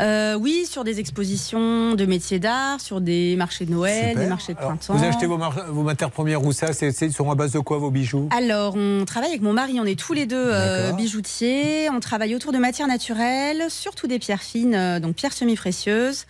[0.01, 4.23] Euh, oui, sur des expositions de métiers d'art, sur des marchés de Noël, Super.
[4.23, 4.95] des marchés de Alors, printemps.
[4.95, 6.73] Vous achetez vos, matières premières où ça?
[6.73, 8.29] C'est sont à base de quoi vos bijoux?
[8.31, 11.89] Alors, on travaille avec mon mari, on est tous les deux euh, bijoutiers.
[11.91, 16.27] On travaille autour de matières naturelles, surtout des pierres fines, euh, donc pierres semi-précieuses.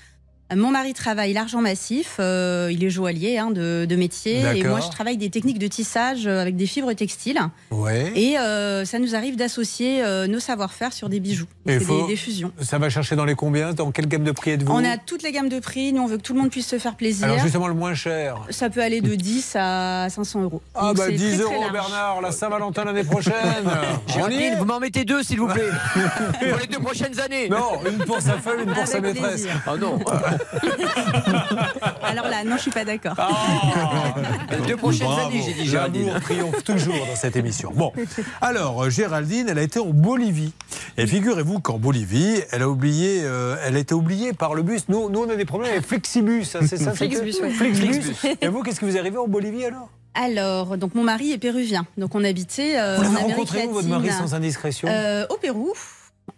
[0.57, 4.41] Mon mari travaille l'argent massif, euh, il est joaillier hein, de, de métier.
[4.57, 7.39] Et moi, je travaille des techniques de tissage euh, avec des fibres textiles.
[7.71, 8.11] Ouais.
[8.17, 11.45] Et euh, ça nous arrive d'associer euh, nos savoir-faire sur des bijoux.
[11.67, 12.51] Et C'est faut- des, des fusions.
[12.63, 15.23] Ça va chercher dans les combien Dans quelle gamme de prix êtes-vous On a toutes
[15.23, 15.93] les gammes de prix.
[15.93, 17.27] Nous, on veut que tout le monde puisse se faire plaisir.
[17.27, 18.37] Alors justement le moins cher.
[18.49, 20.63] Ça peut aller de 10 à 500 euros.
[20.75, 21.71] Ah Donc, bah c'est 10 très, très euros.
[21.71, 23.35] Bernard, la Saint-Valentin l'année prochaine.
[24.07, 25.69] On y Géraldine, est vous m'en mettez deux, s'il vous plaît.
[26.41, 27.51] pour les deux prochaines années.
[27.51, 29.43] Non, une pour sa femme, une pour sa Avec maîtresse.
[29.43, 29.63] plaisir.
[29.67, 29.99] Ah non.
[32.03, 33.15] Alors là, non, je suis pas d'accord.
[34.51, 35.29] Les deux prochaines Bravo.
[35.29, 36.07] années, j'ai dit Géraldine.
[36.07, 37.73] L'amour triomphe toujours dans cette émission.
[37.75, 37.93] Bon,
[38.41, 40.53] alors euh, Géraldine, elle a été en Bolivie.
[40.97, 44.83] Et figurez-vous qu'en Bolivie, elle a oublié, euh, elle a été oubliée par le bus.
[44.89, 46.97] Nous, nous on a des problèmes avec Flexibus, hein, c'est ça que-.
[46.97, 47.35] Flixbus.
[47.53, 48.13] Flixbus.
[48.41, 49.89] Et vous, qu'est-ce qui vous est arrivé en Bolivie alors?
[50.15, 51.87] Alors, donc mon mari est péruvien.
[51.97, 54.27] Donc on habitait euh, Vous en l'avez Amérique rencontré où, votre mari, latine.
[54.27, 54.89] sans indiscrétion?
[54.91, 55.73] Euh, Au Pérou.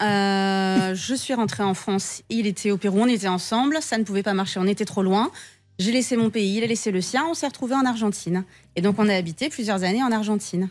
[0.03, 2.23] Euh, je suis rentrée en France.
[2.31, 3.01] Il était au Pérou.
[3.01, 3.79] On était ensemble.
[3.81, 4.59] Ça ne pouvait pas marcher.
[4.61, 5.31] On était trop loin.
[5.79, 6.57] J'ai laissé mon pays.
[6.59, 7.25] Il a laissé le sien.
[7.29, 8.45] On s'est retrouvés en Argentine.
[8.77, 10.69] Et donc on a habité plusieurs années en Argentine.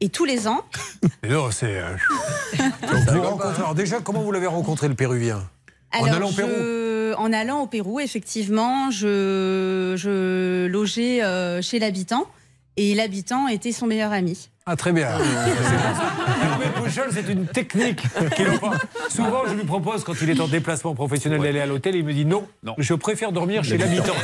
[0.00, 0.60] Et tous les ans,
[1.22, 1.78] Mais Non, c'est.
[1.78, 1.94] euh,
[2.58, 5.42] donc, vous rencontrez- alors déjà, comment vous l'avez rencontré le Péruvien?
[5.98, 6.50] En allant au Pérou
[7.16, 12.26] En allant au Pérou, effectivement, je, je logeais euh, chez l'habitant
[12.76, 14.50] et l'habitant était son meilleur ami.
[14.66, 15.08] Ah, très bien.
[16.88, 18.02] C'est une technique
[18.34, 18.46] qu'il.
[19.08, 21.94] Souvent, je lui propose, quand il est en déplacement professionnel, d'aller à l'hôtel.
[21.94, 22.46] Il me dit non,
[22.78, 24.16] je préfère dormir chez l'habitante.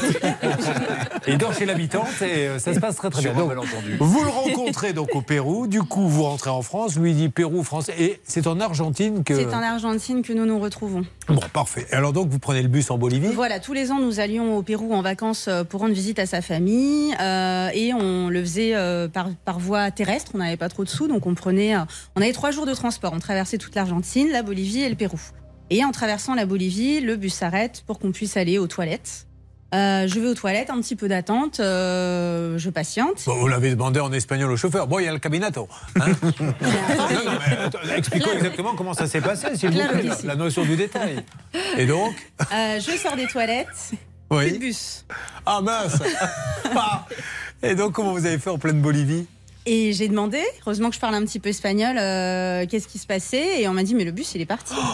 [1.26, 3.32] Et il dort chez l'habitante et euh, ça se passe très très bien.
[3.32, 3.52] Donc,
[4.00, 5.66] vous le rencontrez donc au Pérou.
[5.66, 6.96] Du coup, vous rentrez en France.
[6.96, 7.90] Lui il dit Pérou, France.
[7.98, 9.34] Et c'est en Argentine que.
[9.34, 11.04] C'est en Argentine que nous nous retrouvons.
[11.28, 11.86] Bon, parfait.
[11.92, 13.32] Alors donc, vous prenez le bus en Bolivie.
[13.34, 16.26] Voilà, tous les ans, nous allions au Pérou en vacances euh, pour rendre visite à
[16.26, 20.32] sa famille euh, et on le faisait euh, par, par voie terrestre.
[20.34, 21.80] On n'avait pas trop de sous, donc on prenait, euh,
[22.16, 23.12] on avait trois jours de transport.
[23.14, 25.20] On traversait toute l'Argentine, la Bolivie et le Pérou.
[25.70, 29.26] Et en traversant la Bolivie, le bus s'arrête pour qu'on puisse aller aux toilettes.
[29.74, 33.22] Euh, je vais aux toilettes, un petit peu d'attente, euh, je patiente.
[33.24, 34.86] Bon, vous l'avez demandé en espagnol au chauffeur.
[34.86, 35.66] Bon, il y a le cabinato.
[35.98, 36.12] hein
[37.64, 41.24] attends, expliquons exactement comment ça s'est passé, s'il vous plaît, la, notion du détail.
[41.78, 42.14] Et donc
[42.52, 43.92] Euh, je sors des toilettes,
[44.30, 44.48] Oui.
[44.48, 45.06] plus de bus.
[45.46, 45.96] Ah mince
[46.76, 47.06] Ah.
[47.62, 49.26] Et donc, comment vous avez fait en pleine Bolivie?
[49.64, 53.06] Et j'ai demandé, heureusement que je parle un petit peu espagnol, euh, qu'est-ce qui se
[53.06, 53.62] passait.
[53.62, 54.74] Et on m'a dit, mais le bus, il est parti.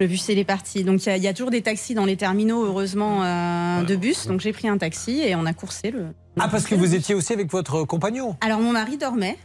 [0.00, 0.84] Le bus, il est parti.
[0.84, 4.28] Donc, il y y, a toujours des taxis dans les terminaux, heureusement, euh, de bus.
[4.28, 6.14] Donc, j'ai pris un taxi et on a coursé le.
[6.38, 8.36] Ah, parce que vous étiez aussi avec votre compagnon?
[8.40, 9.36] Alors, mon mari dormait.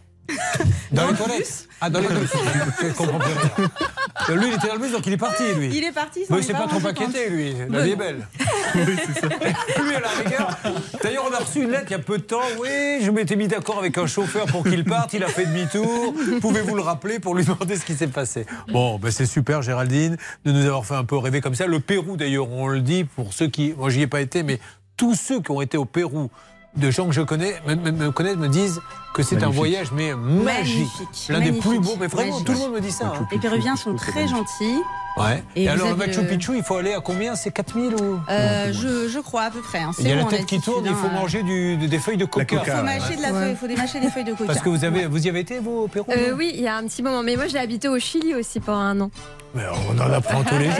[0.91, 2.29] Dans, les toilettes Ah, dans les toilettes.
[2.81, 3.69] Je comprends plus rien.
[4.29, 5.69] Euh, Lui, il était dans le bus, donc il est parti, lui.
[5.75, 6.21] Il est parti.
[6.29, 7.53] Mais il s'est pas trop rendu inquiété, lui.
[7.69, 8.27] La vie est belle.
[8.75, 10.57] Lui, à la rigueur.
[11.03, 12.41] D'ailleurs, on a reçu une lettre il y a peu de temps.
[12.59, 15.13] Oui, je m'étais mis d'accord avec un chauffeur pour qu'il parte.
[15.13, 16.13] Il a fait demi-tour.
[16.41, 18.45] Pouvez-vous le rappeler pour lui demander ce qui s'est passé?
[18.69, 21.67] Bon, ben c'est super, Géraldine, de nous avoir fait un peu rêver comme ça.
[21.67, 23.73] Le Pérou, d'ailleurs, on le dit pour ceux qui.
[23.77, 24.59] Moi, j'y ai pas été, mais
[24.97, 26.29] tous ceux qui ont été au Pérou,
[26.75, 28.79] de gens que je connais, me, me- me connaissent, me disent
[29.13, 30.87] que c'est un voyage, mais magique.
[30.87, 31.95] Magnifique, L'un des plus beaux.
[31.99, 32.45] Mais vraiment, magique.
[32.47, 33.13] tout le monde me dit ça.
[33.15, 33.27] hein.
[33.31, 34.77] Les Péruviens sont très gentils.
[35.15, 35.43] Ouais.
[35.55, 37.35] Et, alors, le Machu le- Picchu, il faut aller à combien?
[37.35, 38.19] C'est 4000 ou?
[38.29, 39.77] Euh, je, je crois à peu près.
[39.77, 39.91] hein.
[39.99, 41.11] Il y a la tête qui tourne, il faut hein.
[41.13, 42.63] manger du- des feuilles de coca.
[42.65, 44.45] Il faut mâcher de la feuille, il faut démâcher des feuilles de coca.
[44.45, 46.07] Parce que vous, avez, vous y avez été, vous, au Pérou?
[46.11, 47.21] Euh, oui, il y a un petit moment.
[47.21, 49.11] Mais moi, j'ai habité au Chili aussi pendant un an.
[49.53, 50.75] Mais on en apprend tous les jours.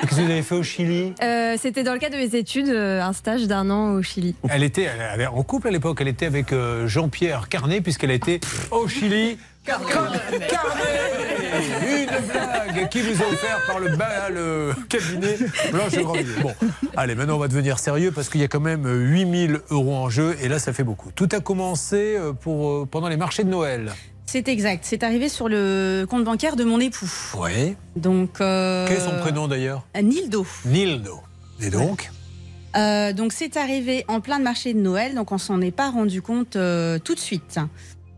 [0.00, 1.14] Qu'est-ce que vous avez fait au Chili?
[1.22, 4.34] Euh, C'était dans le cadre de mes études, euh, un stage d'un an au Chili.
[4.48, 6.88] Elle était elle avait- en couple à l'époque, elle était avec euh,
[7.20, 8.40] Jean-Pierre Carnet, puisqu'elle a été
[8.70, 9.36] au Chili.
[9.66, 10.18] Carnet
[11.86, 13.88] Une blague qui vous est offerte par le,
[14.32, 15.36] le cabinet
[15.70, 15.92] Blanche.
[16.42, 16.54] Bon,
[16.96, 20.08] allez, maintenant on va devenir sérieux parce qu'il y a quand même 8000 euros en
[20.08, 21.10] jeu et là ça fait beaucoup.
[21.14, 23.92] Tout a commencé euh, pour, euh, pendant les marchés de Noël.
[24.24, 24.84] C'est exact.
[24.86, 27.10] C'est arrivé sur le compte bancaire de mon époux.
[27.36, 27.76] Oui.
[27.96, 28.40] Donc.
[28.40, 29.84] euh, Quel est son prénom d'ailleurs?
[30.02, 30.46] Nildo.
[30.64, 31.20] Nildo.
[31.60, 32.10] Et donc?
[32.76, 35.90] Euh, donc c'est arrivé en plein de marché de Noël, donc on s'en est pas
[35.90, 37.58] rendu compte euh, tout de suite.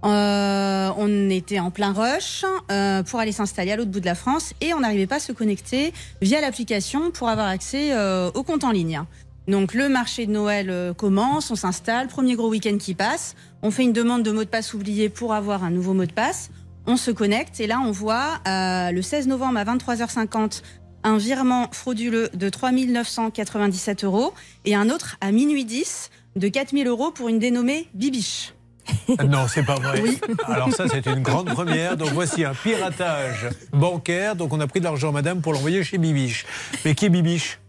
[0.04, 4.16] Euh, on était en plein rush euh, pour aller s'installer à l'autre bout de la
[4.16, 8.42] France et on n'arrivait pas à se connecter via l'application pour avoir accès euh, au
[8.42, 9.00] compte en ligne.
[9.46, 13.70] Donc le marché de Noël euh, commence, on s'installe, premier gros week-end qui passe, on
[13.70, 16.50] fait une demande de mot de passe oublié pour avoir un nouveau mot de passe,
[16.86, 20.62] on se connecte et là on voit le 16 novembre à 23h50
[21.04, 24.32] un virement frauduleux de 3 997 euros
[24.64, 28.54] et un autre à minuit 10 de 4 000 euros pour une dénommée Bibiche.
[29.28, 30.02] Non, c'est pas vrai.
[30.46, 31.96] Alors ça, c'est une grande première.
[31.96, 34.34] Donc voici un piratage bancaire.
[34.36, 36.46] Donc on a pris de l'argent, madame, pour l'envoyer chez Bibiche.
[36.84, 37.60] Mais qui est Bibiche?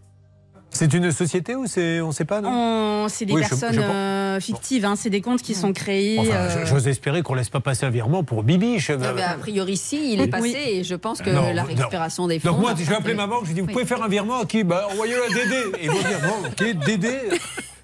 [0.76, 2.50] C'est une société ou c'est, on sait pas, non?
[2.50, 5.72] On- C'est des Oui, je- personnes je euh, fictives, hein, c'est des comptes qui sont
[5.72, 6.18] créés.
[6.18, 8.90] Enfin, euh, j'ose espérer qu'on laisse pas passer un virement pour Bibiche.
[8.90, 11.68] Eh ben, a priori, si, il est passé et je pense que Non, la non.
[11.68, 12.50] récupération des fonds.
[12.50, 13.72] Donc moi, je vais appeler prendre- ma banque, je lui dis, vous Oui.
[13.72, 14.64] pouvez faire un virement à qui?
[14.64, 15.78] Bah, Envoyez-le à Dédé.
[15.80, 17.18] Et ils vont dire, bon, ok, Dédé.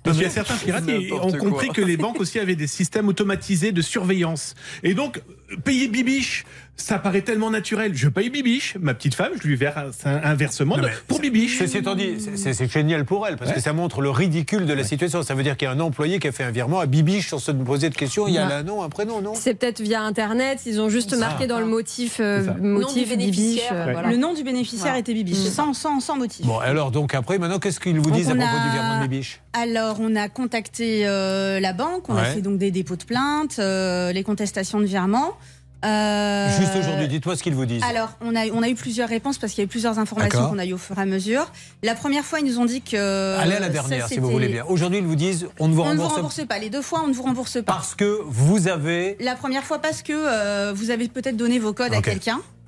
[0.03, 1.75] Parce qu'il y a certains pirates qui ont compris quoi.
[1.77, 4.55] que les banques aussi avaient des systèmes automatisés de surveillance.
[4.83, 5.21] Et donc,
[5.65, 6.45] payer Bibiche,
[6.77, 7.93] ça paraît tellement naturel.
[7.95, 11.59] Je paye Bibiche, ma petite femme, je lui verse un, un versement de- pour Bibiche.
[11.59, 14.83] Ceci étant dit, c'est- génial pour elle, parce que ça montre le ridicule de la
[14.85, 15.23] situation.
[15.23, 17.29] Ça veut dire qu'il y a un employé qui a fait un virement à Bibiche
[17.31, 18.27] sans se poser de questions.
[18.29, 21.11] Il y a un nom, un prénom, non C'est peut-être via Internet, ils ont juste
[21.11, 21.17] Ça.
[21.17, 23.09] marqué dans le motif, euh, motif Nom du Bibiche.
[23.09, 24.09] bénéficiaire, euh, voilà.
[24.11, 26.47] Le nom du bénéficiaire était Bibiche, sans, sans, sans motif.
[26.47, 28.97] Bon, alors donc après, maintenant, qu'est-ce qu'ils vous Donc, disent à propos a- du virement
[29.03, 29.41] de Bibiche?
[29.53, 33.57] Alors, on a contacté euh, la banque, on a fait donc des dépôts de plainte,
[33.59, 35.35] euh, les contestations de virement.
[35.85, 37.83] Euh, Juste aujourd'hui, dites-moi ce qu'ils vous disent.
[37.83, 40.49] Alors, on a, on a eu plusieurs réponses parce qu'il y a eu plusieurs informations
[40.51, 41.51] qu'on a eues au fur et à mesure.
[41.83, 43.39] La première fois, ils nous ont dit que.
[43.39, 44.65] Allez à la ça, dernière, si vous voulez bien.
[44.69, 46.59] Aujourd'hui, ils vous disent, on ne vous On ne vous rembourse rembourse pas.
[46.59, 47.73] Les deux fois, on ne vous rembourse pas.
[47.73, 49.17] parce que vous avez.
[49.21, 52.19] La première fois, parce que euh, vous avez peut-être donné vos codes à Ok.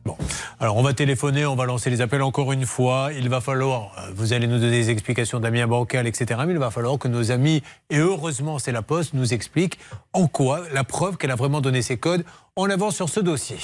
[0.05, 0.17] Quelqu'un.
[0.61, 3.11] Alors, on va téléphoner, on va lancer les appels encore une fois.
[3.17, 6.41] Il va falloir, euh, vous allez nous donner des explications d'Amiens bancal, etc.
[6.47, 9.79] Mais il va falloir que nos amis, et heureusement c'est la Poste, nous expliquent
[10.13, 12.25] en quoi la preuve qu'elle a vraiment donné ses codes
[12.57, 13.57] en avance sur ce dossier.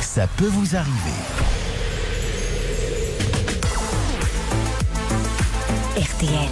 [0.00, 0.90] Ça peut vous arriver.
[5.96, 6.50] RTL.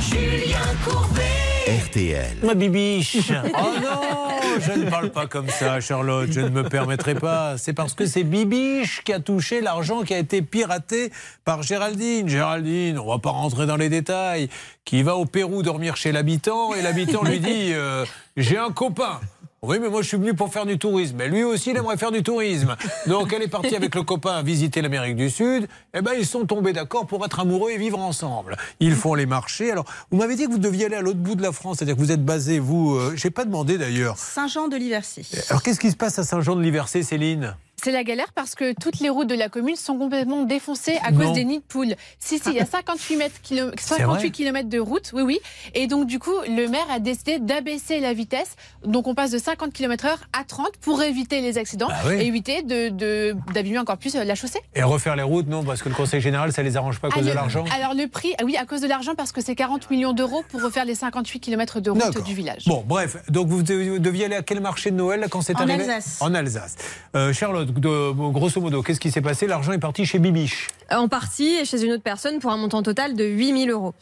[0.00, 1.80] Julien Courbet.
[1.86, 2.36] RTL.
[2.42, 3.18] Ma bibiche
[3.54, 7.56] Oh non Je ne parle pas comme ça, Charlotte, je ne me permettrai pas.
[7.58, 11.12] C'est parce que c'est Bibiche qui a touché l'argent qui a été piraté
[11.44, 12.28] par Géraldine.
[12.28, 14.48] Géraldine, on va pas rentrer dans les détails,
[14.84, 18.04] qui va au Pérou dormir chez l'habitant et l'habitant lui dit euh,
[18.36, 19.20] J'ai un copain.
[19.62, 21.16] Oui, mais moi je suis venu pour faire du tourisme.
[21.18, 22.76] Mais lui aussi, il aimerait faire du tourisme.
[23.06, 25.68] Donc elle est partie avec le copain visiter l'Amérique du Sud.
[25.92, 28.56] Eh ben, ils sont tombés d'accord pour être amoureux et vivre ensemble.
[28.80, 29.70] Ils font les marchés.
[29.70, 31.94] Alors, vous m'avez dit que vous deviez aller à l'autre bout de la France, c'est-à-dire
[31.96, 32.94] que vous êtes basé, vous.
[32.94, 34.16] Euh, J'ai pas demandé d'ailleurs.
[34.16, 35.26] Saint-Jean de l'Iversé.
[35.50, 37.54] Alors, qu'est-ce qui se passe à Saint-Jean de l'Iversé, Céline?
[37.82, 41.10] C'est la galère parce que toutes les routes de la commune sont complètement défoncées à
[41.12, 41.20] Non.
[41.26, 41.94] cause des nids de poules.
[42.18, 45.22] Si, si, il y a 58 mètres kilo- C'est 58 vrai km de route, oui,
[45.22, 45.38] oui.
[45.74, 48.56] Et donc, du coup, le maire a décidé d'abaisser la vitesse.
[48.84, 52.14] Donc, on passe de 50 km heure à 30 pour éviter les accidents Bah oui.
[52.16, 54.60] et éviter de, de- d'abîmer encore plus la chaussée.
[54.74, 57.10] Et refaire les routes, non, parce que le Conseil général, ça les arrange pas à
[57.10, 57.64] cause Ah, de l'argent.
[57.74, 60.44] Alors, le prix, ah oui, à cause de l'argent, parce que c'est 40 millions d'euros
[60.50, 62.64] pour refaire les 58 km de route du village.
[62.66, 65.60] Bon, bref, donc vous deviez aller à quel marché de Noël là, quand c'est En
[65.60, 66.18] arrivé Alsace.
[66.20, 66.76] En Alsace.
[67.16, 69.46] Euh, Charlotte, de- grosso modo, qu'est-ce qui s'est passé?
[69.46, 70.68] L'argent est parti chez Bibiche.
[70.90, 73.94] en partie et chez une autre personne pour un montant total de 8000 euros.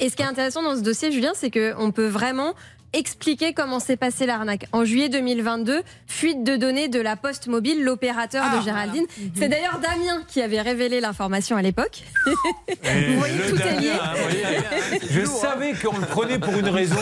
[0.00, 2.54] Et ce qui est intéressant dans ce dossier, Julien, c'est qu'on peut vraiment
[2.94, 4.66] expliquer comment s'est passée l'arnaque.
[4.72, 9.04] En juillet 2022, fuite de données de la Poste Mobile, l'opérateur Ah, de Géraldine.
[9.34, 12.02] C'est d'ailleurs Damien qui avait révélé l'information à l'époque.
[12.26, 13.90] Vous voyez, tout est Damien, lié.
[13.90, 16.96] hein, vous voyez, Je savais qu'on le prenait pour une raison.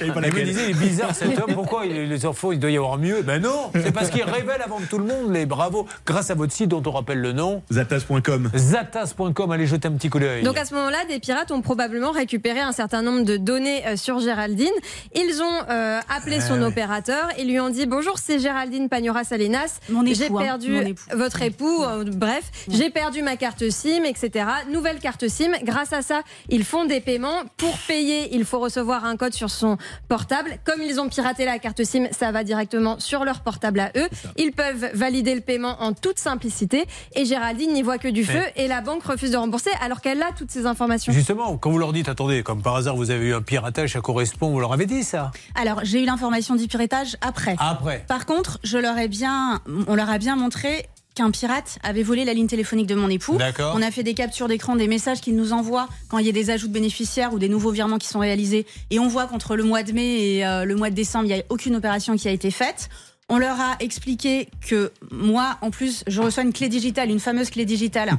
[0.00, 2.76] Je me disais, il est bizarre cet homme, pourquoi il- les enfants, il doit y
[2.76, 3.22] avoir mieux?
[3.22, 6.52] Ben non, c'est parce qu'il révèle avant tout le monde les bravos, grâce à votre
[6.52, 7.62] site dont on rappelle le nom.
[7.72, 8.50] Zatas.com.
[8.54, 10.42] Zatas.com, allez jeter un petit coup d'œil.
[10.42, 13.96] Donc à ce moment-là, des pirates ont probablement récupéré un certain nombre de données euh,
[13.96, 14.68] sur Géraldine.
[15.14, 16.66] Ils ont euh, appelé Ah son ouais.
[16.66, 19.78] opérateur et lui ont dit bonjour, c'est Géraldine Pagnora Salinas.
[19.88, 21.02] Mon époux, J'ai hein, perdu époux.
[21.14, 21.82] votre époux.
[21.84, 24.46] euh, bref, j'ai perdu ma carte SIM, etc.
[24.70, 25.50] Nouvelle carte SIM.
[25.62, 27.42] Grâce à ça, ils font des paiements.
[27.56, 29.76] Pour payer, il faut recevoir un code sur son
[30.08, 30.58] portable.
[30.64, 34.08] Comme ils ont piraté la carte SIM, ça va directement sur leur portable à eux.
[34.36, 36.86] Ils peuvent valider le paiement en toute simplicité.
[37.14, 40.22] Et Géraldine n'y voit que du feu et la banque refuse de rembourser alors qu'elle
[40.22, 41.12] a toutes ces informations.
[41.12, 44.00] Justement, quand vous leur dites, attendez, comme par hasard, vous avez eu un piratage, ça
[44.00, 47.56] correspond, vous leur avez dit ça Alors, j'ai eu l'information du piratage après.
[47.58, 48.04] Après.
[48.06, 52.24] Par contre, je leur ai bien, on leur a bien montré qu'un pirate avait volé
[52.24, 53.36] la ligne téléphonique de mon époux.
[53.36, 53.74] D'accord.
[53.76, 56.32] On a fait des captures d'écran des messages qu'il nous envoie quand il y a
[56.32, 58.66] des ajouts de bénéficiaires ou des nouveaux virements qui sont réalisés.
[58.90, 61.34] Et on voit qu'entre le mois de mai et euh, le mois de décembre, il
[61.34, 62.88] n'y a aucune opération qui a été faite.
[63.28, 67.50] On leur a expliqué que moi, en plus, je reçois une clé digitale, une fameuse
[67.50, 68.12] clé digitale.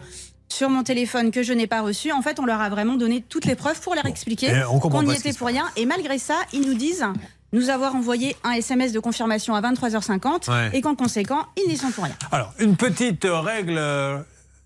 [0.52, 2.12] Sur mon téléphone que je n'ai pas reçue.
[2.12, 4.90] En fait, on leur a vraiment donné toutes les preuves pour leur expliquer Eh, qu'on
[4.90, 5.66] pas y ce qui était pour rien.
[5.78, 7.06] Et malgré ça, ils nous disent
[7.54, 10.70] nous avoir envoyé un SMS de confirmation à 23h50 Ouais.
[10.74, 12.16] et qu'en conséquent, ils n'y sont pour rien.
[12.32, 14.20] Alors, une petite euh, règle euh,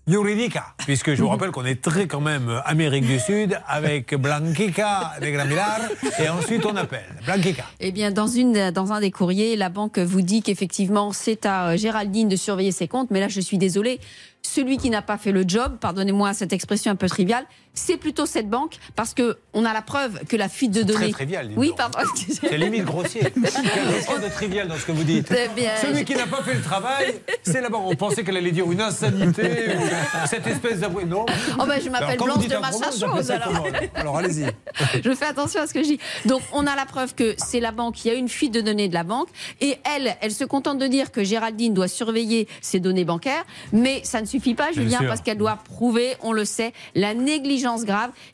[0.06, 4.14] juridica, puisque je vous rappelle qu'on est très quand même euh, Amérique du Sud avec
[4.14, 5.80] Blanquica de Gramilar,
[6.18, 7.64] et ensuite on appelle Blanquica.
[7.80, 11.68] Eh bien, dans, une, dans un des courriers, la banque vous dit qu'effectivement, c'est à
[11.68, 13.10] euh, Géraldine de surveiller ses comptes.
[13.10, 13.98] Mais là, je suis désolée.
[14.46, 18.24] Celui qui n'a pas fait le job, pardonnez-moi cette expression un peu triviale, c'est plutôt
[18.26, 21.12] cette banque parce que on a la preuve que la fuite de Très données.
[21.12, 21.48] trivial.
[21.48, 21.98] dis Oui, pardon.
[22.40, 23.22] C'est limite grossier.
[23.34, 25.28] Chose de trivial dans ce que vous dites.
[25.56, 27.84] Bien, Celui je- qui n'a pas fait le travail, c'est la banque.
[27.86, 29.42] On pensait qu'elle allait dire une insanité,
[29.76, 31.04] ou cette espèce d'abri.
[31.04, 31.26] Non.
[31.58, 33.66] Oh ben, je m'appelle Blanche de ça alors.
[33.94, 34.46] alors allez-y.
[35.04, 35.98] je fais attention à ce que je dis.
[36.26, 38.60] Donc, on a la preuve que c'est la banque, il y a une fuite de
[38.60, 39.28] données de la banque,
[39.60, 44.00] et elle, elle se contente de dire que Géraldine doit surveiller ses données bancaires, mais
[44.04, 47.63] ça ne suffit pas, Julien, parce qu'elle doit prouver, on le sait, la négligence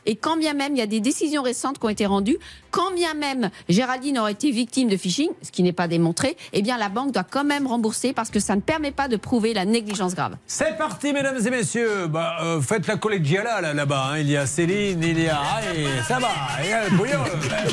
[0.06, 2.38] Et quand bien même il y a des décisions récentes qui ont été rendues,
[2.70, 6.62] quand bien même Géraldine aurait été victime de phishing, ce qui n'est pas démontré, eh
[6.62, 9.54] bien la banque doit quand même rembourser parce que ça ne permet pas de prouver
[9.54, 10.36] la négligence grave.
[10.46, 12.06] C'est parti, mesdames et messieurs.
[12.08, 14.10] Bah, euh, faites la collegiala là, là-bas.
[14.12, 14.18] hein.
[14.18, 15.38] Il y a Céline, il y a.
[15.40, 16.28] Allez, ça va.
[16.64, 17.20] Et, euh, bouillon.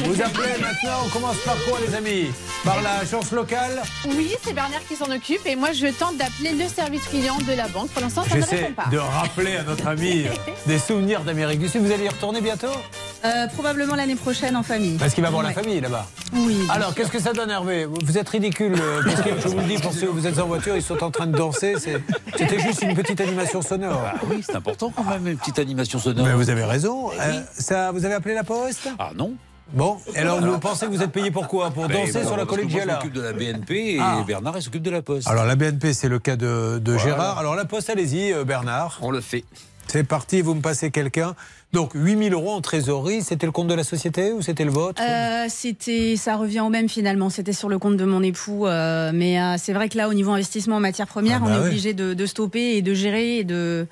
[0.06, 0.98] Vous appelez maintenant.
[1.06, 2.28] On commence par quoi, les amis?
[2.64, 3.82] Par la chance locale?
[4.08, 7.54] Oui, c'est Bernard qui s'en occupe et moi je tente d'appeler le service client de
[7.54, 7.90] la banque.
[7.90, 8.86] Pour l'instant, ça ne répond pas.
[8.92, 10.30] de rappeler à notre ami euh,
[10.66, 11.82] des souvenirs d'Amérique du Sud.
[11.82, 12.68] Vous allez y retourner bientôt?
[13.26, 14.87] Euh, probablement l'année prochaine en famille.
[15.00, 16.06] Parce qu'il va voir la famille là-bas.
[16.34, 16.66] Oui.
[16.70, 18.76] Alors, qu'est-ce que ça donne, Hervé Vous êtes ridicule.
[18.80, 21.04] euh, Parce que je vous le dis, pour ceux vous êtes en voiture, ils sont
[21.04, 21.76] en train de danser.
[22.38, 24.02] C'était juste une petite animation sonore.
[24.06, 26.26] Ah oui, c'est important quand même, une petite animation sonore.
[26.26, 27.12] Mais vous avez raison.
[27.20, 28.90] Euh, ça, vous avez appelé la poste?
[29.00, 29.34] Ah non.
[29.74, 31.72] Bon, et alors vous pensez que vous êtes payé pour quoi?
[31.72, 34.24] Pour Ben, danser bon, sur la Moi, je m'occupe de la BNP et Ah.
[34.26, 35.28] Bernard, s'occupe de la Poste.
[35.28, 37.04] Alors la BNP, c'est le cas de, de Voilà.
[37.06, 37.38] Gérard.
[37.38, 38.98] Alors la poste, allez-y, euh, Bernard.
[39.02, 39.44] On le fait.
[39.88, 41.36] C'est parti, vous me passez quelqu'un.
[41.74, 45.02] Donc 8000 euros en trésorerie, c'était le compte de la société ou c'était le vôtre?
[45.06, 47.30] Euh, c'était, ça revient au même finalement.
[47.30, 50.14] C'était sur le compte de mon époux, euh, mais euh, c'est vrai que là, au
[50.14, 51.68] niveau investissement en matières premières, Ah bah on est ouais.
[51.68, 53.86] obligé de, de stopper et de gérer et de,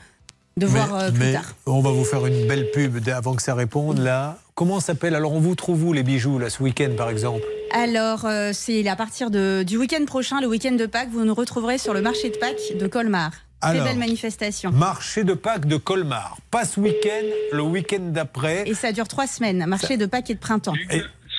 [0.58, 1.54] de Mais- voir plus mais tard.
[1.66, 4.38] on va vous faire une belle pub avant que ça réponde là.
[4.56, 5.14] Comment s'appelle?
[5.14, 7.42] Alors on vous trouve où les bijoux là ce week-end par exemple?
[7.74, 11.34] Alors, euh, c'est à partir de, du week-end prochain, le week-end de Pâques, vous nous
[11.34, 13.32] retrouverez sur le marché de Pâques de Colmar.
[13.66, 14.72] Très Alors, belle manifestation.
[14.72, 16.38] Marché de Pâques de Colmar.
[16.52, 18.64] Pas ce week-end, le week-end d'après.
[18.68, 19.66] Et ça dure trois semaines.
[19.66, 20.76] Marché de Pâques et de printemps.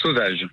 [0.02, 0.44] Sauvage.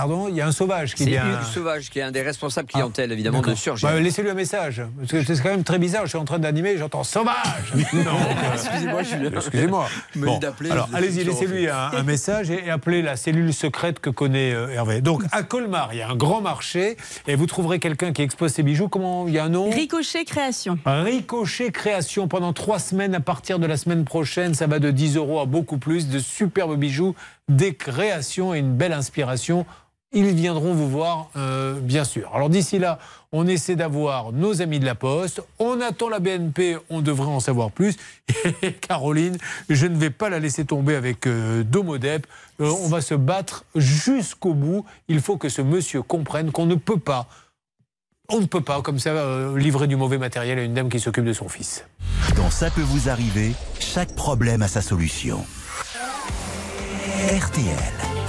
[0.00, 1.26] Pardon, il y a un sauvage qui C'est vient.
[1.26, 3.54] Hugues Sauvage qui est un des responsables clientèle, évidemment, de.
[3.54, 3.86] Surgé.
[3.86, 4.80] Bah, Laissez-lui un message.
[4.98, 6.04] Parce que c'est quand même très bizarre.
[6.04, 7.36] Je suis en train d'animer, j'entends sauvage.
[7.92, 9.30] Non, euh, Excusez-moi, Julien.
[9.34, 9.88] Excusez-moi.
[10.16, 10.40] Bon,
[10.70, 14.68] alors allez-y, laissez-lui un, un message et, et appelez la cellule secrète que connaît euh,
[14.68, 15.02] Hervé.
[15.02, 16.96] Donc à Colmar, il y a un grand marché
[17.26, 18.88] et vous trouverez quelqu'un qui expose ses bijoux.
[18.88, 19.68] Comment il y a un nom?
[19.68, 20.78] Ricochet Création.
[20.86, 24.54] Ricochet Création pendant trois semaines à partir de la semaine prochaine.
[24.54, 26.08] Ça va de 10 euros à beaucoup plus.
[26.08, 27.14] De superbes bijoux,
[27.50, 29.66] des créations et une belle inspiration.
[30.12, 32.32] Ils viendront vous voir, euh, bien sûr.
[32.34, 32.98] Alors d'ici là,
[33.30, 35.40] on essaie d'avoir nos amis de la Poste.
[35.60, 37.96] On attend la BNP, on devrait en savoir plus.
[38.62, 39.38] Et Caroline,
[39.68, 42.26] je ne vais pas la laisser tomber avec euh, Domodep.
[42.60, 44.84] Euh, on va se battre jusqu'au bout.
[45.06, 47.28] Il faut que ce monsieur comprenne qu'on ne peut pas
[48.32, 49.12] on ne peut pas, comme ça,
[49.56, 51.84] livrer du mauvais matériel à une dame qui s'occupe de son fils.
[52.36, 55.44] Quand ça peut vous arriver, chaque problème a sa solution.
[57.28, 58.19] RTL.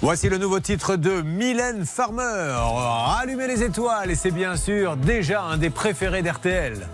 [0.00, 2.54] Voici le nouveau titre de Mylène Farmer.
[3.20, 6.86] Allumez les étoiles et c'est bien sûr déjà un des préférés d'RTL.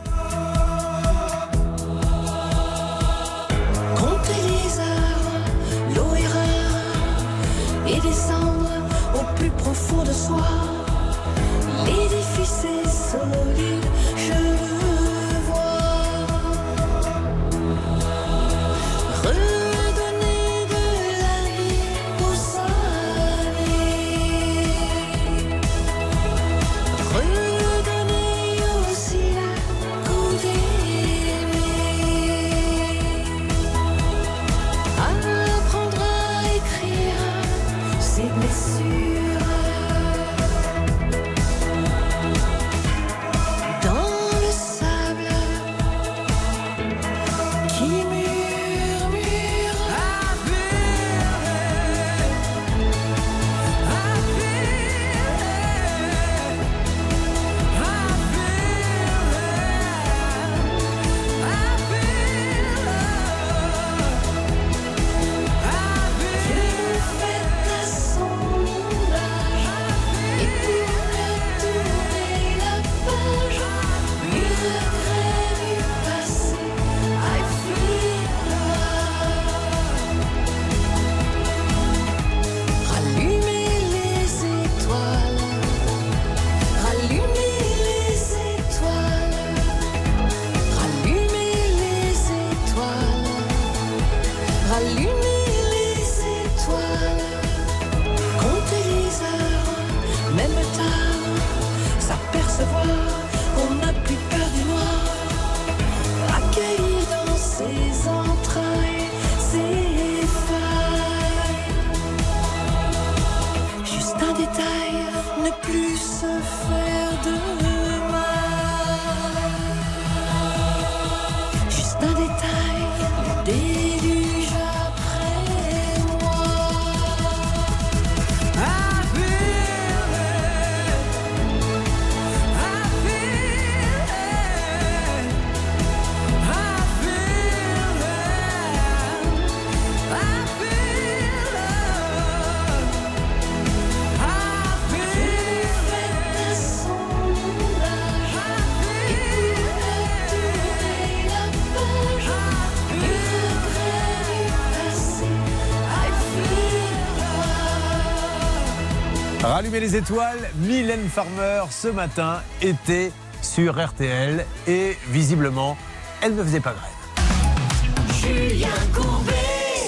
[159.60, 163.12] Rallumer les étoiles, Mylène Farmer ce matin était
[163.42, 165.76] sur RTL et visiblement,
[166.22, 168.08] elle ne faisait pas grève.
[168.22, 169.34] Julien Courbet.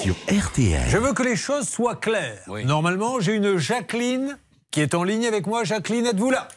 [0.02, 0.82] Sur RTL.
[0.90, 2.42] Je veux que les choses soient claires.
[2.66, 4.36] Normalement, j'ai une Jacqueline
[4.70, 5.64] qui est en ligne avec moi.
[5.64, 6.48] Jacqueline, êtes-vous là?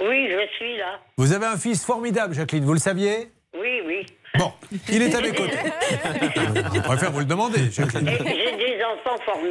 [0.00, 0.98] Oui, je suis là.
[1.16, 3.30] Vous avez un fils formidable, Jacqueline, vous le saviez?
[3.56, 4.04] Oui, oui.
[4.36, 4.52] Bon,
[4.88, 5.58] il est à mes côtés.
[6.74, 8.18] Je préfère vous le demander, Jacqueline.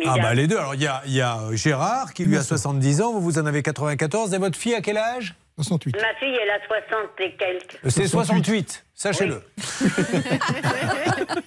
[0.05, 0.57] Ah bah les deux.
[0.57, 3.39] Alors il y a, il y a Gérard qui lui a 70 ans, vous vous
[3.39, 4.33] en avez 94.
[4.33, 5.35] Et votre fille à quel âge?
[5.57, 5.95] 68.
[6.01, 7.77] Ma fille, elle a 60 et quelques.
[7.91, 9.43] C'est 68, sachez-le.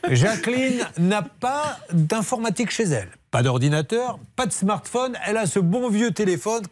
[0.14, 3.08] Jacqueline n'a pas d'informatique chez elle.
[3.32, 5.18] Pas d'ordinateur, pas de smartphone.
[5.26, 6.62] Elle a ce bon vieux téléphone.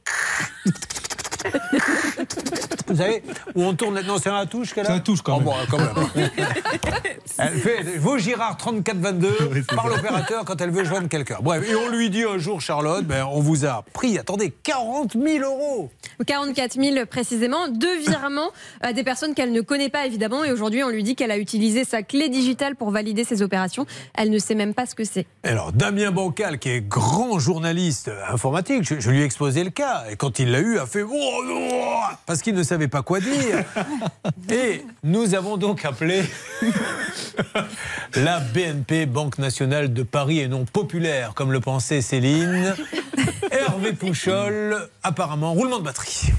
[2.95, 3.23] vous savez,
[3.55, 4.01] où on tourne.
[4.07, 5.45] Non, c'est un touche qu'elle a C'est un touche quand Oh, même.
[5.45, 6.31] bon, quand même.
[7.39, 11.39] Elle fait vos Girard 3422 par l'opérateur quand elle veut joindre quelqu'un.
[11.43, 15.15] Bref, et on lui dit un jour, Charlotte, ben, on vous a pris, attendez, 40
[15.15, 15.91] 000 euros.
[16.27, 18.51] 44 000 précisément, deux virements
[18.81, 20.45] à des personnes qu'elle ne connaît pas évidemment.
[20.45, 23.87] Et aujourd'hui, on lui dit qu'elle a utilisé sa clé digitale pour valider ses opérations.
[24.15, 25.27] Elle ne sait même pas ce que c'est.
[25.43, 30.05] Alors, Damien Bancal, qui est grand journaliste informatique, je, je lui ai exposé le cas.
[30.11, 31.69] Et quand il l'a eu, a fait Oh non
[32.27, 33.65] Parce qu'il ne savait pas quoi dire.
[34.51, 36.23] Et nous avons donc appelé
[38.15, 42.75] la BNP, Banque Nationale de Paris, et non populaire, comme le pensait Céline.
[43.51, 46.33] Hervé Pouchol, apparemment, roulement de batterie.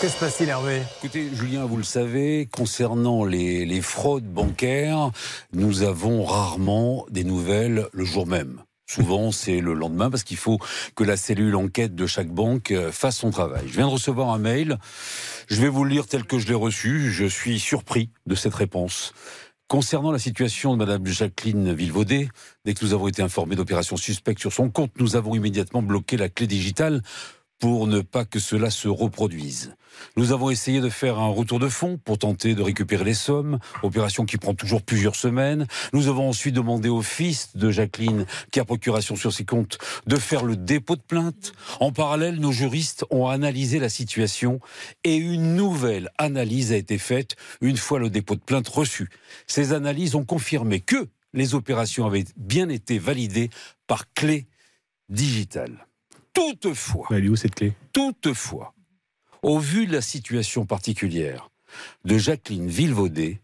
[0.00, 0.82] Que se passe-t-il, Hervé?
[0.98, 5.10] Écoutez, Julien, vous le savez, concernant les, les fraudes bancaires,
[5.54, 8.63] nous avons rarement des nouvelles le jour même.
[8.86, 10.58] Souvent, c'est le lendemain parce qu'il faut
[10.94, 13.64] que la cellule enquête de chaque banque euh, fasse son travail.
[13.66, 14.78] Je viens de recevoir un mail.
[15.48, 17.10] Je vais vous le lire tel que je l'ai reçu.
[17.10, 19.14] Je suis surpris de cette réponse.
[19.68, 22.28] Concernant la situation de Madame Jacqueline Villevaudet,
[22.66, 26.18] dès que nous avons été informés d'opérations suspectes sur son compte, nous avons immédiatement bloqué
[26.18, 27.02] la clé digitale
[27.64, 29.74] pour ne pas que cela se reproduise.
[30.18, 33.58] Nous avons essayé de faire un retour de fonds pour tenter de récupérer les sommes,
[33.82, 35.66] opération qui prend toujours plusieurs semaines.
[35.94, 40.16] Nous avons ensuite demandé au fils de Jacqueline, qui a procuration sur ses comptes, de
[40.16, 41.54] faire le dépôt de plainte.
[41.80, 44.60] En parallèle, nos juristes ont analysé la situation
[45.02, 49.08] et une nouvelle analyse a été faite une fois le dépôt de plainte reçu.
[49.46, 53.48] Ces analyses ont confirmé que les opérations avaient bien été validées
[53.86, 54.48] par clé
[55.08, 55.86] digitale.
[56.34, 57.72] Toutefois, Elle est où cette clé?
[57.92, 58.74] toutefois,
[59.42, 61.48] au vu de la situation particulière
[62.04, 63.40] de Jacqueline Villevaudet,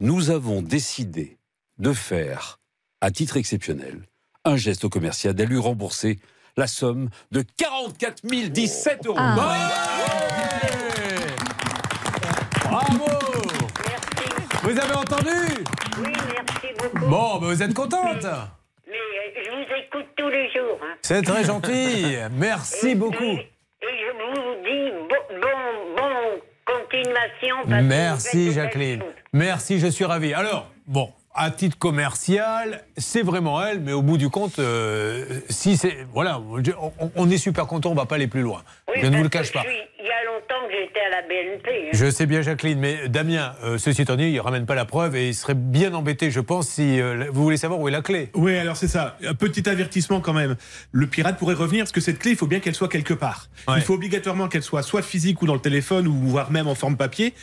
[0.00, 1.38] nous avons décidé
[1.78, 2.58] de faire,
[3.00, 4.02] à titre exceptionnel,
[4.44, 6.18] un geste commercial, d'aller lui rembourser
[6.56, 9.14] la somme de 44 017 euros.
[12.64, 13.04] Bravo.
[14.62, 15.30] Vous avez entendu?
[15.98, 17.06] Oui, merci beaucoup.
[17.08, 18.26] Bon, ben vous êtes contente
[18.86, 20.78] Mais euh, je vous écoute tous les jours.
[20.82, 20.94] hein.
[21.02, 22.16] C'est très gentil.
[22.32, 23.22] Merci beaucoup.
[23.24, 23.48] Et
[23.82, 27.56] je vous dis bon, bon, bon continuation.
[27.82, 29.02] Merci Jacqueline.
[29.32, 30.32] Merci, je suis ravi.
[30.34, 35.76] Alors, bon, à titre commercial, c'est vraiment elle, mais au bout du compte, euh, si
[35.76, 36.06] c'est.
[36.12, 38.62] Voilà, on, on est super content, on va pas aller plus loin.
[38.88, 39.64] Oui, je ne vous le cache pas.
[39.66, 41.68] Il y a longtemps que j'étais à la BNP.
[41.86, 41.90] hein.
[41.92, 45.16] Je sais bien, Jacqueline, mais Damien, euh, ceci étant dit, il ramène pas la preuve
[45.16, 48.02] et il serait bien embêté, je pense, si euh, vous voulez savoir où est la
[48.02, 48.30] clé.
[48.34, 49.16] Oui, alors c'est ça.
[49.26, 50.56] Un petit avertissement quand même.
[50.92, 53.48] Le pirate pourrait revenir parce que cette clé, il faut bien qu'elle soit quelque part.
[53.66, 53.74] Ouais.
[53.78, 56.74] Il faut obligatoirement qu'elle soit soit physique ou dans le téléphone ou voire même en
[56.76, 57.34] forme papier.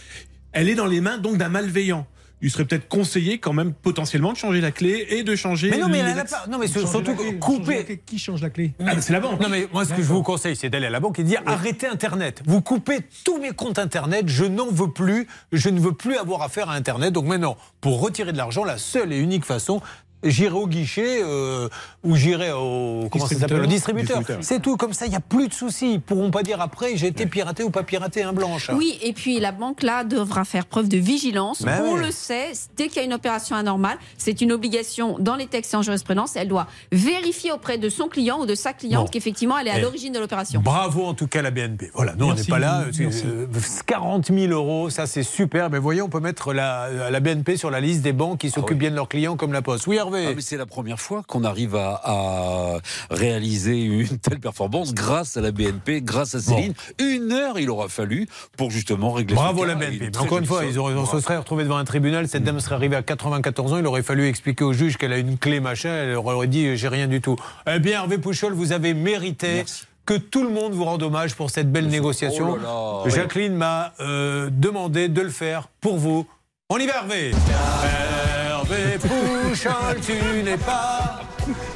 [0.54, 2.06] Elle est dans les mains donc d'un malveillant.
[2.42, 5.70] Il serait peut-être conseillé quand même potentiellement de changer la clé et de changer.
[5.70, 6.46] Mais non, mais les elle a pas.
[6.50, 7.86] Non, mais surtout clé, couper.
[7.86, 8.02] clé.
[8.06, 9.40] Qui change la clé Ah, c'est la banque.
[9.40, 11.28] Non, mais moi, ce que je vous conseille, c'est d'aller à la banque et de
[11.28, 12.42] dire arrêtez Internet.
[12.46, 14.28] Vous coupez tous mes comptes Internet.
[14.28, 15.28] Je n'en veux plus.
[15.52, 17.14] Je ne veux plus avoir affaire à Internet.
[17.14, 19.82] Donc maintenant, pour retirer de l'argent, la seule et unique façon.
[20.24, 21.68] J'irai au guichet euh,
[22.04, 24.18] ou j'irai au comment ça s'appelle au distributeur.
[24.20, 24.44] Distributeur.
[24.46, 25.06] C'est tout comme ça.
[25.06, 25.94] Il n'y a plus de soucis.
[25.94, 28.70] Ils pourront pas dire après j'ai été piraté ou pas piraté un blanche.
[28.74, 31.64] Oui, et puis la banque là devra faire preuve de vigilance.
[31.64, 32.02] Ben On oui.
[32.06, 35.74] le sait, dès qu'il y a une opération anormale, c'est une obligation dans les textes
[35.74, 36.36] et en jurisprudence.
[36.36, 39.10] Elle doit vérifier auprès de son client ou de sa cliente Bon.
[39.12, 39.82] qu'effectivement elle est à Eh.
[39.82, 40.62] l'origine de l'opération.
[40.62, 41.90] Bravo en tout cas la BNP.
[41.94, 42.86] Voilà, nous on n'est pas là.
[43.00, 43.24] merci.
[43.26, 43.48] Euh,
[43.88, 45.70] 40 000 euros, ça c'est super.
[45.70, 48.78] Mais voyez, on peut mettre la, la BNP sur la liste des banques qui s'occupent
[48.78, 49.88] bien de leurs clients comme la Poste.
[49.88, 50.28] Oui Hervé.
[50.32, 52.78] Ah, mais c'est la première fois qu'on arrive à, à
[53.10, 56.74] réaliser une telle performance grâce à la BNP, grâce à Céline.
[57.00, 58.28] Une heure, il aura fallu
[58.58, 60.10] pour justement régler ce Bravo la BNP.
[60.12, 62.28] Mais encore une fois, ils auraient, on se serait retrouvé devant un tribunal.
[62.28, 63.78] Cette dame serait arrivée à 94 ans.
[63.78, 65.90] Il aurait fallu expliquer au juge qu'elle a une clé machin.
[65.90, 67.36] Elle aurait dit j'ai rien du tout.
[67.68, 69.64] Eh bien, Hervé Pouchol, vous avez mérité.
[70.04, 72.54] Que tout le monde vous rende hommage pour cette belle négociation.
[72.54, 73.10] Oh là là.
[73.16, 76.26] Jacqueline m'a euh, demandé de le faire pour vous.
[76.70, 77.32] On y va, Hervé.
[78.72, 81.22] Hervé Pouchol, tu n'es pas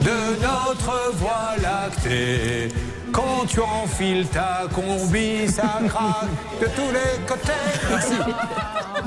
[0.01, 2.69] de notre voie lactée.
[3.15, 6.27] Quand tu enfiles ta combi, ça craque
[6.59, 7.51] de tous les côtés.
[7.89, 8.13] Merci.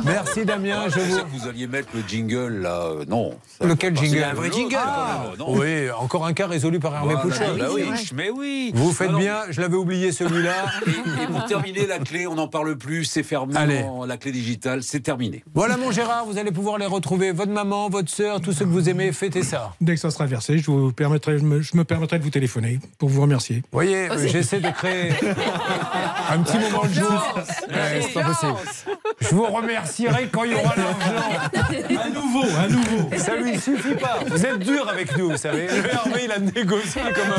[0.05, 1.16] Merci Damien, je Je vous.
[1.18, 2.82] que vous alliez mettre le jingle là.
[2.85, 3.32] euh, non.
[3.62, 5.39] Lequel jingle C'est un vrai jingle Ah, quand même.
[5.39, 8.70] non Oui, encore un cas résolu par Hervé Voilà, bah oui, mais oui.
[8.74, 10.66] Vous faites Alors, bien, je l'avais oublié celui-là.
[10.86, 10.90] Et,
[11.24, 13.55] et pour terminer, la clé, on n'en parle plus, c'est fermé.
[13.56, 13.82] Allez.
[13.82, 15.43] en- La clé digitale, c'est terminé.
[15.55, 17.32] Voilà mon Gérard, vous allez pouvoir les retrouver.
[17.32, 19.72] Votre maman, votre sœur, tous ceux que vous aimez, fêtez ça.
[19.80, 22.30] Dès que ça sera versé, je, vous permettrai, je, me, je me permettrai de vous
[22.30, 23.56] téléphoner pour vous remercier.
[23.56, 23.70] Vous
[24.07, 25.11] voyez, j'essaie de créer
[26.31, 27.35] un petit moment de joie.
[27.69, 28.53] Ouais, c'est pas possible.
[29.20, 30.07] Je vous remercie.
[30.07, 32.03] remercierai quand il y aura l'argent.
[32.05, 33.11] À nouveau, à nouveau.
[33.16, 34.20] Ça lui suffit pas.
[34.27, 35.66] Vous êtes dur avec nous, vous savez.
[35.66, 37.33] Le Hervé, il a négocié comme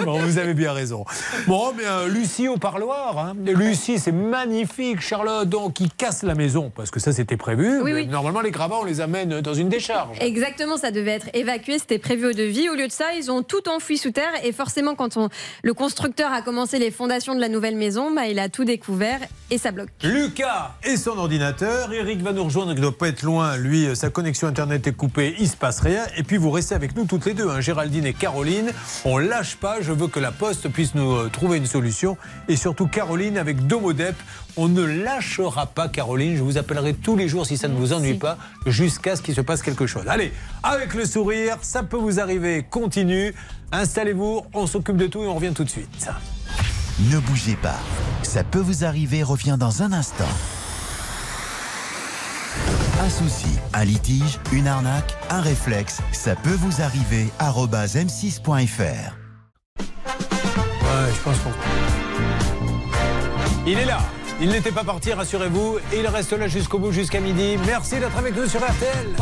[0.00, 0.04] un.
[0.04, 1.04] Bon, vous avez bien raison.
[1.46, 3.18] Bon, bien, Lucie au parloir.
[3.18, 3.34] hein.
[3.44, 5.00] Lucie, c'est magnifique.
[5.00, 7.80] Charlotte, donc, qui casse la maison, parce que ça, c'était prévu.
[7.82, 8.06] Oui, Mais oui.
[8.06, 10.16] Normalement, les gravats, on les amène dans une décharge.
[10.20, 12.68] Exactement, ça devait être évacué, c'était prévu au devis.
[12.68, 15.28] Au lieu de ça, ils ont tout enfoui sous terre et forcément, quand on,
[15.62, 19.20] le constructeur a commencé les fondations de la nouvelle maison, bah, il a tout découvert
[19.50, 19.90] et ça bloque.
[20.02, 21.92] Lucas et son ordinateur.
[21.92, 23.56] Eric va nous rejoindre, il ne doit pas être loin.
[23.56, 26.04] Lui, euh, sa connexion Internet est coupée, il se passe rien.
[26.16, 28.72] Et puis vous restez avec nous toutes les deux, hein, Géraldine et Caroline.
[29.04, 32.16] On lâche pas, je veux que la Poste puisse nous euh, trouver une solution.
[32.48, 34.16] Et surtout Caroline avec Domodep.
[34.58, 37.92] On ne lâchera pas Caroline, je vous appellerai tous les jours si ça ne vous
[37.92, 40.04] ennuie pas, jusqu'à ce qu'il se passe quelque chose.
[40.08, 40.32] Allez,
[40.62, 43.34] avec le sourire, ça peut vous arriver, continue.
[43.72, 46.08] Installez-vous, on s'occupe de tout et on revient tout de suite.
[47.10, 47.78] Ne bougez pas.
[48.22, 50.24] Ça peut vous arriver revient dans un instant.
[53.04, 57.28] Un souci, un litige, une arnaque, un réflexe, ça peut vous arriver.
[57.38, 59.16] arobase m6.fr.
[59.78, 61.50] Ouais, je pense qu'on.
[63.66, 63.98] Il est là.
[64.40, 65.78] Il n'était pas parti, rassurez-vous.
[65.94, 67.56] Il reste là jusqu'au bout, jusqu'à midi.
[67.66, 69.14] Merci d'être avec nous sur RTL.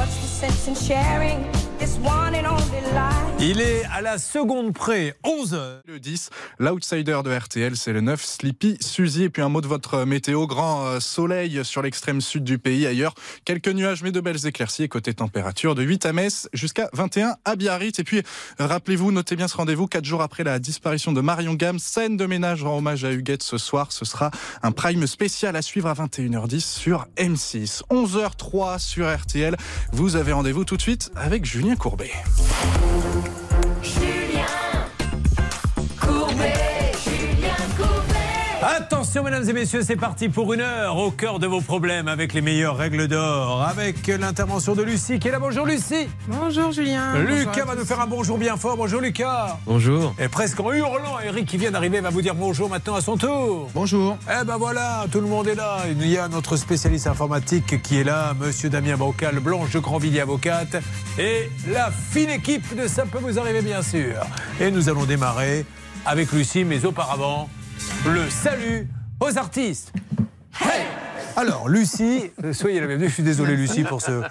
[3.40, 5.82] Il est à la seconde près, 11 heures.
[5.86, 9.24] Le 10, l'outsider de RTL, c'est le 9, Sleepy Suzy.
[9.24, 12.86] Et puis un mot de votre météo, grand euh, soleil sur l'extrême sud du pays.
[12.86, 14.85] Ailleurs, quelques nuages, mais de belles éclaircies.
[14.85, 17.98] Et côté température, de 8 à Metz jusqu'à 21 à Biarritz.
[17.98, 18.23] Et puis,
[18.59, 21.78] rappelez-vous, notez bien ce rendez-vous, 4 jours après la disparition de Marion Gamme.
[21.78, 23.93] Scène de ménage en hommage à Huguette ce soir.
[23.93, 24.31] Ce sera
[24.62, 27.82] un prime spécial à suivre à 21h10 sur M6.
[27.90, 29.55] 11h03 sur RTL.
[29.93, 32.12] Vous avez rendez-vous tout de suite avec Julien Courbet.
[38.66, 42.32] Attention, mesdames et messieurs, c'est parti pour une heure au cœur de vos problèmes avec
[42.32, 43.62] les meilleures règles d'or.
[43.62, 45.38] Avec l'intervention de Lucie qui est là.
[45.38, 46.08] Bonjour Lucie.
[46.28, 47.18] Bonjour Julien.
[47.18, 48.78] Lucas va nous faire un bonjour bien fort.
[48.78, 49.58] Bonjour Lucas.
[49.66, 50.14] Bonjour.
[50.18, 53.18] Et presque en hurlant, Eric qui vient d'arriver va vous dire bonjour maintenant à son
[53.18, 53.68] tour.
[53.74, 54.16] Bonjour.
[54.30, 55.80] Eh ben voilà, tout le monde est là.
[55.90, 60.22] Il y a notre spécialiste informatique qui est là, monsieur Damien Bocal, Blanche de Grandvilliers
[60.22, 60.76] avocate,
[61.18, 64.14] et la fine équipe de Ça peut vous arriver bien sûr.
[64.58, 65.66] Et nous allons démarrer
[66.06, 67.50] avec Lucie, mais auparavant,
[68.06, 68.89] le salut
[69.20, 69.93] aux artistes.
[70.60, 70.82] Hey
[71.36, 73.09] alors, Lucie, euh, soyez la bienvenue.
[73.09, 74.22] Je suis désolé, Lucie, pour ce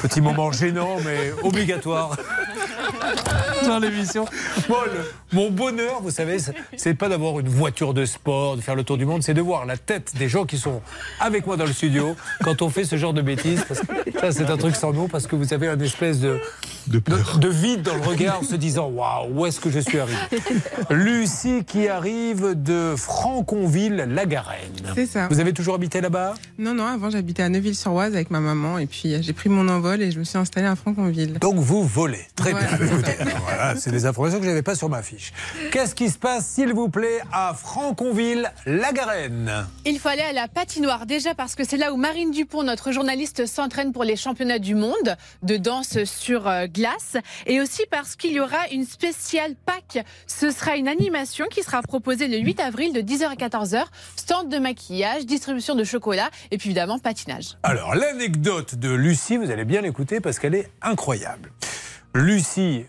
[0.00, 2.16] petit moment gênant, mais obligatoire
[3.66, 4.26] dans l'émission.
[5.32, 6.36] Mon bonheur, vous savez,
[6.76, 9.40] c'est- pas d'avoir une voiture de sport, de faire le tour du monde, c'est de
[9.40, 10.82] voir la tête des gens qui sont
[11.18, 12.14] avec moi dans le studio
[12.44, 13.64] quand on fait ce genre de bêtises.
[13.66, 16.38] Parce que ça, c'est un truc sans nom, parce que vous avez un espèce de,
[16.86, 17.02] de,
[17.40, 20.16] de vide dans le regard en se disant Waouh, où est-ce que je suis arrivé?
[20.90, 24.70] Lucie qui arrive de Franconville-la-Garenne.
[24.94, 25.26] C'est ça.
[25.28, 28.86] Vous avez toujours habité là-bas Non, non, avant j'habitais à Neuville-sur-Oise avec ma maman et
[28.86, 31.38] puis euh, j'ai pris mon envol et je me suis installée à Franconville.
[31.40, 32.26] Donc vous volez.
[32.36, 32.76] Très Voilà.
[32.76, 32.86] bien.
[33.46, 35.32] Voilà, c'est des informations que je n'avais pas sur ma fiche.
[35.72, 39.66] Qu'est-ce qui se passe, s'il vous plaît, à Franconville-la-Garenne?
[39.84, 42.92] Il faut aller à la patinoire déjà parce que c'est là où Marine Dupont, notre
[42.92, 47.16] journaliste, s'entraîne pour les championnats du monde de danse sur euh, glace
[47.46, 50.04] et aussi parce qu'il y aura une spéciale Pâques.
[50.26, 53.84] Ce sera une animation qui sera proposée le 8 avril de 10h à 14h.
[54.16, 57.56] Stand de maquillage, distribution de chocolat et puis évidemment patinage.
[57.62, 61.52] Alors, l'anecdote de Lucie, vous allez bien l'écouter parce qu'elle est incroyable.
[62.14, 62.84] Lucie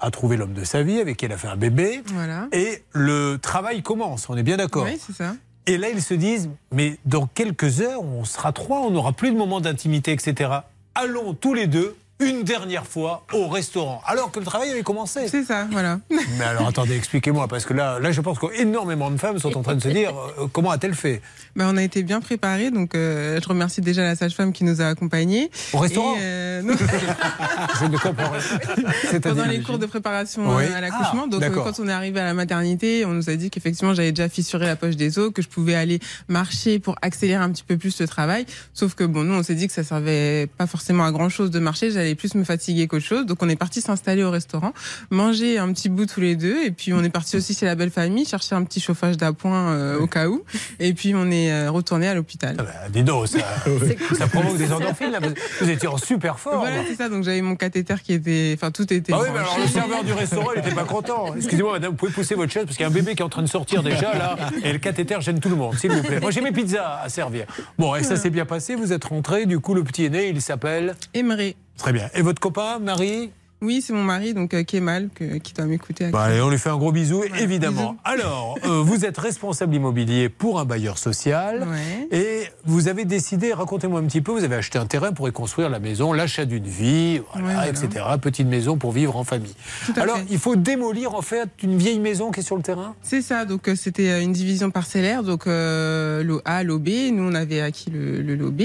[0.00, 2.02] a trouvé l'homme de sa vie avec qui elle a fait un bébé.
[2.06, 2.48] Voilà.
[2.52, 5.36] Et le travail commence, on est bien d'accord Oui, c'est ça.
[5.66, 9.30] Et là, ils se disent, mais dans quelques heures, on sera trois, on n'aura plus
[9.30, 10.50] de moment d'intimité, etc.
[10.96, 15.28] Allons tous les deux, une dernière fois, au restaurant, alors que le travail avait commencé.
[15.28, 16.00] C'est ça, voilà.
[16.10, 19.62] Mais alors attendez, expliquez-moi, parce que là, là je pense qu'énormément de femmes sont en
[19.62, 21.22] train de se dire, euh, comment a-t-elle fait?
[21.56, 24.80] Ben, on a été bien préparés, donc euh, je remercie déjà la sage-femme qui nous
[24.80, 25.50] a accompagnés.
[25.72, 26.62] Au restaurant euh.
[27.80, 29.20] Je ne comprends rien.
[29.20, 30.64] Pendant les cours de préparation Oui.
[30.64, 31.24] euh, à l'accouchement.
[31.26, 34.12] Ah, donc, quand on est arrivé à la maternité, on nous a dit qu'effectivement, j'avais
[34.12, 37.64] déjà fissuré la poche des os, que je pouvais aller marcher pour accélérer un petit
[37.64, 38.46] peu plus le travail.
[38.74, 41.50] Sauf que, bon, nous, on s'est dit que ça servait pas forcément à grand chose
[41.50, 41.90] de marcher.
[41.90, 43.26] J'allais plus me fatiguer qu'autre chose.
[43.26, 44.72] Donc, on est parti s'installer au restaurant,
[45.10, 46.64] manger un petit bout tous les deux.
[46.64, 49.72] Et puis, on est parti aussi chez la belle famille, chercher un petit chauffage d'appoint
[49.72, 50.42] euh, au cas où.
[50.78, 52.56] Et puis, on est euh, retourné à l'hôpital.
[52.58, 53.38] Ah, Dis donc, ça,
[54.18, 55.18] ça provoque des endorphines, là.
[55.20, 56.58] Vous- Vous étiez en super forme.
[56.58, 57.08] Voilà, c'est ça.
[57.08, 59.12] Donc, j'avais mon cathéter qui était, enfin, tout était.
[59.12, 61.34] Ah oui, mais alors le serveur du restaurant, il n'était pas content.
[61.36, 63.24] Excusez-moi, madame, vous pouvez pousser votre chaise parce qu'il y a un bébé qui est
[63.24, 66.02] en train de sortir déjà, là, et le cathéter gêne tout le monde, s'il vous
[66.02, 66.20] plaît.
[66.20, 67.46] Moi, j'ai mes pizzas à servir.
[67.78, 70.40] Bon, et ça s'est bien passé, vous êtes rentré, du coup, le petit aîné, il
[70.42, 71.56] s'appelle Aimerait.
[71.76, 72.08] Très bien.
[72.14, 73.30] Et votre copain, Marie
[73.62, 76.06] Oui, c'est mon mari, donc euh, Kemal, que- qui doit m'écouter.
[76.08, 77.90] Bah, allez, on lui fait un gros bisou, évidemment.
[77.92, 77.96] bisous.
[78.04, 82.08] Alors, euh, vous êtes responsable immobilier pour un bailleur social Ouais.
[82.10, 85.32] et vous avez décidé, racontez-moi un petit peu, vous avez acheté un terrain pour y
[85.32, 87.68] construire la maison, l'achat d'une vie, voilà, Ouais, voilà.
[87.68, 88.04] etc.
[88.22, 89.54] Petite maison pour vivre en famille.
[89.96, 90.24] Alors, fait.
[90.30, 92.94] il faut démolir en fait une vieille maison qui est sur le terrain?
[93.02, 96.88] C'est ça, donc euh, c'était euh, une division parcellaire, donc lot A, lot B.
[97.12, 98.62] Nous, on avait acquis le, le lot B.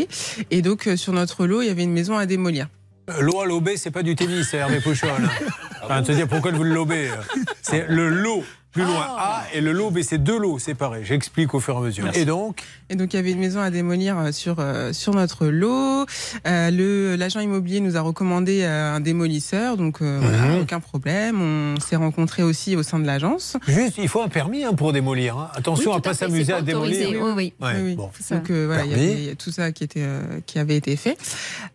[0.52, 2.69] Et donc, sur notre lot, il y avait une maison à démolir.
[3.10, 5.10] Euh, L'eau à l'OB, c'est pas du tennis, c'est Hervé Pouchol.
[5.10, 5.30] hein.
[5.84, 7.10] Enfin, de se dire pourquoi vous le lobez.
[7.10, 7.44] euh.
[7.61, 8.44] C'est le lot
[8.76, 11.03] plus loin A et le lot B, c'est deux lots séparés.
[11.03, 12.06] J'explique au fur et à mesure.
[12.14, 15.14] Et donc Et donc, il y avait une maison à démolir euh, sur, euh, sur
[15.14, 16.06] notre lot.
[16.45, 20.61] Euh, le L'agent immobilier nous a recommandé euh, un démolisseur, donc euh, voilà, Mhm.
[20.61, 21.41] aucun problème.
[21.41, 23.57] On s'est rencontrés aussi au sein de l'agence.
[23.68, 25.38] Juste, il faut un permis hein, pour démolir.
[25.38, 25.49] hein.
[25.56, 27.10] Attention Oui, à à pas s'amuser c'est à démolir.
[27.10, 27.53] oui, oui.
[27.61, 27.95] Ouais, Oui, oui.
[27.95, 28.10] bon.
[28.31, 31.18] Donc euh, voilà, il y a tout ça qui, était, euh, qui avait été fait.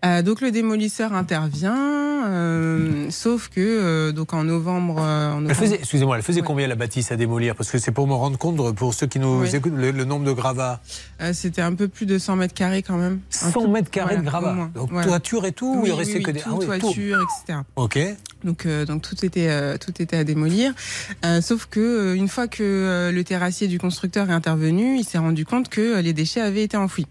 [0.05, 1.75] Euh, donc le démolisseur intervient,
[2.29, 4.97] euh, sauf que donc donc en novembre.
[5.01, 7.93] euh, en Elle faisait, excusez-moi, elle faisait combien la bâtisse à démolir Parce que c'est
[7.93, 9.55] pour me rendre compte, pour ceux qui nous Oui.
[9.55, 10.81] écoutent, le, le nombre de gravats.
[11.21, 13.21] Euh, C'était un peu plus de 100 mètres carrés quand même.
[13.43, 14.69] Un 100 tout- mètres carrés de gravats.
[14.75, 15.07] Donc Voilà.
[15.07, 16.41] toiture et tout, ou Oui, il restait oui, que des.
[16.41, 16.91] tout, Ah tout.
[16.91, 17.59] etc.
[17.77, 17.99] Ok.
[18.45, 20.73] Donc, euh, donc tout était euh, tout était à démolir.
[21.41, 25.69] Sauf que une fois que le terrassier du constructeur est intervenu, il s'est rendu compte
[25.69, 27.07] que les déchets avaient été enfouis.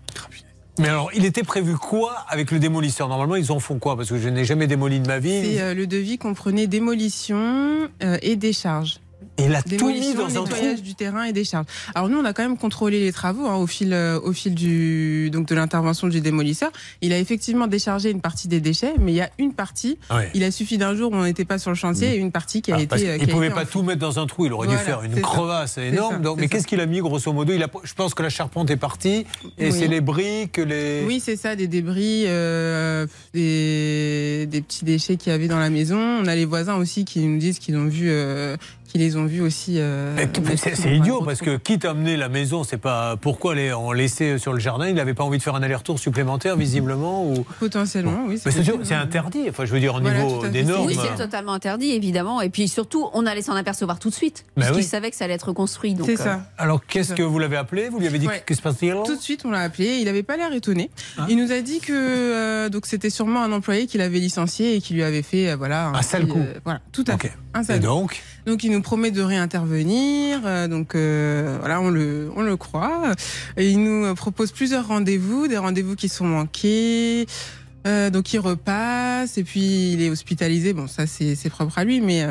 [0.80, 3.10] Mais alors, il était prévu quoi avec le démolisseur?
[3.10, 3.98] Normalement, ils en font quoi?
[3.98, 5.58] Parce que je n'ai jamais démoli de ma vie.
[5.60, 9.02] Euh, le devis comprenait démolition euh, et décharge.
[9.40, 10.82] Et il a tout mis Démolition, dans un trou.
[10.84, 11.66] du terrain et décharge.
[11.96, 14.54] Alors nous, on a quand même contrôlé les travaux hein, au fil euh, au fil
[14.56, 16.72] du donc de l'intervention du démolisseur.
[17.02, 19.98] Il a effectivement déchargé une partie des déchets, mais il y a une partie.
[20.12, 20.30] Ouais.
[20.34, 22.62] Il a suffi d'un jour où on n'était pas sur le chantier et une partie
[22.62, 23.08] qui a Ah, été.
[23.10, 24.86] euh, a ne pouvait été pas tout mettre dans un trou, il aurait Voilà, dû
[24.86, 25.22] faire une ça.
[25.22, 26.14] crevasse énorme.
[26.16, 27.54] ça, Donc, c'est mais qu'est-ce qu'il a mis grosso modo?
[27.54, 29.26] Il a, Je pense que la charpente est partie
[29.58, 29.72] et Oui.
[29.72, 31.04] c'est les briques, les.
[31.08, 35.70] Oui, c'est ça, des débris, euh, des, des petits déchets qu'il y avait dans la
[35.70, 35.98] maison.
[36.00, 38.58] On a les voisins aussi qui nous disent qu'ils ont vu, euh,
[38.90, 39.76] qu'ils les ont vus aussi.
[39.78, 40.16] euh,
[40.56, 43.92] C'est un idiot parce que quitte à amener la maison, c'est pas pourquoi les, on
[43.92, 44.88] laissait sur le jardin.
[44.88, 47.46] Il n'avait pas envie de faire un aller-retour supplémentaire visiblement ou.
[47.60, 48.40] Potentiellement, oui.
[48.42, 48.52] C'est
[48.84, 49.46] c'est interdit.
[49.50, 50.88] Enfin, je veux dire au Voilà, niveau des normes.
[50.88, 52.42] Oui, c'est totalement interdit, évidemment.
[52.42, 54.44] Et puis surtout, on allait s'en apercevoir tout de suite.
[54.58, 54.78] Bah parce oui.
[54.82, 55.94] qu'ils savaient que ça allait être reconstruit.
[55.94, 56.42] donc, C'est euh, ça.
[56.58, 57.90] Alors, qu'est-ce que vous l'avez appelé?
[57.90, 58.44] Vous lui avez dit Ouais.
[58.46, 59.98] que se passe-t-il Tout de suite, on l'a appelé.
[60.00, 60.90] Il n'avait pas l'air étonné.
[61.30, 64.82] Il nous a dit que euh, donc c'était sûrement un employé qui l'avait licencié et
[64.82, 66.40] qui lui avait fait voilà Un sale petit, coup.
[66.40, 67.32] euh, voilà, tout à fait.
[67.54, 68.10] Un sale Et coup.
[68.50, 73.14] Donc il nous promet de réintervenir, euh, donc euh, voilà, on le, on le croit.
[73.58, 77.26] Et il nous euh, propose plusieurs rendez-vous, des rendez-vous qui sont manqués.
[77.88, 80.74] Euh, donc il repasse et puis il est hospitalisé.
[80.74, 82.26] Bon, ça c'est propre à lui, mais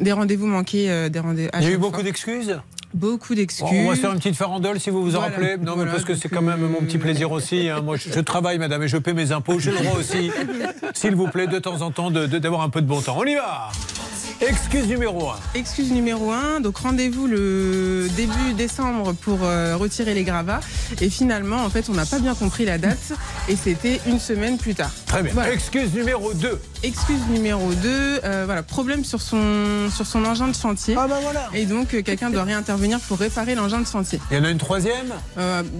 [0.00, 2.58] des rendez-vous manqués, des rendez Il y a eu beaucoup d'excuses?
[2.94, 3.66] Beaucoup d'excuses.
[3.70, 5.34] On va faire une petite farandole si vous vous en Voilà.
[5.34, 5.56] rappelez.
[5.58, 7.68] Non, mais parce que c'est quand même mon petit plaisir aussi.
[7.68, 7.82] hein.
[7.82, 9.58] Moi, je, je travaille, madame, et je paie mes impôts.
[9.58, 10.30] J'ai le droit aussi,
[10.94, 13.16] s'il vous plaît, de temps en temps, de- de- d'avoir un peu de bon temps.
[13.18, 13.70] On y va
[14.42, 15.34] Excuse numéro 1.
[15.54, 20.60] Excuse numéro 1, donc rendez-vous le début décembre pour euh, retirer les gravats.
[21.00, 23.14] Et finalement, en fait, on n'a pas bien compris la date
[23.48, 24.90] et c'était une semaine plus tard.
[25.06, 25.32] Très bien.
[25.32, 25.52] Voilà.
[25.54, 26.60] Excuse numéro 2.
[26.82, 30.94] Excuse numéro 2, euh, voilà, problème sur son, sur son engin de chantier.
[30.98, 31.48] Ah bah voilà.
[31.54, 34.20] Et donc, euh, quelqu'un doit réintervenir pour réparer l'engin de chantier.
[34.30, 35.14] Il y en a une troisième?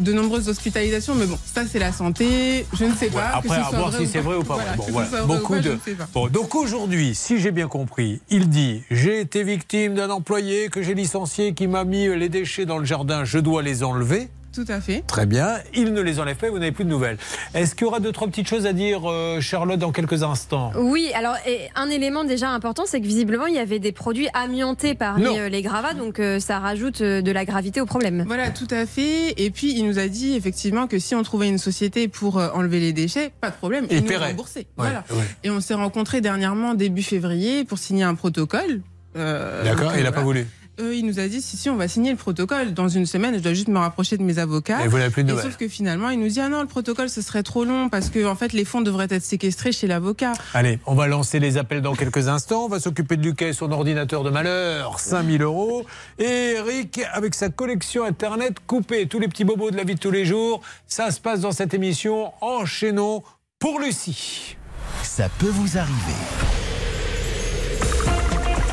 [0.01, 3.33] De nombreuses hospitalisations, mais bon, ça c'est la santé, je ne sais Ouais, pas.
[3.43, 4.55] que Après, ce à soit voir si c'est vrai ou pas.
[4.55, 5.23] Voilà, Bon, voilà.
[5.25, 5.79] Beaucoup pas, de.
[6.15, 10.83] Bon, donc aujourd'hui, si j'ai bien compris, il dit j'ai été victime d'un employé que
[10.83, 14.29] j'ai licencié qui m'a mis les déchets dans le jardin, je dois les enlever.
[14.57, 15.05] Tout à fait.
[15.07, 15.59] Très bien.
[15.75, 17.19] Il ne les enlève pas et vous n'avez plus de nouvelles.
[17.53, 20.73] Est-ce qu'il y aura deux, trois petites choses à dire, euh, Charlotte, dans quelques instants?
[20.79, 24.29] Oui, alors et un élément déjà important, c'est que visiblement il y avait des produits
[24.33, 25.37] amiantés parmi Non.
[25.37, 28.25] euh, les gravats, donc euh, ça rajoute de la gravité au problème.
[28.27, 29.35] Voilà, tout à fait.
[29.37, 32.81] Et puis, il nous a dit effectivement que si on trouvait une société pour enlever
[32.81, 34.29] les déchets, pas de problème, Il il nous paierait.
[34.29, 34.61] remboursait.
[34.61, 35.05] Ouais, Voilà.
[35.11, 35.25] ouais.
[35.45, 38.81] Et on s'est rencontrés dernièrement, début février, pour signer un protocole.
[39.17, 40.47] Euh, D'accord, il n'a pas voulu.
[40.79, 43.35] Euh, il nous a dit si si on va signer le protocole dans une semaine
[43.35, 45.47] je dois juste me rapprocher de mes avocats Et vous n'avez plus de Et nouvelles.
[45.47, 48.11] sauf que finalement il nous dit ah non le protocole ce serait trop long parce
[48.11, 51.57] que en fait les fonds devraient être séquestrés chez l'avocat Allez, on va lancer les
[51.57, 52.65] appels dans quelques instants.
[52.65, 55.87] On va s'occuper de Lucas et son ordinateur de malheur, 5000 euros.
[56.19, 60.01] Et Eric, avec sa collection Internet coupée, tous les petits bobos de la vie de
[60.01, 60.61] tous les jours.
[60.87, 62.33] Ça se passe dans cette émission.
[62.43, 63.23] Enchaînons
[63.59, 64.57] pour Lucie.
[65.03, 66.21] Ça peut vous arriver.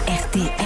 [0.07, 0.62] RTL.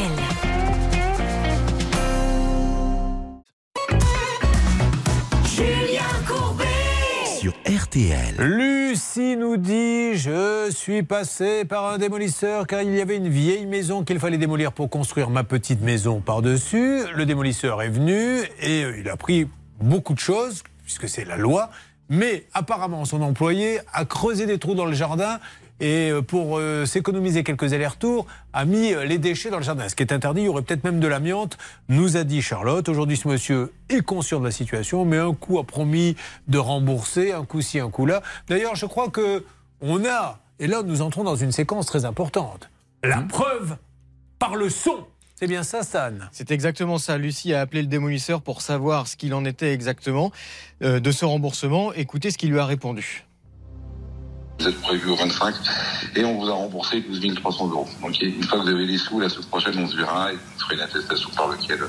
[7.40, 8.36] Sur RTL.
[8.40, 13.68] Lucie nous dit Je suis passé par un démolisseur car il y avait une vieille
[13.68, 17.02] maison qu'il fallait démolir pour construire ma petite maison par-dessus.
[17.16, 19.48] Le démolisseur est venu et euh, il a pris
[19.80, 21.70] beaucoup de choses, puisque c'est la loi.
[22.10, 25.40] Mais apparemment, son employé a creusé des trous dans le jardin
[25.80, 29.88] et euh, pour euh, s'économiser quelques allers-retours, a mis euh, les déchets dans le jardin.
[29.90, 31.58] Ce qui est interdit, il y aurait peut-être même de l'amiante,
[31.90, 32.88] nous a dit Charlotte.
[32.90, 36.16] Aujourd'hui, ce monsieur est conscient de la situation, mais un coup a promis
[36.48, 38.22] de rembourser, un coup ci, un coup là.
[38.48, 39.46] D'ailleurs, je crois que
[39.82, 42.70] on a, et là nous entrons dans une séquence très importante,
[43.04, 43.78] la preuve
[44.40, 45.06] par le son.
[45.40, 47.20] C'est bien ça, Stan C'est exactement ça.
[47.20, 50.32] Lucie a appelé le démolisseur pour savoir ce qu'il en était exactement
[50.82, 51.94] euh, de ce remboursement.
[51.94, 53.27] Écoutez ce qu'il lui a répondu.
[54.60, 55.54] Vous êtes prévu au 25
[56.16, 57.88] et on vous a remboursé 12 300 euros.
[58.02, 60.36] Donc une fois que vous avez les sous, la semaine prochaine on se verra et
[60.36, 61.84] vous ferez une attestation par laquelle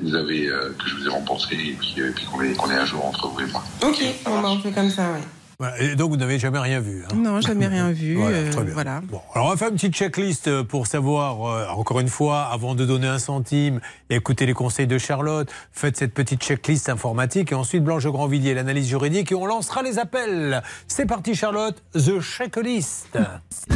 [0.00, 2.70] vous avez euh, que je vous ai remboursé et puis, euh, puis qu'on est, qu'on
[2.70, 3.62] est un jour entre vous et moi.
[3.82, 5.39] Ok, bah, on fait comme ça, ouais.
[5.60, 8.14] Voilà, et donc vous n'avez jamais rien vu hein Non, jamais rien vu.
[8.16, 8.72] Voilà, euh, très bien.
[8.72, 9.00] voilà.
[9.02, 12.44] Bon, alors on va faire une petite checklist euh, pour savoir, euh, encore une fois,
[12.50, 13.78] avant de donner un centime,
[14.08, 18.88] écoutez les conseils de Charlotte, faites cette petite checklist informatique et ensuite Blanche Grandvilliers, l'analyse
[18.88, 20.62] juridique et on lancera les appels.
[20.88, 23.18] C'est parti Charlotte, The Checklist.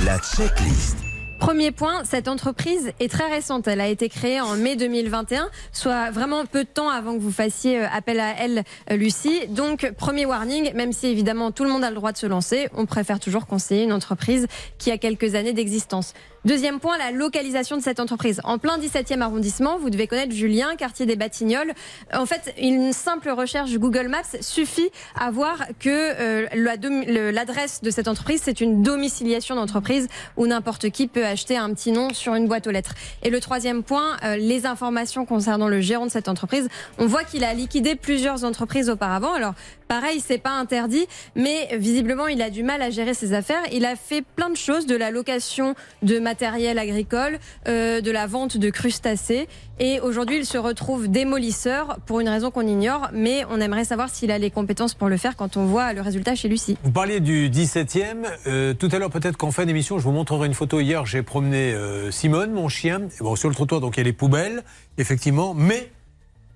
[0.06, 0.96] La checklist.
[1.38, 3.68] Premier point, cette entreprise est très récente.
[3.68, 7.32] Elle a été créée en mai 2021, soit vraiment peu de temps avant que vous
[7.32, 9.46] fassiez euh, appel à elle, euh, Lucie.
[9.48, 12.68] Donc, premier warning, même si évidemment tout le monde a le droit de se lancer,
[12.74, 14.46] on préfère toujours conseiller une entreprise
[14.78, 16.14] qui a quelques années d'existence.
[16.44, 18.42] Deuxième point, la localisation de cette entreprise.
[18.44, 21.72] En plein 17e arrondissement, vous devez connaître Julien, quartier des Batignolles.
[22.12, 28.08] En fait, une simple recherche Google Maps suffit à voir que euh, l'adresse de cette
[28.08, 30.06] entreprise, c'est une domiciliation d'entreprise
[30.36, 32.92] où n'importe qui peut acheter un petit nom sur une boîte aux lettres.
[33.22, 36.68] Et le troisième point, euh, les informations concernant le gérant de cette entreprise.
[36.98, 39.32] On voit qu'il a liquidé plusieurs entreprises auparavant.
[39.32, 39.54] Alors,
[39.88, 41.06] pareil, c'est pas interdit,
[41.36, 43.62] mais visiblement, il a du mal à gérer ses affaires.
[43.72, 47.38] Il a fait plein de choses, de la location de matériel agricole,
[47.68, 49.48] euh, de la vente de crustacés.
[49.78, 54.08] Et aujourd'hui, il se retrouve démolisseur pour une raison qu'on ignore, mais on aimerait savoir
[54.08, 56.76] s'il a les compétences pour le faire quand on voit le résultat chez Lucie.
[56.84, 58.24] Vous parliez du 17e.
[58.46, 60.80] euh, tout à l'heure, peut-être qu'en fin d'émission, je vous montrerai une photo.
[60.80, 63.02] Hier, j'ai promené euh, Simone, mon chien.
[63.20, 64.62] Bon, sur le trottoir, donc il y a les poubelles,
[64.98, 65.54] effectivement.
[65.54, 65.90] Mais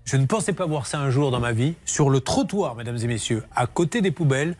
[0.04, 1.74] je ne pensais pas voir ça un jour dans ma vie.
[1.84, 4.56] Sur le trottoir, mesdames et messieurs, à côté des poubelles,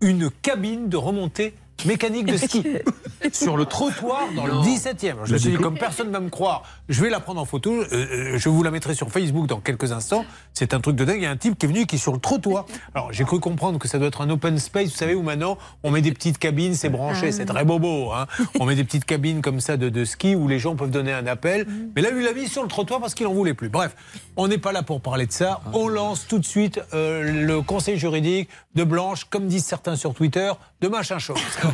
[0.00, 1.54] une cabine de remontée
[1.84, 2.64] mécanique de ski.
[3.32, 5.10] sur le trottoir dans le 17e.
[5.12, 7.40] Alors, je me suis dit, comme personne ne va me croire, je vais la prendre
[7.40, 7.70] en photo.
[7.72, 10.24] euh, euh, je vous la mettrai sur Facebook dans quelques instants.
[10.54, 11.18] C'est un truc de dingue.
[11.18, 12.64] Il y a un type qui est venu qui est sur le trottoir.
[12.94, 15.58] Alors, j'ai cru comprendre que ça doit être un open space, vous savez, où maintenant
[15.82, 18.12] on met des petites cabines, c'est branché, c'est très bobo.
[18.12, 18.26] Hein.
[18.58, 21.12] On met des petites cabines comme ça de, de ski où les gens peuvent donner
[21.12, 21.66] un appel.
[21.94, 23.68] Mais là, lui, il l'a mis sur le trottoir parce qu'il en voulait plus.
[23.68, 23.94] Bref,
[24.36, 25.60] on n'est pas là pour parler de ça.
[25.72, 30.14] On lance tout de suite euh, le conseil juridique de Blanche, comme disent certains sur
[30.14, 31.38] Twitter, de machin chose.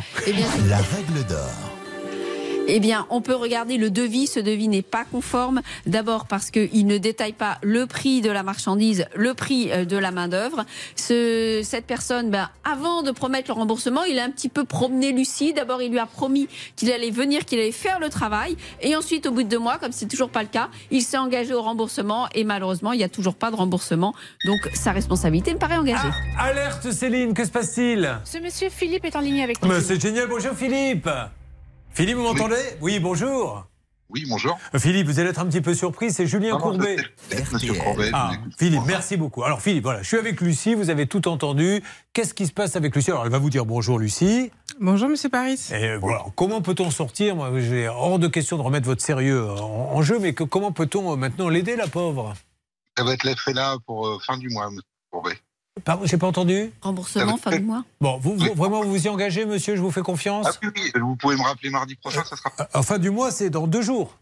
[0.67, 1.76] La règle d'or.
[2.69, 4.27] Eh bien, on peut regarder le devis.
[4.27, 5.61] Ce devis n'est pas conforme.
[5.85, 9.95] D'abord parce qu'il ne détaille pas le prix de la marchandise, le prix euh, de
[9.95, 10.65] la main-d'œuvre.
[10.97, 15.13] Ce, cette personne, ben, avant de promettre le remboursement, il a un petit peu promené
[15.13, 15.53] Lucie.
[15.53, 18.57] D'abord, il lui a promis qu'il allait venir, qu'il allait faire le travail.
[18.81, 21.17] Et ensuite, au bout de deux mois, comme c'est toujours pas le cas, il s'est
[21.17, 22.27] engagé au remboursement.
[22.35, 24.13] Et malheureusement, il n'y a toujours pas de remboursement.
[24.45, 26.09] Donc, sa responsabilité me paraît engagée.
[26.37, 28.19] Alerte Céline, que se passe-t-il?
[28.25, 29.69] Ce monsieur Philippe est en ligne avec nous.
[29.69, 31.09] Mais C'est génial, bonjour Philippe
[31.93, 32.55] Philippe, vous m'entendez?
[32.81, 33.65] Oui, bonjour
[34.09, 34.57] Oui, bonjour.
[34.75, 36.95] Euh, Philippe, vous allez être un petit peu surpris, c'est Julien Non, Courbet.
[37.51, 38.31] Monsieur Courbet, Ah.
[38.57, 39.43] Philippe, merci beaucoup.
[39.43, 41.81] Alors Philippe, voilà, je suis avec Lucie, vous avez tout entendu.
[42.13, 43.11] Qu'est-ce qui se passe avec Lucie?
[43.11, 44.51] Alors elle va vous dire bonjour Lucie.
[44.79, 45.59] Bonjour Monsieur Paris.
[45.73, 47.35] Et voilà, comment peut-on sortir?
[47.35, 50.71] Moi, j'ai hors de question de remettre votre sérieux en, en jeu, mais que, comment
[50.71, 52.33] peut-on euh, maintenant l'aider, la pauvre?
[52.95, 55.37] Ça va être l'effet là pour euh, fin du mois, Monsieur Courbet.
[55.83, 57.83] Pardon, j'ai pas entendu Remboursement fin du mois.
[58.01, 60.69] Bon, vous, vous- vraiment, vous vous y engagez, monsieur Je vous fais confiance Ah oui,
[60.75, 62.51] oui, vous pouvez me rappeler mardi prochain, ça sera.
[62.73, 64.17] En fin du mois, c'est dans deux jours.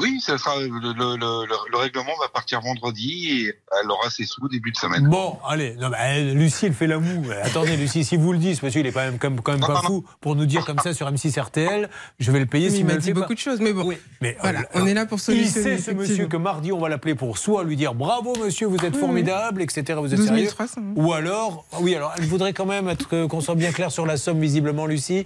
[0.00, 4.10] Oui, ça sera le, le, le, le- le règlement va partir vendredi et elle aura
[4.10, 5.08] ses sous début de semaine.
[5.08, 7.30] Bon, allez, non, mais, euh, Lucie, elle fait la moue.
[7.30, 9.60] Euh, Attendez, Lucie, si vous le dites, ce monsieur, il est quand même, quand même,
[9.60, 11.88] pas fou pour nous dire comme ça sur M6 RTL,
[12.18, 13.88] je vais le payer Oui, s'il il me m'a dit beaucoup de choses, mais bon.
[14.20, 15.76] Mais Voilà, euh, on est là pour Il solutionner.
[15.76, 18.84] sait, ce monsieur, que mardi, on va l'appeler pour soit lui dire bravo, monsieur, vous
[18.84, 19.96] êtes Oui, formidable, etc.
[20.00, 20.80] Vous êtes 12 sérieux 300.
[20.96, 24.06] Ou alors, oui, alors, elle voudrait quand même être, euh, qu'on soit bien clair sur
[24.06, 25.24] la somme, visiblement, Lucie.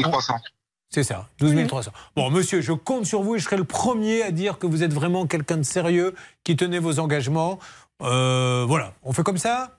[0.00, 0.34] 300.
[0.94, 1.90] C'est ça, 12 300.
[2.14, 4.84] Bon, monsieur, je compte sur vous et je serai le premier à dire que vous
[4.84, 6.14] êtes vraiment quelqu'un de sérieux,
[6.44, 7.58] qui tenait vos engagements.
[8.00, 9.76] Euh, voilà, on fait comme ça?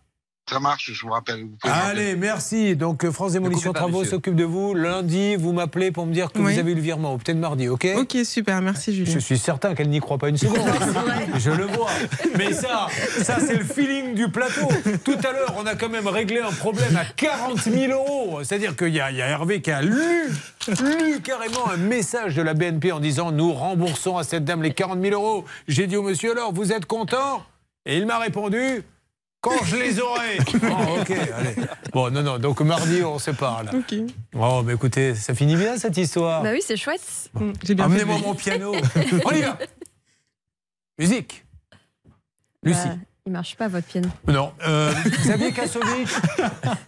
[0.47, 1.41] Ça marche, je vous rappelle.
[1.43, 1.57] Vous.
[1.63, 2.75] Allez, merci.
[2.75, 4.75] Donc, euh, France Démolition Travaux s'occupe de vous.
[4.75, 6.53] Lundi, vous m'appelez pour me dire que Oui.
[6.53, 9.11] vous avez eu le virement, ou peut-être mardi, ok Ok, super, merci Julien.
[9.11, 10.59] Je suis certain qu'elle n'y croit pas une seconde.
[11.39, 11.89] Je le vois.
[12.37, 12.87] Mais ça,
[13.23, 14.67] ça c'est le feeling du plateau.
[15.03, 18.43] Tout à l'heure, on a quand même réglé un problème à 40 000 euros.
[18.43, 20.29] C'est-à-dire qu'il y, y a Hervé qui a lu,
[20.67, 24.73] lu carrément un message de la BNP en disant nous remboursons à cette dame les
[24.75, 25.43] 40 000 euros.
[25.67, 27.43] J'ai dit au monsieur alors, vous êtes content?
[27.87, 28.83] Et il m'a répondu
[29.45, 30.37] quand je les aurai.
[30.63, 31.55] Oh, ok, allez.
[31.93, 33.69] Bon, non, non, donc mardi, on se parle.
[33.73, 33.95] Ok.
[34.33, 36.41] Oh, mais écoutez, ça finit bien cette histoire.
[36.41, 37.29] Bah oui, c'est chouette.
[37.63, 38.23] J'ai bien Amenez-moi fait.
[38.25, 38.73] mon piano.
[39.25, 39.57] On y va.
[40.97, 41.45] Musique.
[42.63, 42.79] Lucie.
[42.87, 42.95] Bah,
[43.27, 44.07] il marche pas votre piano.
[44.27, 44.51] Non.
[44.67, 44.93] Euh,
[45.23, 46.09] Xavier Kasovic,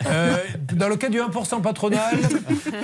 [0.05, 0.37] euh,
[0.71, 2.15] dans le cas du 1% patronal,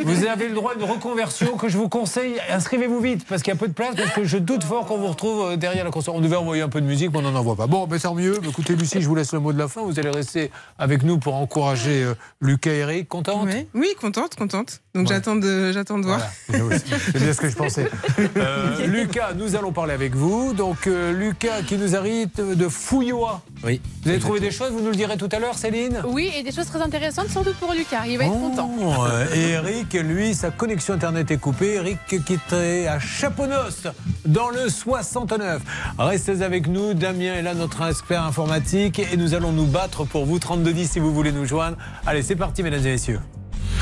[0.04, 2.38] vous avez le droit à une reconversion que je vous conseille.
[2.50, 4.98] Inscrivez-vous vite parce qu'il y a peu de place, parce que je doute fort qu'on
[4.98, 6.16] vous retrouve euh, derrière la console.
[6.18, 7.68] On devait envoyer un peu de musique, mais on n'en envoie pas.
[7.68, 8.40] Bon, mais tant mieux.
[8.44, 9.84] Écoutez, Lucie, je vous laisse le mot de la fin.
[9.84, 10.50] Vous allez rester
[10.80, 13.08] avec nous pour encourager euh, Lucas et Eric.
[13.08, 13.50] Contente?
[13.76, 14.82] Oui, contente, contente.
[14.96, 15.16] Donc Ouais.
[15.16, 16.20] j'attends de, j'attends de voir.
[16.50, 16.78] Voilà.
[16.78, 17.90] C'est bien ce que je pensais.
[18.38, 20.54] Euh, Lucas, nous allons parler avec vous.
[20.54, 23.42] Donc, euh, Lucas qui nous arrive de Fouillois.
[23.64, 23.82] Oui.
[24.04, 26.02] Vous avez trouvé des choses, vous nous le direz tout à l'heure, Céline?
[26.06, 28.06] Oui, et des choses très intéressantes, surtout pour Lucas.
[28.08, 28.68] Il va être content.
[28.68, 31.76] Bon, euh, Et Eric, lui, sa connexion Internet est coupée.
[31.76, 33.88] Eric quitterait à Chaponos,
[34.26, 35.62] dans le 69.
[35.98, 36.94] Restez avec nous.
[36.94, 39.00] Damien est là, notre expert informatique.
[39.00, 40.40] Et nous allons nous battre pour vous.
[40.40, 41.78] 3210 si vous voulez nous joindre.
[42.06, 43.20] Allez, c'est parti, mesdames et messieurs.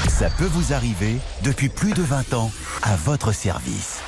[0.07, 2.51] Ça peut vous arriver depuis plus de 20 ans
[2.83, 3.99] à votre service.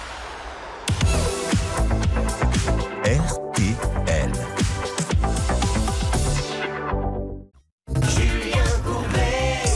[3.03, 4.31] RTL.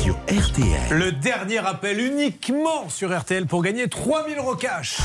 [0.01, 0.89] Sur RTL.
[0.91, 4.97] Le dernier appel uniquement sur RTL pour gagner 3000 euros cash.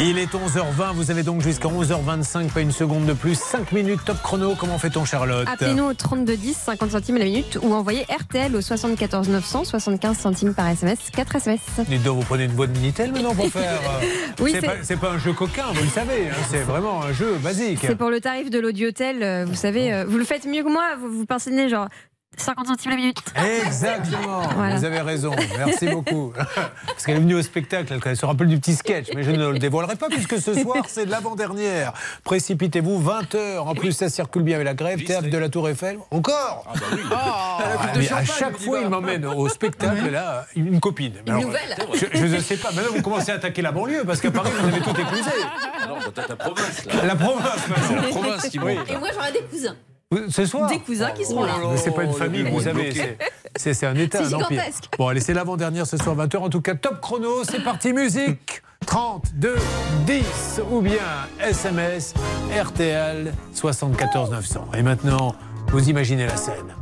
[0.00, 3.38] Il est 11h20, vous avez donc jusqu'à 11h25, pas une seconde de plus.
[3.38, 7.72] 5 minutes top chrono, comment fait-on Charlotte Appelez-nous au 3210, 50 centimes la minute, ou
[7.72, 11.60] envoyez RTL au 74 900, 75 centimes par SMS, 4 SMS.
[11.88, 13.80] Dites donc, vous prenez une boîte Minitel maintenant pour faire.
[14.02, 14.06] euh,
[14.40, 14.52] Oui,
[14.84, 16.28] c'est pas, pas un jeu coquin, vous le savez.
[16.28, 17.78] hein, c'est vraiment un jeu basique.
[17.80, 20.70] C'est pour le tarif de l'audiotel, euh, vous savez, euh, vous le faites mieux que
[20.72, 21.88] moi, vous, vous pensez né, genre
[22.36, 23.18] 50 centimes la minute.
[23.64, 24.76] Exactement, Voilà.
[24.76, 25.32] vous avez raison.
[25.58, 26.32] Merci beaucoup.
[26.86, 29.48] Parce qu'elle est venue au spectacle, elle se rappelle du petit sketch, mais je ne
[29.50, 31.92] le dévoilerai pas puisque ce soir c'est l'avant-dernière.
[32.24, 33.58] Précipitez-vous, 20h.
[33.58, 35.02] En plus, ça circule bien avec la grève.
[35.04, 35.98] Théâtre de la Tour Eiffel.
[36.10, 36.72] Encore
[37.12, 37.58] Ah,
[37.96, 41.14] mais à chaque fois, il m'emmène au spectacle, là, une copine.
[41.26, 41.76] Mais alors, nouvelle.
[42.12, 42.70] Je ne sais pas.
[42.72, 45.30] Maintenant, vous commencez à attaquer la banlieue parce qu'à Paris, vous avez tout éclusé.
[45.88, 46.92] Non, t'as ta province, là.
[47.06, 47.60] La province.
[47.88, 48.76] C'est la province qui Oui.
[48.88, 49.76] Et moi, j'aurai des cousins.
[50.28, 51.54] Ce soir Des cousins qui seront Oh là.
[51.70, 53.16] Mais c'est pas une Oh, famille, le vous bloqué.
[53.56, 54.48] c'est- un état, C'est un empire.
[54.60, 54.84] gigantesque.
[54.98, 56.36] Bon, allez, c'est l'avant-dernière ce soir, 20h.
[56.42, 59.56] En tout cas, top chrono, c'est parti, musique 32
[60.06, 60.98] 10 ou bien
[61.40, 62.14] SMS
[62.54, 64.68] RTL 74 900.
[64.76, 65.34] Et maintenant,
[65.68, 66.74] vous imaginez la scène.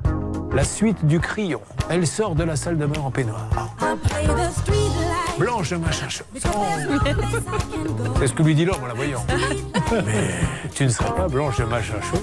[0.54, 1.60] La suite du crayon.
[1.88, 3.46] Elle sort de la salle de bain en peignoir.
[5.38, 6.24] Blanche de machin chaud.
[8.18, 9.24] C'est ce que lui dit l'homme en la voyant.
[9.90, 10.34] Mais
[10.74, 12.20] tu ne serais pas blanche de machin chaud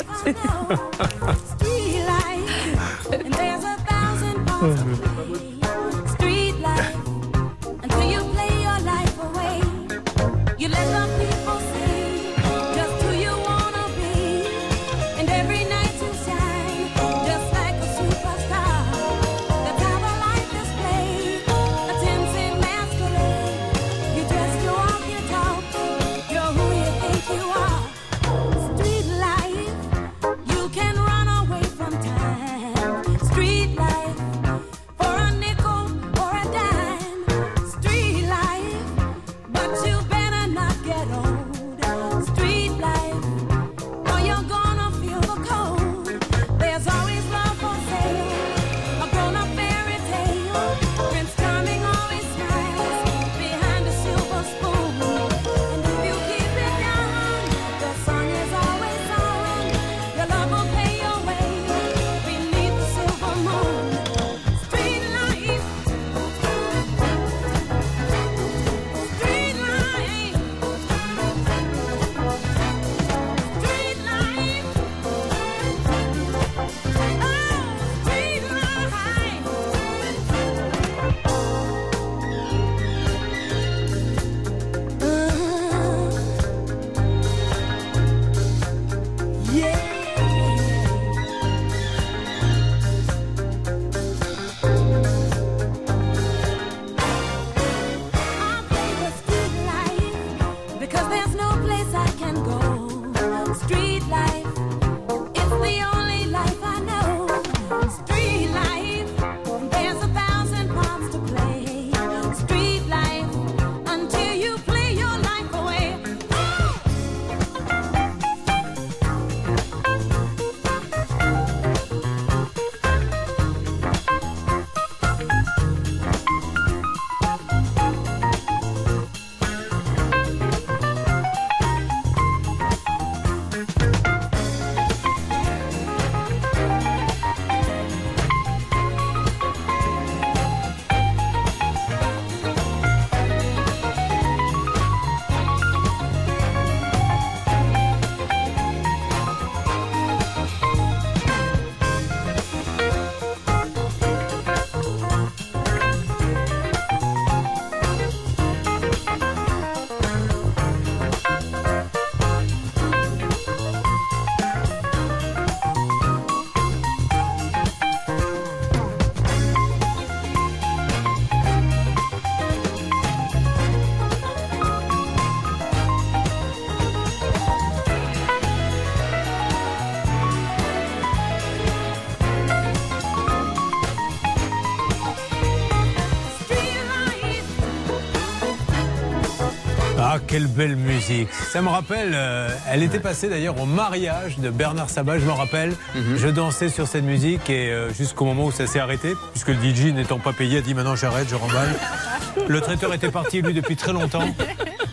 [190.39, 191.27] quelle belle musique.
[191.33, 195.35] Ça me rappelle, euh, elle était passée d'ailleurs au mariage de Bernard Sabat, je m'en
[195.35, 195.73] rappelle.
[196.15, 199.55] Je dansais sur cette musique et euh, jusqu'au moment où ça s'est arrêté, puisque le
[199.55, 201.73] DJ n'étant pas payé a dit maintenant j'arrête, je remballe.
[202.47, 204.23] Le traiteur était parti lui depuis très longtemps,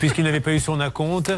[0.01, 1.31] puisqu'il n'avait pas eu son acompte.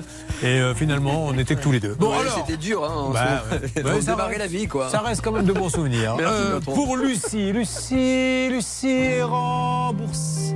[0.43, 1.95] Et euh, finalement, on était que tous les deux.
[1.99, 2.45] Bon Ouais, alors.
[2.47, 2.95] C'était dur, hein.
[3.09, 4.89] on Bah, se- se ça reste- la vie, quoi.
[4.89, 6.17] Ça reste quand même de bons souvenirs.
[6.19, 10.55] Merci, Euh, pour Lucie, Lucie, Lucie est remboursée.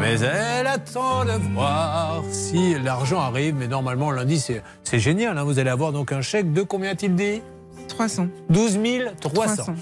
[0.00, 3.54] Mais elle attend de voir si l'argent arrive.
[3.54, 5.38] Mais normalement, lundi, c'est c'est génial.
[5.38, 5.44] hein.
[5.44, 7.40] Vous allez avoir donc un chèque de combien a-t-il dit?
[7.88, 8.28] 300.
[8.50, 8.78] 12
[9.20, 9.54] 300.
[9.56, 9.74] 300.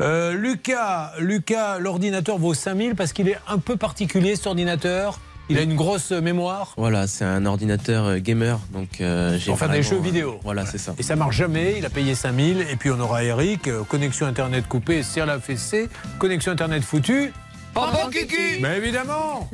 [0.00, 5.20] Euh, Lucas, Lucas l'ordinateur vaut 5000 parce qu'il est un peu particulier, cet ordinateur.
[5.50, 6.74] Il a une grosse mémoire.
[6.76, 10.38] Voilà, c'est un ordinateur euh, gamer, donc euh, j'ai Pour faire des jeux euh, vidéo.
[10.44, 10.94] Voilà, c'est ça.
[10.96, 12.66] Et ça marche jamais, il a payé 5000.
[12.70, 15.88] Et puis on aura Eric, euh, connexion internet coupée, serre la fessée,
[16.20, 17.32] connexion internet foutue.
[17.74, 19.48] Papa Cucu Mais évidemment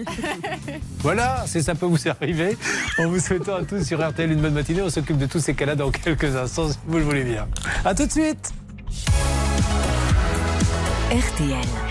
[1.00, 2.56] Voilà, c'est ça peut vous arriver.
[2.98, 5.54] En vous souhaitant à tous sur RTL une bonne matinée, on s'occupe de tous ces
[5.54, 7.46] cas-là dans quelques instants, si vous le voulez bien.
[7.84, 8.52] A tout de suite
[11.10, 11.86] RTL.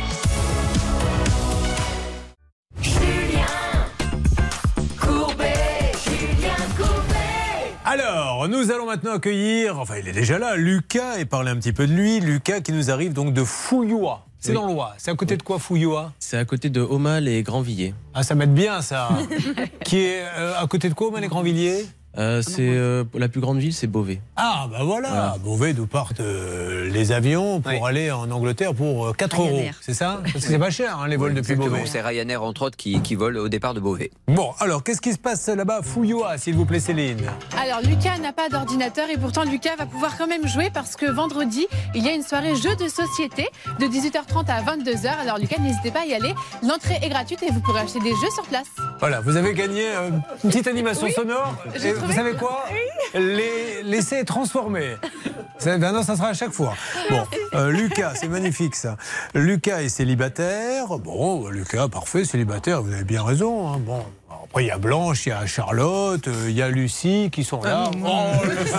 [7.88, 11.72] Alors, nous allons maintenant accueillir, enfin il est déjà là, Lucas, et parler un petit
[11.72, 12.20] peu de lui.
[12.20, 14.26] Lucas qui nous arrive donc de Fouillois.
[14.46, 14.58] C'est Oui.
[14.58, 14.94] dans l'Oise.
[14.98, 16.12] C'est à côté de quoi Fouillois?
[16.20, 17.96] C'est à côté de Aumale et Grandvilliers.
[18.14, 19.10] Ah, ça m'aide bien ça.
[19.84, 21.86] qui est euh, à côté de quoi, Aumale et Grandvilliers?
[22.18, 24.22] Euh, c'est euh, la plus grande ville, c'est Beauvais.
[24.38, 25.36] Ah, bah voilà, Voilà.
[25.44, 29.62] Beauvais, d'où partent euh, les avions pour aller en Angleterre pour euh, 4 euros.
[29.82, 30.22] C'est ça?
[30.22, 31.84] Parce que c'est pas cher, hein, les vols depuis Beauvais.
[31.86, 34.12] C'est Ryanair, entre autres, qui, qui vole au départ de Beauvais.
[34.28, 37.22] Bon, alors, qu'est-ce qui se passe là-bas à Fouillois, s'il vous plaît, Céline?
[37.62, 41.06] Alors Lucas n'a pas d'ordinateur et pourtant Lucas va pouvoir quand même jouer parce que
[41.06, 43.48] vendredi il y a une soirée jeux de société
[43.80, 45.08] de 18h30 à 22h.
[45.22, 46.34] Alors Lucas n'hésitez pas à y aller.
[46.64, 48.68] L'entrée est gratuite et vous pourrez acheter des jeux sur place.
[49.00, 50.10] Voilà, vous avez gagné euh,
[50.44, 51.56] une petite animation Oui, sonore.
[51.76, 51.94] Et.
[52.06, 52.66] Vous savez quoi
[53.14, 54.96] Les- L'essai est transformé.
[55.60, 56.74] Ça, maintenant, ça sera à chaque fois.
[57.10, 57.24] Bon,
[57.54, 58.98] euh, Lucas, c'est magnifique ça.
[59.36, 60.98] Lucas est célibataire.
[61.00, 63.72] Bon, Lucas, parfait, célibataire, vous avez bien raison.
[63.74, 63.78] hein.
[63.80, 64.04] Bon.
[64.46, 67.44] Après, il y a Blanche, il y a Charlotte, euh, il y a Lucie qui
[67.44, 67.92] sont là.
[68.06, 68.74] Oh, Lucie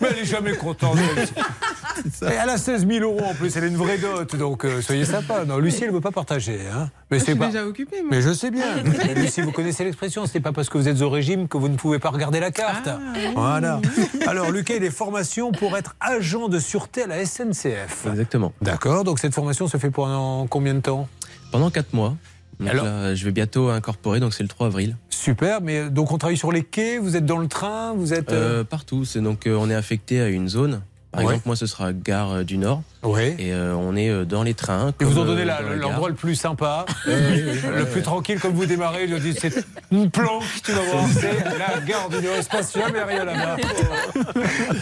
[0.00, 0.98] Mais elle est jamais contente.
[2.22, 4.82] Et elle a 16 000 euros en plus, elle est une vraie dot, donc euh,
[4.82, 5.44] soyez sympa.
[5.44, 6.58] Non, Lucie, elle ne veut pas partager.
[6.74, 6.90] Hein.
[7.10, 7.46] Mais Ah, je c'est suis pas...
[7.46, 8.08] déjà occupée, moi.
[8.10, 8.82] Mais je sais bien.
[9.06, 11.56] Mais Lucie, vous connaissez l'expression, ce n'est pas parce que vous êtes au régime que
[11.56, 12.88] vous ne pouvez pas regarder la carte.
[12.88, 12.98] Ah,
[13.36, 13.80] Voilà.
[14.26, 18.06] Alors, Lucas, il est formation pour être agent de sûreté à la SNCF.
[18.10, 18.52] Exactement.
[18.60, 21.06] D'accord, donc cette formation se fait pendant combien de temps?
[21.52, 22.16] Pendant 4 mois.
[22.60, 24.96] Donc Alors là, je vais bientôt incorporer, donc c'est le 3 avril.
[25.10, 28.32] Super, mais donc on travaille sur les quais, vous êtes dans le train, vous êtes...
[28.32, 30.82] euh, Euh, partout, c'est donc euh, on est affecté à une zone.
[31.14, 31.32] Par Ouais.
[31.34, 32.82] exemple, moi, ce sera gare euh, du Nord.
[33.02, 33.36] Ouais.
[33.38, 34.92] Et euh, on est euh, dans les trains.
[35.00, 39.04] Ils vous ont donné l'endroit le plus sympa, le plus tranquille comme vous démarrez.
[39.04, 39.52] Ils ont dit c'est
[39.92, 42.34] une planque, tu vas voir, c'est la gare du Nord.
[42.38, 43.56] Il se passe jamais rien là-bas.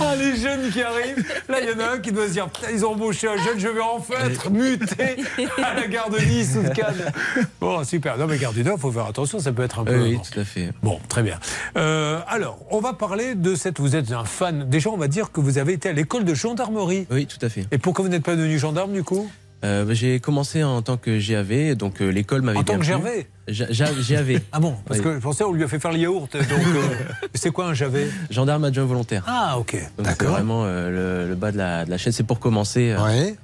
[0.00, 1.24] Ah, les jeunes qui arrivent.
[1.48, 3.58] Là, il y en a un qui doit se dire ils ont embauché un jeune,
[3.58, 5.16] je vais enfin être muté
[5.62, 7.12] à la gare de Nice ou de Cannes.
[7.60, 8.16] Bon, super.
[8.18, 10.00] Non, mais gare du Nord, il faut faire attention, ça peut être un peu.
[10.00, 10.70] Oui, tout à fait.
[10.82, 11.38] Bon, très bien.
[11.76, 13.78] Euh, alors, on va parler de cette.
[13.80, 14.68] Vous êtes un fan.
[14.68, 17.06] Déjà, on va dire que vous avez été à l'école de gendarmerie.
[17.10, 17.66] Oui, tout à fait.
[17.72, 19.30] Et pourquoi vous n'êtes pas devenu gendarme du coup?
[19.64, 22.98] Euh, bah, j'ai commencé en tant que GAV, donc euh, l'école m'avait En tant bien
[22.98, 23.52] que.
[23.52, 24.40] Gervais GAV.
[24.50, 24.74] Ah bon?
[24.86, 25.04] Parce Oui.
[25.04, 26.36] que je pensais on lui a fait faire le yaourt.
[26.36, 26.82] Donc, euh,
[27.34, 29.22] c'est quoi un javet Gendarme adjoint volontaire.
[29.28, 29.74] Ah, ok.
[29.74, 30.30] Donc c'est D'accord.
[30.32, 32.12] vraiment le, le bas de la, de la chaîne.
[32.12, 32.94] C'est pour commencer.
[32.96, 33.36] Ouais.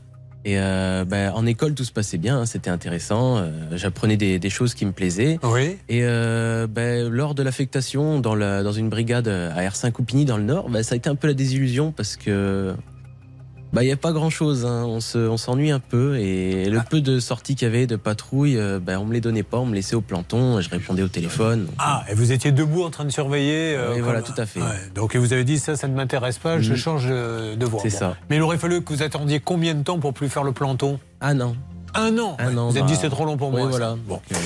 [0.48, 3.36] Et euh, bah, en école, tout se passait bien, hein, c'était intéressant.
[3.36, 5.38] euh, J'apprenais des, des choses qui me plaisaient.
[5.42, 5.76] Oui.
[5.90, 10.38] Et euh, bah, lors de l'affectation dans, la- dans une brigade à R5 Coupigny dans
[10.38, 12.74] le Nord, bah, ça a été un peu la désillusion parce que
[13.72, 14.64] bah, il n'y a pas grand chose.
[14.64, 16.16] On se- on s'ennuie un peu.
[16.18, 19.20] Et le peu de sorties qu'il y avait, de patrouilles, euh, bah, on me les
[19.20, 21.66] donnait pas, on me laissait au planton, je répondais au téléphone.
[21.66, 23.74] Donc, Ah, et vous étiez debout en train de surveiller.
[23.76, 24.60] euh, Oui, comme- voilà, tout à fait.
[24.60, 26.76] Ouais, Donc vous avez dit ça, ça ne m'intéresse pas, je Mhm.
[26.78, 27.80] change de voie.
[27.82, 27.98] C'est Bon.
[27.98, 28.16] ça.
[28.30, 30.98] Mais il aurait fallu que vous attendiez combien de temps pour plus faire le planton?
[31.20, 31.54] Un an.
[32.00, 32.36] Un an.
[32.38, 32.58] Un Ouais.
[32.58, 33.68] an, Vous avez bah, dit c'est trop long pour oui, moi.
[33.68, 33.96] voilà.
[34.06, 34.20] Bon.
[34.32, 34.36] Euh,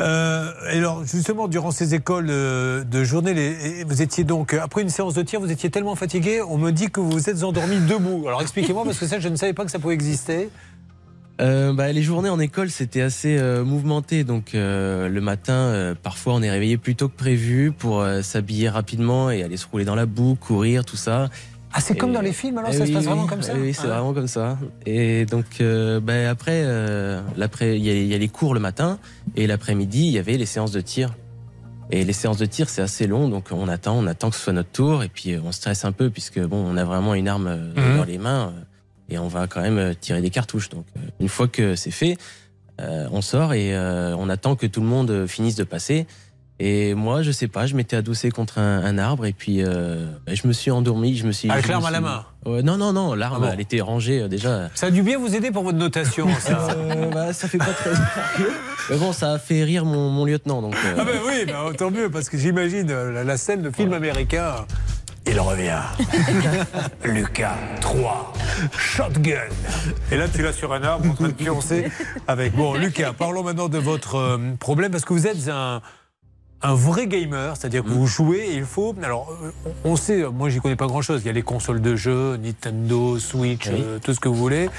[0.00, 4.82] Euh, et alors justement, durant ces écoles euh, de journée, les- vous étiez donc après
[4.82, 7.44] une séance de tir, vous étiez tellement fatigué, on me dit que vous vous êtes
[7.44, 8.24] endormi debout.
[8.26, 10.48] Alors expliquez-moi parce que ça, je ne savais pas que ça pouvait exister.
[11.40, 14.22] Euh, bah, les journées en école, c'était assez euh, mouvementé.
[14.24, 18.22] Donc, euh, le matin, euh, parfois, on est réveillé plus tôt que prévu pour euh,
[18.22, 21.28] s'habiller rapidement et aller se rouler dans la boue, courir, tout ça.
[21.76, 23.74] Ah, c'est comme dans les films, alors Eh ça se passe vraiment comme ça Oui,
[23.74, 23.94] c'est Ah.
[23.94, 24.56] vraiment comme ça.
[24.86, 28.54] Et donc, euh, bah, après, euh, l'après, il y, a- il y a les cours
[28.54, 28.98] le matin
[29.34, 31.14] et l'après-midi, il y avait les séances de tir.
[31.90, 34.42] Et les séances de tir, c'est assez long, donc on attend, on attend que ce
[34.42, 37.14] soit notre tour, et puis euh, on stresse un peu puisque bon, on a vraiment
[37.14, 37.96] une arme euh, Mhm.
[37.98, 38.60] dans les mains euh,
[39.14, 40.68] et on va quand même tirer des cartouches.
[40.70, 40.86] Donc,
[41.20, 42.16] une fois que c'est fait,
[42.80, 46.06] euh, on sort et euh, on attend que tout le monde finisse de passer.
[46.66, 50.06] Et moi, je sais pas, je m'étais adossé contre un, un arbre et puis euh,
[50.26, 51.14] bah, je me suis endormi.
[51.14, 51.50] Je me suis.
[51.50, 53.82] Avec me l'arme à la main Ouais, Non, non, non, l'arme, Ah bon elle était
[53.82, 54.70] rangée euh, déjà.
[54.74, 56.68] Ça a dû bien vous aider pour votre notation, ça.
[56.70, 57.90] Euh, bah, ça fait pas très.
[58.88, 60.74] Mais bon, ça a fait rire mon, mon lieutenant, donc.
[60.86, 63.92] euh, Ah ben oui, bah, tant mieux, parce que j'imagine euh, la, scène de film
[63.92, 64.54] américain.
[65.26, 65.80] Il revient.
[67.04, 68.32] Lucas 3.
[68.78, 69.36] Shotgun.
[70.12, 71.90] Et là, tu l'as sur un arbre en train de pioncer
[72.26, 72.54] avec.
[72.54, 75.80] Bon, Lucas, parlons maintenant de votre euh, problème, parce que vous êtes un.
[76.66, 78.94] Un vrai gamer, c'est-à-dire que vous jouez et il faut.
[79.02, 79.50] Alors, euh,
[79.84, 81.20] on sait, moi j'y connais pas grand-chose.
[81.22, 83.82] Il y a les consoles de jeux, Nintendo, Switch, Oui.
[83.84, 84.70] euh, tout ce que vous voulez,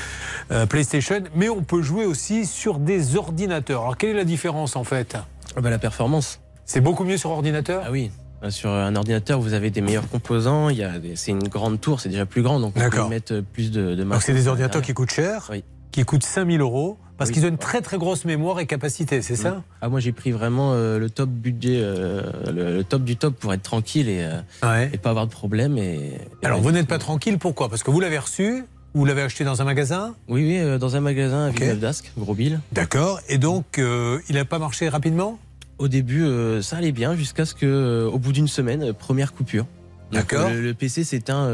[0.52, 3.82] euh, PlayStation, mais on peut jouer aussi sur des ordinateurs.
[3.82, 5.16] Alors, quelle est la différence en fait?
[5.56, 6.40] Ah bah, la performance.
[6.66, 7.84] C'est beaucoup mieux sur ordinateur?
[7.86, 8.10] Ah oui.
[8.50, 10.70] Sur un ordinateur, vous avez des meilleurs composants.
[10.70, 13.42] Il y a c'est une grande tour, c'est déjà plus grand, donc on peut mettre
[13.42, 15.64] plus de, de Donc c'est des ordinateurs qui coûtent cher, Oui.
[15.96, 17.36] Qui coûtent 5000 euros, parce Oui.
[17.36, 20.32] qu'ils ont une très très grosse mémoire et capacité, c'est ça Ah moi j'ai pris
[20.32, 22.22] vraiment euh, le top budget, euh,
[22.54, 24.90] le, le top du top pour être tranquille et, euh, Ouais.
[24.92, 25.78] et pas avoir de problème.
[25.78, 27.70] Et, et Alors vous n'êtes pas tranquille, pourquoi?
[27.70, 30.16] Parce que vous l'avez reçu, vous l'avez acheté dans un magasin?
[30.28, 31.60] Oui, oui, euh, dans un magasin à Ok.
[31.60, 32.60] Villeneuve d'Ascq, Gros Bill.
[32.74, 35.40] D'accord, et donc il n'a pas marché rapidement?
[35.78, 36.26] Au début,
[36.62, 39.66] ça allait bien jusqu'à ce que, au bout d'une semaine, première coupure.
[40.12, 40.50] D'accord.
[40.50, 41.50] Le, le PC s'éteint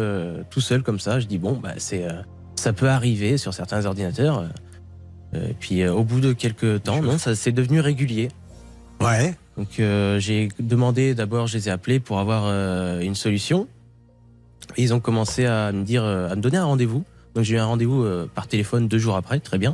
[0.50, 1.20] tout seul comme ça.
[1.20, 2.06] Je dis bon, bah c'est,
[2.62, 4.46] ça peut arriver sur certains ordinateurs.
[5.34, 8.30] Euh, et puis euh, au bout de quelques temps, non, ça c'est devenu régulier.
[9.00, 9.36] Ouais.
[9.58, 13.68] Donc euh, j'ai demandé d'abord, je les ai appelés pour avoir euh, une solution.
[14.78, 17.04] Et ils ont commencé à me dire, euh, à me donner un rendez-vous.
[17.36, 19.74] Donc j'ai eu un rendez-vous euh, par téléphone deux jours après, très bien.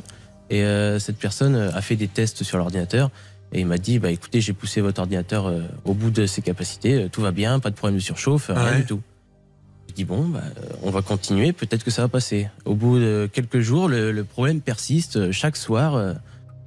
[0.50, 3.12] Et euh, cette personne euh, a fait des tests sur l'ordinateur
[3.54, 6.42] et il m'a dit, bah écoutez, j'ai poussé votre ordinateur euh, au bout de ses
[6.42, 9.02] capacités, euh, tout va bien, pas de problème de surchauffe, rien du tout.
[9.98, 10.42] Dis bon, bah,
[10.84, 12.50] on va continuer, peut-être que ça va passer.
[12.66, 15.32] Au bout de quelques jours, le, le problème persiste.
[15.32, 16.14] Chaque soir, euh,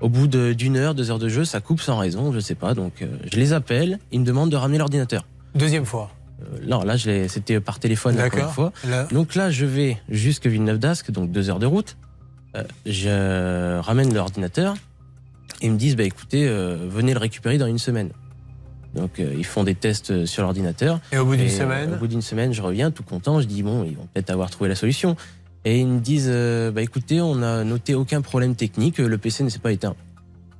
[0.00, 2.56] au bout de- d'une heure, deux heures de jeu, ça coupe sans raison, je sais
[2.56, 2.74] pas.
[2.74, 5.24] Donc euh, je les appelle, ils me demandent de ramener l'ordinateur.
[5.54, 6.10] Deuxième fois.
[6.42, 8.72] Euh, non, là, c'était par téléphone la première fois.
[8.88, 11.96] Là- Donc là, je vais jusque Villeneuve d'Ascq, donc deux heures de route.
[12.56, 14.74] Euh, je ramène l'ordinateur.
[15.62, 18.10] Ils me disent, bah écoutez, euh, venez le récupérer dans une semaine.
[18.94, 21.00] Donc euh, ils font des tests euh, sur l'ordinateur.
[21.12, 23.40] Et au bout d'une euh, semaine Au bout d'une semaine, je reviens tout content.
[23.40, 25.16] Je dis bon, ils vont peut-être avoir trouvé la solution.
[25.64, 28.98] Et ils me disent, euh, bah écoutez, on n'a noté aucun problème technique.
[28.98, 29.94] Le PC ne s'est pas éteint.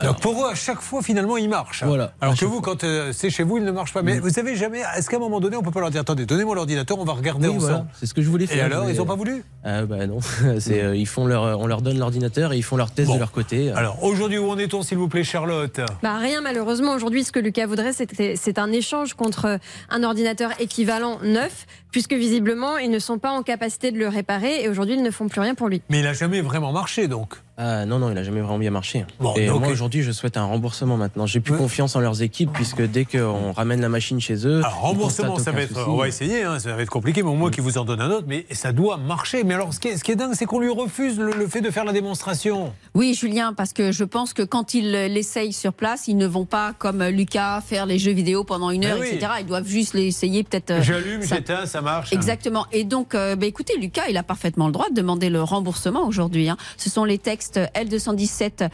[0.03, 1.85] Donc pour eux, à chaque fois, finalement, il marche.
[1.85, 2.13] Voilà.
[2.21, 4.03] Alors que vous, quand euh, c'est chez vous, il ne marche pas.
[4.03, 6.27] Mais vous savez jamais, est-ce qu'à un moment donné, on peut pas leur dire, attendez,
[6.27, 7.87] donnez-moi l'ordinateur, on va regarder Oui, ensemble voilà.
[7.99, 8.59] C'est ce que je voulais faire.
[8.59, 10.21] Et alors, ils n'ont pas voulu Ah bah non.
[10.59, 13.15] C'est, euh, ils font leur, on leur donne l'ordinateur et ils font leurs tests Bon.
[13.15, 13.71] de leur côté.
[13.73, 15.81] Alors aujourd'hui, où en est-on, s'il vous plaît, Charlotte?
[16.03, 19.59] Bah rien malheureusement aujourd'hui ce que Lucas voudrait c'est un échange contre
[19.91, 24.63] un ordinateur équivalent neuf puisque visiblement ils ne sont pas en capacité de le réparer
[24.63, 25.83] et aujourd'hui ils ne font plus rien pour lui.
[25.89, 27.35] Mais il n'a jamais vraiment marché, donc.
[27.63, 29.05] Ah non, non, il a jamais vraiment bien marché.
[29.21, 31.27] Bon, et donc- moi aujourd'hui, je souhaite un remboursement maintenant.
[31.27, 31.59] J'ai plus Ouais.
[31.59, 34.61] confiance en leurs équipes puisque dès qu'on ramène la machine chez eux.
[34.61, 35.75] Alors, remboursement, ça va être.
[35.75, 35.81] souci.
[35.87, 38.01] On va essayer, hein, ça va être compliqué, mais au moins qu'il vous en donne
[38.01, 38.25] un autre.
[38.27, 39.45] Mais ça doit marcher.
[39.45, 41.47] Mais alors, ce qui est, ce qui est dingue, c'est qu'on lui refuse le, le
[41.49, 42.73] fait de faire la démonstration.
[42.95, 46.47] Oui, Julien, parce que je pense que quand ils l'essayent sur place, ils ne vont
[46.47, 49.09] pas, comme Lucas, faire les jeux vidéo pendant une heure, oui.
[49.13, 49.33] etc.
[49.41, 50.71] Ils doivent juste l'essayer peut-être.
[50.71, 52.13] euh, J'allume, ça- j'éteins, ça marche.
[52.15, 52.65] Exactement.
[52.73, 56.07] Et donc, euh, bah, écoutez, Lucas, il a parfaitement le droit de demander le remboursement
[56.07, 56.49] aujourd'hui.
[56.49, 56.57] hein.
[56.79, 58.71] Ce sont les textes L217-1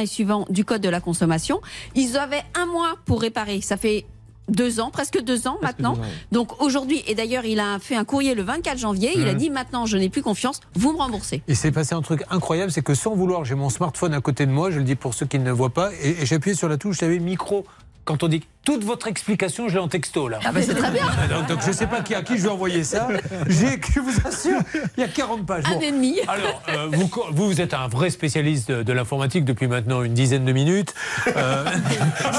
[0.00, 1.60] et suivant du Code de la consommation.
[1.94, 3.60] Ils avaient un mois pour réparer.
[3.60, 4.06] Ça fait
[4.48, 5.94] deux ans, presque deux ans maintenant.
[5.94, 6.08] deux ans, oui.
[6.32, 9.12] Donc aujourd'hui, et d'ailleurs, il a fait un courrier le 24 janvier.
[9.16, 10.60] Il a dit maintenant, je n'ai plus confiance.
[10.74, 11.42] Vous me remboursez.
[11.48, 14.46] Il s'est passé un truc incroyable, c'est que sans vouloir, j'ai mon smartphone à côté
[14.46, 16.36] de moi, je le dis pour ceux qui ne le voient pas, et, et j'ai
[16.36, 17.64] appuyé sur la touche, savez, micro.
[18.04, 20.38] Quand on dit toute votre explication, je l'ai en texto là.
[20.44, 21.06] Ah ben, c'est très bien.
[21.30, 23.08] Donc, donc, je ne sais pas qui, à qui je vais envoyer ça.
[23.48, 24.60] J'ai, je vous assure,
[24.96, 25.64] il y a 40 pages.
[25.66, 26.20] Un ennemi.
[26.28, 30.14] Alors, euh, vous, vous, vous êtes un vrai spécialiste de, de l'informatique depuis maintenant une
[30.14, 30.94] dizaine de minutes.
[31.36, 31.64] Euh,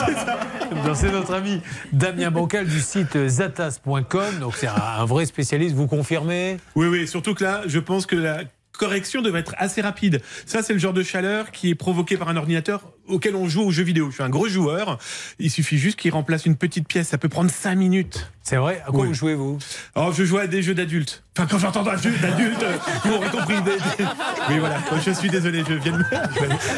[0.93, 1.61] c'est notre ami
[1.91, 4.39] Damien Bancal du site zatas.com.
[4.39, 5.75] Donc, c'est un, un vrai spécialiste.
[5.75, 6.57] Vous confirmez?
[6.75, 8.41] Oui, oui, surtout que là, je pense que la
[8.77, 10.21] correction devrait être assez rapide.
[10.45, 13.63] Ça, c'est le genre de chaleur qui est provoqué par un ordinateur auquel on joue
[13.63, 14.07] aux jeux vidéo.
[14.09, 14.97] Je suis un gros joueur.
[15.39, 17.09] Il suffit juste qu'il remplace une petite pièce.
[17.09, 18.31] Ça peut prendre 5 minutes.
[18.43, 18.81] C'est vrai?
[18.87, 19.07] À quoi Oui.
[19.07, 19.57] vous jouez, vous?
[19.95, 21.23] Oh, je joue à des jeux d'adultes.
[21.37, 23.55] Enfin, quand j'entends d'adultes, d'adultes, euh, vous aurez compris.
[23.63, 23.71] Des-
[24.03, 24.09] des-
[24.49, 24.77] Oui, voilà.
[25.03, 26.03] Je suis désolé, je viens de...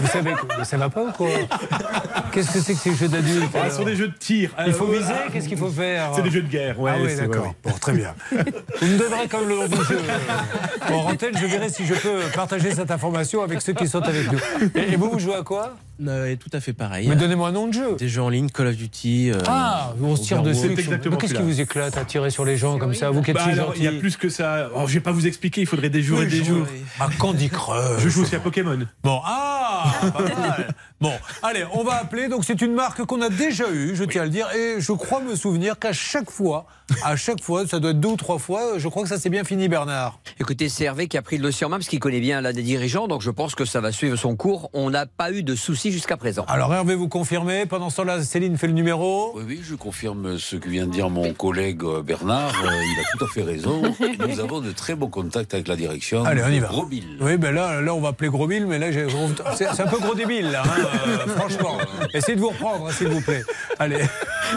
[0.01, 0.33] Vous savez,
[0.63, 1.27] ça va pas ou quoi?
[2.31, 4.51] Qu'est-ce que c'est que ces jeux d'adultes Ah, ce sont des jeux de tir.
[4.65, 5.13] Il faut Euh, viser?
[5.13, 6.11] Ah, Qu'est-ce qu'il faut faire?
[6.15, 6.91] C'est des jeux de guerre, ouais.
[6.95, 7.53] ah oui, d'accord.
[7.63, 8.15] Bon, très bien.
[8.31, 9.99] Vous me donnerez quand même le nom du jeu.
[9.99, 14.01] euh, En antenne, je verrai si je peux partager cette information avec ceux qui sont
[14.01, 14.39] avec nous.
[14.75, 15.75] Et vous, vous jouez à quoi?
[16.05, 17.07] Euh, tout à fait pareil.
[17.07, 17.95] Mais donnez-moi un nom de jeu.
[17.97, 19.31] Des jeux en ligne, Call of Duty.
[19.31, 20.75] euh, Ah, on se tire dessus.
[20.75, 23.43] Qu'est-ce qui vous éclate à tirer sur les gens comme ça Vous qui êtes Bah
[23.45, 23.99] si alors, il y a gentil.
[24.01, 24.69] plus que ça.
[24.75, 26.65] Oh, je vais pas vous expliquer, il faudrait des jours Oui, et des jours.
[26.99, 28.01] À Candy Crush.
[28.03, 28.77] Je joue aussi à Pokémon.
[29.03, 29.66] Bon, ah
[30.03, 30.67] Ah, pas mal.
[30.99, 32.27] Bon, allez, on va appeler.
[32.27, 34.47] Donc, c'est une marque qu'on a déjà eue, je tiens à le dire.
[34.55, 36.65] Et je crois me souvenir qu'à chaque fois,
[37.03, 39.29] à chaque fois, ça doit être deux ou trois fois, je crois que ça s'est
[39.29, 40.19] bien fini, Bernard.
[40.39, 42.53] Écoutez, c'est Hervé qui a pris le dossier en main parce qu'il connaît bien l'un
[42.53, 44.69] des dirigeants, donc je pense que ça va suivre son cours.
[44.73, 46.45] On n'a pas eu de soucis jusqu'à présent.
[46.47, 47.65] Alors, Hervé, vous confirmez?
[47.65, 49.33] Pendant ce temps-là, Céline fait le numéro?
[49.35, 52.53] Oui, oui, je confirme ce que vient de dire mon collègue euh, Bernard.
[52.63, 53.81] Euh, il a tout à fait raison.
[54.27, 56.23] Nous avons de très bons contacts avec la direction.
[56.25, 56.67] Allez, on y va.
[56.69, 57.17] Gros Bill.
[57.21, 59.07] Oui, ben là, là, on va appeler Gros Bill, mais là, j'ai-
[59.77, 61.77] c'est un peu gros débile, là, hein, euh, franchement.
[62.11, 63.43] Essayez de vous reprendre, hein, s'il vous plaît.
[63.77, 63.99] Allez.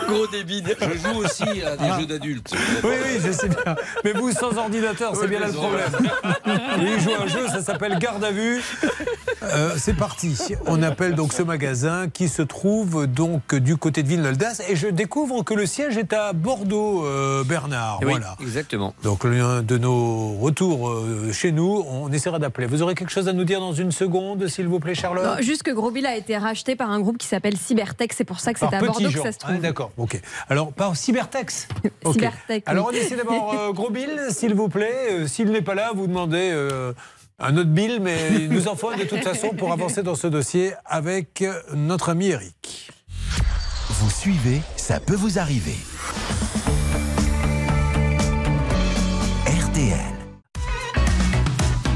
[0.09, 0.65] Gros débile.
[0.81, 2.01] Je joue aussi à des Ah.
[2.01, 2.55] jeux d'adultes.
[2.83, 3.77] Oui, oui, je sais bien.
[4.03, 5.91] Mais vous, sans ordinateur, c'est Oui, bien là le problème.
[6.81, 8.63] Il joue à un jeu, ça s'appelle Garde à vue.
[9.43, 10.39] Euh, c'est parti.
[10.67, 14.65] On appelle donc ce magasin qui se trouve donc du côté de Villeneuve-d'Ascq.
[14.71, 17.99] Et je découvre que le siège est à Bordeaux, euh, Bernard.
[18.03, 18.37] Oui, voilà.
[18.41, 18.95] exactement.
[19.03, 22.67] Donc, l'un de nos retours euh, chez nous, on essaiera d'appeler.
[22.67, 25.43] Vous aurez quelque chose à nous dire dans une seconde, s'il vous plaît, Charlotte Non,
[25.43, 28.53] juste que Grosville a été racheté par un groupe qui s'appelle Cybertech, c'est pour ça
[28.53, 29.61] que c'est à Bordeaux que ça se Ah, trouve.
[29.61, 30.21] D'accord, ok.
[30.49, 31.69] Alors, par Cybertex
[32.05, 32.15] Ok.
[32.15, 35.09] Cybertech, Alors, on essaie d'abord euh, Gros Bill, s'il vous plaît.
[35.13, 36.93] Euh, s'il n'est pas là, vous demandez euh,
[37.39, 40.27] un autre Bill, mais il nous en faut de toute façon pour avancer dans ce
[40.27, 42.91] dossier avec euh, notre ami Eric.
[43.89, 45.77] Vous suivez, ça peut vous arriver.
[49.47, 49.99] RTL.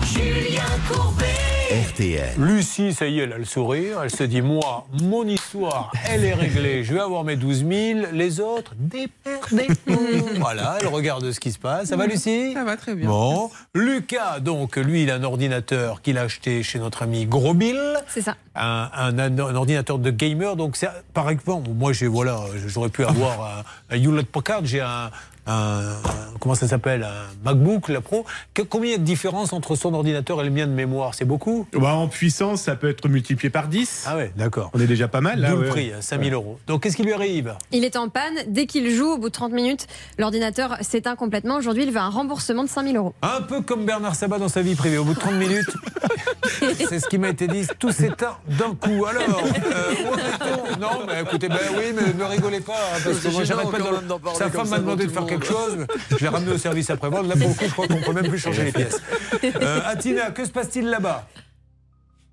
[0.04, 1.33] Julien Courbet.
[1.74, 2.34] RTL.
[2.38, 4.02] Lucie, ça y est, elle a le sourire.
[4.04, 6.84] Elle se dit Moi, mon histoire, elle est réglée.
[6.84, 8.00] Je vais avoir mes 12 000.
[8.12, 10.24] Les autres, démerdez-vous.
[10.40, 11.88] voilà, elle regarde ce qui se passe.
[11.88, 13.08] Ça va, Lucie Ça va très bien.
[13.08, 13.50] Bon.
[13.74, 17.80] Lucas, donc, lui, il a un ordinateur qu'il a acheté chez notre ami Gros Bill.
[18.06, 18.36] C'est ça.
[18.54, 20.54] Un, un- un ordinateur de gamer.
[20.54, 24.60] Donc, c'est- par exemple, moi, j'ai, voilà, j'aurais pu avoir un, un Hewlett Packard.
[24.64, 25.10] J'ai un.
[25.46, 28.24] Un- un- comment ça s'appelle Un MacBook, la Pro.
[28.54, 31.14] Que- combien il y a de différence entre son ordinateur et le mien de mémoire?
[31.14, 31.66] C'est beaucoup?
[31.74, 34.04] Bah, en puissance, ça peut être multiplié par 10.
[34.06, 34.70] Ah ouais, d'accord.
[34.74, 35.50] On est déjà pas mal là.
[35.50, 35.68] D'où le ouais.
[35.68, 36.58] prix, hein, 5000 euros.
[36.66, 37.54] Donc, qu'est-ce qui lui arrive?
[37.72, 38.34] Il est en panne.
[38.48, 39.86] Dès qu'il joue, au bout de 30 minutes,
[40.18, 41.56] l'ordinateur s'éteint complètement.
[41.56, 43.14] Aujourd'hui, il veut un remboursement de 5000 euros.
[43.22, 44.98] Un peu comme Bernard Sabat dans sa vie privée.
[44.98, 45.70] Au bout de 30 minutes,
[46.88, 49.04] c'est ce qui m'a été dit, tout s'éteint d'un coup.
[49.06, 50.80] Alors, euh, où en est-on?
[50.80, 52.72] Non, mais écoutez, ben oui, mais ne rigolez pas.
[52.74, 55.86] hein, parce que moi, j'arrête pas de- Sa femme m'a demandé de faire quelque chose.
[56.10, 57.26] Je l'ai ramené au service après-vente.
[57.26, 59.00] Là, pour le coup, je crois qu'on peut même plus changer les pièces.
[59.44, 61.26] Euh, Atina, que se passe-t-il là-bas?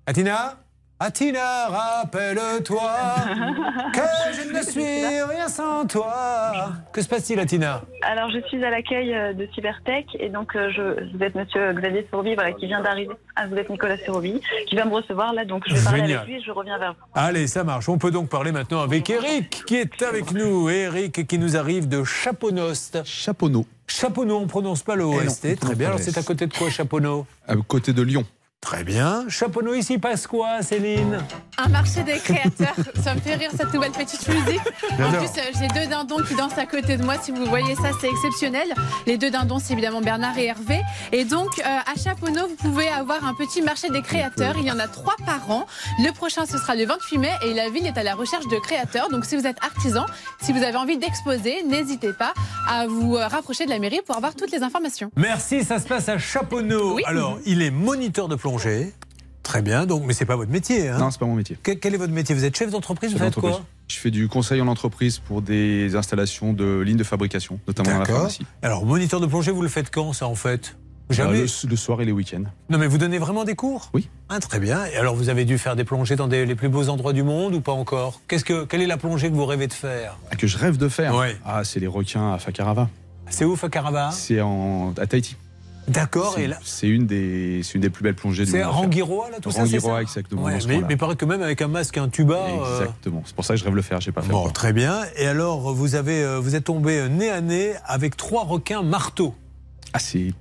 [0.06, 0.58] Atina
[1.04, 2.92] Atina, rappelle-toi
[3.92, 4.00] que
[4.36, 6.74] je ne suis rien sans toi.
[6.92, 10.70] Que se passe-t-il, Atina Alors, je suis à l'accueil euh, de Cybertech et donc euh,
[10.70, 13.14] je, vous êtes Monsieur Xavier Sourobi, voilà, qui vient d'arriver.
[13.34, 16.18] Ah, vous êtes Nicolas Sourobi, qui vient me recevoir là, donc je vais parler Génial.
[16.18, 17.00] avec lui et je reviens vers vous.
[17.14, 17.88] Allez, ça marche.
[17.88, 20.70] On peut donc parler maintenant avec Eric qui est avec nous.
[20.70, 23.02] Eric qui nous arrive de Chaponost.
[23.04, 23.66] Chaponneau.
[23.88, 25.46] Chaponneau, on ne prononce pas le Eh OST.
[25.50, 25.88] on Très bien.
[25.88, 27.26] Alors c'est à côté de quoi Chaponneau?
[27.48, 28.24] À côté de Lyon.
[28.62, 29.24] Très bien.
[29.28, 31.18] Chaponneau, ici passe quoi, Céline
[31.58, 32.76] Un marché des créateurs.
[33.02, 34.60] Ça me fait rire cette nouvelle petite musique.
[34.92, 37.16] En plus, euh, j'ai deux dindons qui dansent à côté de moi.
[37.20, 38.72] Si vous voyez ça, c'est exceptionnel.
[39.06, 40.80] Les deux dindons, c'est évidemment Bernard et Hervé.
[41.10, 44.54] Et donc, euh, à Chaponneau, vous pouvez avoir un petit marché des créateurs.
[44.56, 45.66] Il y en a trois par an.
[45.98, 47.32] Le prochain, ce sera le 28 mai.
[47.44, 49.08] Et la ville est à la recherche de créateurs.
[49.10, 50.06] Donc, si vous êtes artisan,
[50.40, 52.32] si vous avez envie d'exposer, n'hésitez pas
[52.68, 55.10] à vous euh, rapprocher de la mairie pour avoir toutes les informations.
[55.16, 57.00] Merci, ça se passe à Chaponneau.
[57.06, 58.36] Alors, il est moniteur de
[59.42, 60.88] Très bien, donc, mais c'est pas votre métier.
[60.88, 61.58] Hein Non, c'est pas mon métier.
[61.62, 62.34] Que- quel est votre métier?
[62.34, 63.62] Vous êtes chef d'entreprise Vous faites quoi?
[63.88, 67.94] Je fais du conseil en entreprise pour des installations de lignes de fabrication, notamment dans
[67.94, 68.16] la D'accord.
[68.16, 68.46] pharmacie.
[68.62, 70.76] Alors, moniteur de plongée, vous le faites quand, ça, en fait?
[71.10, 72.44] Euh, Jamais le, le soir et les week-ends.
[72.70, 73.90] Non, mais vous donnez vraiment des cours?
[73.92, 74.08] Oui.
[74.28, 74.86] Ah, très bien.
[74.86, 77.24] Et alors, vous avez dû faire des plongées dans des- les plus beaux endroits du
[77.24, 78.20] monde ou pas encore?
[78.28, 80.16] Qu'est-ce que, Quelle est la plongée que vous rêvez de faire?
[80.30, 81.14] Ah, que je rêve de faire?
[81.16, 81.36] Ouais.
[81.44, 82.88] Ah, c'est les requins à Fakarava.
[83.28, 84.10] C'est où, Fakarava?
[84.12, 85.36] C'est à Tahiti.
[85.88, 88.58] D'accord, C'est- et là C'est une des, c'est une des plus belles plongées du C'est
[88.58, 88.66] monde.
[88.66, 88.74] faire.
[88.76, 90.42] Rangiroa, là, tout ça, c'est Rangiroa, ça exactement.
[90.44, 92.36] Ouais, mais, mais paraît que même avec un masque et un tuba.
[92.36, 93.22] euh, Exactement.
[93.26, 94.00] C'est pour ça que je rêve de le faire.
[94.00, 94.30] J'ai pas fait.
[94.30, 95.00] Bon, très bien.
[95.16, 99.34] Et alors, vous, avez, euh, vous êtes tombé nez à nez avec trois requins marteaux.
[99.92, 100.32] Ah, c'est.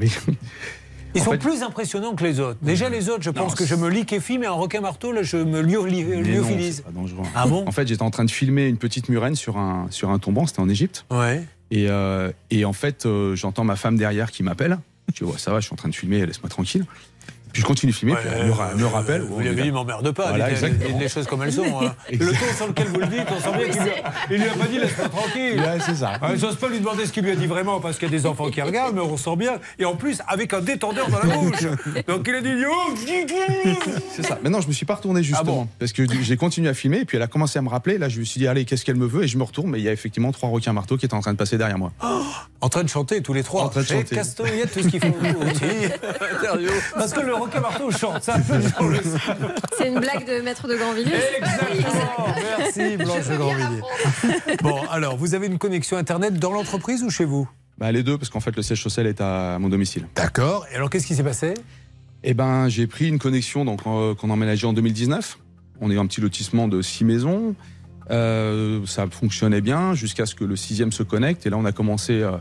[0.00, 0.12] Oui.
[1.14, 2.58] Ils En sont fait- plus impressionnants que les autres.
[2.62, 5.22] Déjà, les autres, je pense Non, que je me liquéfie, mais un requin marteau, là,
[5.22, 6.76] je me non, lyophilise.
[6.76, 7.22] c'est pas dangereux.
[7.34, 10.08] Ah bon En fait, j'étais en train de filmer une petite murène sur un, sur
[10.08, 11.04] un tombant, c'était en Égypte.
[11.10, 11.44] Ouais.
[11.72, 14.78] Et, euh, et en fait, euh, j'entends ma femme derrière qui m'appelle.
[15.14, 16.84] Je dis, ça va, je suis en train de filmer, laisse-moi tranquille.
[17.52, 19.22] Puis je continue de filmer, puis elle me, ra- me rappelle.
[19.22, 20.88] Vous lui avez dit, m'emmerde pas, Voilà, dites- exactement.
[20.90, 21.80] dites les choses comme elles sont.
[21.82, 21.94] hein.
[22.10, 24.48] Le ton sur lequel vous le dites, on sent bien qu'il lui a- il lui
[24.48, 25.58] a pas dit laisse-moi tranquille.
[25.60, 26.12] Ouais, c'est ça.
[26.22, 28.16] Ah, J'ose pas lui demander ce qu'il lui a dit vraiment parce qu'il y a
[28.18, 29.54] des enfants qui regardent, mais on sent bien.
[29.78, 31.60] Et en plus, avec un détendeur dans la bouche.
[32.08, 32.70] Donc il a dit Yo
[34.14, 34.38] C'est ça.
[34.42, 35.68] Mais non, je me suis pas retourné justement.
[35.78, 37.98] parce que j'ai continué à filmer, et puis elle a commencé à me rappeler.
[37.98, 39.78] Là, je me suis dit, allez, qu'est-ce qu'elle me veut Et je me retourne, mais
[39.78, 41.92] il y a effectivement trois requins marteaux qui étaient en train de passer derrière moi.
[42.60, 43.64] En train de chanter tous les trois.
[43.64, 44.14] En train de chanter.
[44.16, 45.06] Castoyette, tout ce qu'il faut.
[46.94, 48.22] Parce que le Marteau chante.
[48.22, 48.98] C'est un peu genre le-
[49.78, 51.12] C'est une blague de maître de Grandvilliers.
[51.38, 52.26] Exactement.
[52.58, 54.56] Merci Blanche de Grandvilliers.
[54.62, 57.48] Bon, alors, vous avez une connexion Internet dans l'entreprise ou chez vous?
[57.78, 60.06] Bah, les deux, parce qu'en fait, le siège social est à mon domicile.
[60.14, 60.66] D'accord.
[60.72, 61.54] Et alors, qu'est-ce qui s'est passé?
[62.22, 65.38] Eh ben, j'ai pris une connexion donc, euh, qu'on a emménagé en 2019.
[65.80, 67.54] On est un petit lotissement de six maisons.
[68.10, 71.46] Euh, ça fonctionnait bien jusqu'à ce que le sixième se connecte.
[71.46, 72.32] Et là, on a commencé euh,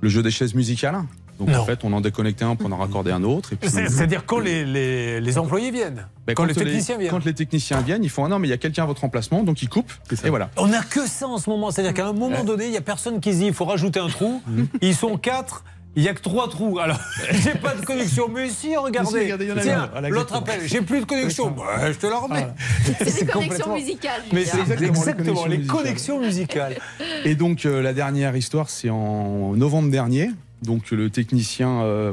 [0.00, 1.02] le jeu des chaises musicales.
[1.38, 1.60] Donc, Non.
[1.60, 3.52] en fait, on en déconnectait un pour en raccorder un autre.
[3.52, 7.02] et puis- C'est- C'est-à-dire quand les, les- les employés viennent Ben, Quand les techniciens les,
[7.02, 8.86] viennent Quand les techniciens viennent, ils font ah non, mais il y a quelqu'un à
[8.86, 9.92] votre emplacement, donc ils coupent.
[10.24, 10.50] Et voilà.
[10.56, 11.70] On n'a que ça en ce moment.
[11.70, 14.00] C'est-à-dire qu'à un moment donné, il n'y a personne qui se dit il faut rajouter
[14.00, 14.42] un trou.
[14.80, 15.64] Ils sont quatre.
[15.96, 16.78] Il n'y a que trois trous.
[16.78, 16.98] Alors,
[17.32, 18.28] j'ai pas de connexion.
[18.32, 19.10] Mais si, regardez.
[19.14, 20.60] Mais si, regardez, il y en a Tiens, l'autre appelle.
[20.64, 21.46] J'ai plus de connexion.
[21.56, 22.46] Ouais, je te la remets.
[23.04, 24.22] C'est des connexions musicales.
[24.32, 26.76] Mais c'est exactement, exactement les connexions musicales.
[27.24, 30.30] Et donc euh, la dernière histoire, c'est en novembre dernier.
[30.62, 32.12] Donc le technicien euh,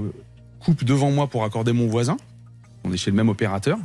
[0.60, 2.18] coupe devant moi pour accorder mon voisin.
[2.84, 3.78] On est chez le même opérateur.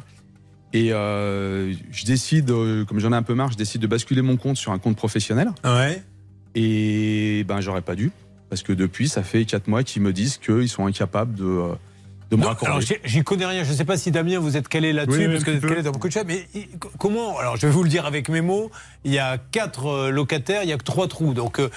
[0.73, 4.23] Et euh, je décide, euh, comme j'en ai un peu marre, je décide de basculer
[4.23, 5.51] mon compte sur un compte professionnel.
[5.65, 6.03] Ouais.
[6.55, 8.11] Et ben j'aurais pas dû.
[8.49, 11.63] Parce que depuis, ça fait 4 mois qu'ils me disent qu'ils sont incapables de,
[12.31, 12.67] de me raccorder.
[12.67, 13.63] alors, j'y- connais rien.
[13.63, 15.67] Je ne sais pas si Damien, vous êtes calé là-dessus, Oui, parce que vous êtes
[15.69, 16.25] calé dans beaucoup de choses.
[16.27, 16.67] Mais i-
[16.99, 18.71] comment Alors, je vais vous le dire avec mes mots.
[19.05, 21.33] Il y a quatre euh, locataires, il y a que trois trous.
[21.33, 21.69] Donc, euh,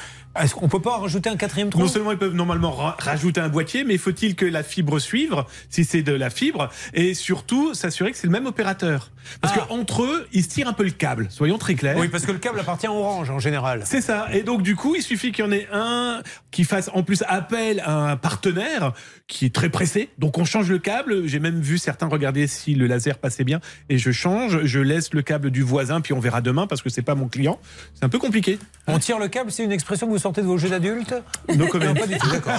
[0.42, 1.82] est-ce qu'on peut pas en rajouter un quatrième trou?
[1.82, 5.36] Non seulement ils peuvent normalement ra- rajouter un boîtier, mais faut-il que la fibre suive,
[5.70, 9.12] si c'est de la fibre, et surtout s'assurer que c'est le même opérateur?
[9.42, 9.66] Parce Ah.
[9.68, 11.98] qu'entre eux, ils se tirent un peu le câble, soyons très clairs.
[11.98, 13.82] Oui, parce que le câble appartient à Orange en général.
[13.86, 14.28] C'est ça.
[14.34, 17.24] Et donc, du coup, il suffit qu'il y en ait un qui fasse en plus
[17.28, 18.94] appel à un partenaire
[19.28, 20.10] qui est très pressé.
[20.18, 21.26] Donc, on change le câble.
[21.28, 23.62] J'ai même vu certains regarder si le laser passait bien.
[23.90, 26.90] Et je change, je laisse le câble du voisin, puis on verra demain parce que
[26.90, 27.60] c'est pas mon client.
[27.94, 28.60] C'est un peu compliqué.
[28.88, 31.14] On tire le câble, c'est une expression que vous sortez de vos jeux d'adultes.
[31.56, 32.54] Non, pas du tout, d'accord.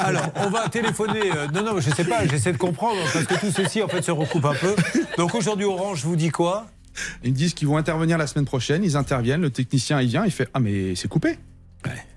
[0.00, 1.30] Alors, on va téléphoner.
[1.36, 4.02] euh, non, non, je sais pas, j'essaie de comprendre, parce que tout ceci, en fait,
[4.02, 4.74] se recoupe un peu.
[5.18, 6.66] Donc, aujourd'hui, Orange vous dit quoi?
[7.24, 8.84] Ils me disent qu'ils vont intervenir la semaine prochaine.
[8.84, 9.40] Ils interviennent.
[9.40, 10.24] Le technicien, il vient.
[10.26, 11.38] Il fait ah mais c'est coupé.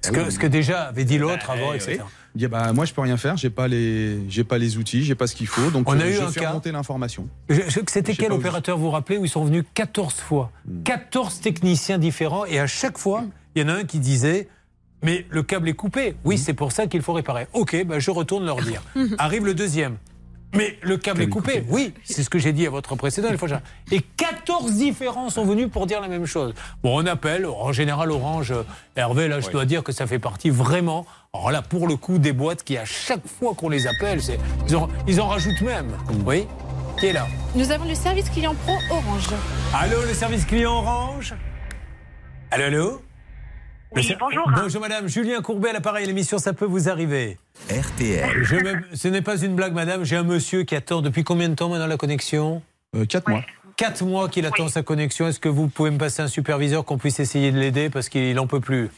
[0.01, 1.99] ce que, ce que déjà avait dit l'autre avant, etc.
[2.35, 3.37] Il dit bah moi je peux rien faire.
[3.37, 5.05] J'ai pas les j'ai pas les outils.
[5.05, 5.71] J'ai pas ce qu'il faut.
[5.71, 6.49] Donc On a euh, eu je un cas.
[6.49, 7.29] remonter l'information.
[7.47, 10.83] Je- je- C'était quel opérateur vous vous rappelez où ils sont venus 14 fois Hmm.
[10.83, 13.23] 14 techniciens différents et à chaque fois,
[13.55, 14.49] il y en a un qui disait
[15.05, 16.15] Mais le câble est coupé.
[16.23, 17.45] Oui, c'est pour ça qu'il faut réparer.
[17.53, 18.81] Ok, ben je retourne leur dire.
[19.19, 19.97] Arrive le deuxième.
[20.55, 21.63] Mais le câble est coupé.
[21.69, 23.27] Oui, c'est ce que j'ai dit à votre précédent.
[23.29, 23.45] il faut
[23.91, 26.55] Et 14 différents sont venus pour dire la même chose.
[26.81, 27.45] Bon, on appelle.
[27.45, 28.53] En général, Orange,
[28.95, 32.17] Hervé, là, je dois dire que ça fait partie vraiment, alors là, pour le coup,
[32.17, 35.61] des boîtes qui, à chaque fois qu'on les appelle, c'est- ils, en, ils en rajoutent
[35.61, 35.91] même.
[36.25, 36.47] Oui
[36.99, 37.27] Qui est là?
[37.53, 39.27] Nous avons le service client pro Orange.
[39.73, 41.35] Allô, le service client Orange?
[42.49, 43.01] Allô, allô?
[43.91, 44.49] Oui, Le ser- bonjour.
[44.51, 47.37] Bonjour madame, Julien Courbet à l'appareil, l'émission Ça peut vous arriver.
[47.69, 48.43] RTL.
[48.43, 51.47] Je me- Ce n'est pas une blague madame, j'ai un monsieur qui attend depuis combien
[51.49, 52.61] de temps maintenant la connexion?
[53.09, 53.43] 4 mois.
[53.77, 55.27] 4 mois qu'il attend sa connexion.
[55.27, 58.37] Est-ce que vous pouvez me passer un superviseur qu'on puisse essayer de l'aider parce qu'il
[58.39, 58.89] en peut plus?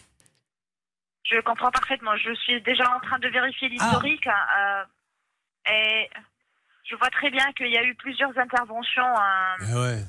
[1.29, 2.15] Je comprends parfaitement.
[2.17, 4.27] Je suis déjà en train de vérifier l'historique.
[4.27, 4.83] euh,
[5.69, 6.09] et
[6.89, 10.03] je vois très bien qu'il y a eu plusieurs interventions euh, Ouais.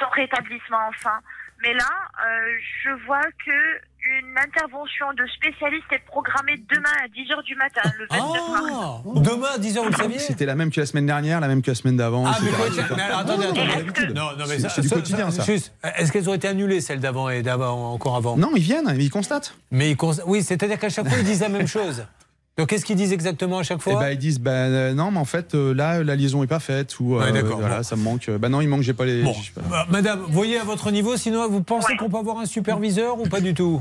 [0.00, 1.20] sans rétablissement enfin.
[1.62, 1.90] Mais là,
[2.26, 7.82] euh, je vois que une intervention de spécialiste est programmée demain à 10h du matin,
[7.98, 9.02] le 29 mars.
[9.22, 11.62] Demain à 10h, vous le saviez C'était la même que la semaine dernière, la même
[11.62, 12.24] que la semaine d'avant.
[12.26, 12.84] Ah, etc., mais, quoi, etc.
[12.96, 13.60] mais alors, attendez, Non, attendez.
[13.70, 14.10] c'est l'habitude.
[14.14, 15.42] Non, non, mais C'est- ça- c'est du ça- quotidien, ça.
[15.44, 18.36] juste, Est-ce qu'elles ont été annulées, celles d'avant et d'avant, encore avant?
[18.36, 19.54] Non, ils viennent, ils constatent.
[19.70, 22.04] Mais ils cons- oui, c'est-à-dire qu'à chaque fois, ils disent la même chose.
[22.58, 25.10] Donc, qu'est-ce qu'ils disent exactement à chaque Et fois bah, ils disent bah, euh, non,
[25.12, 27.94] mais en fait euh, là la liaison est pas faite ou euh, Ouais, voilà, ça
[27.96, 28.28] me manque.
[28.30, 29.22] Bah non, il manque, j'ai pas les.
[29.22, 32.38] Bon, j'ai pas- bah, madame, voyez à votre niveau, sinon vous pensez qu'on peut avoir
[32.38, 33.80] un superviseur ou pas du tout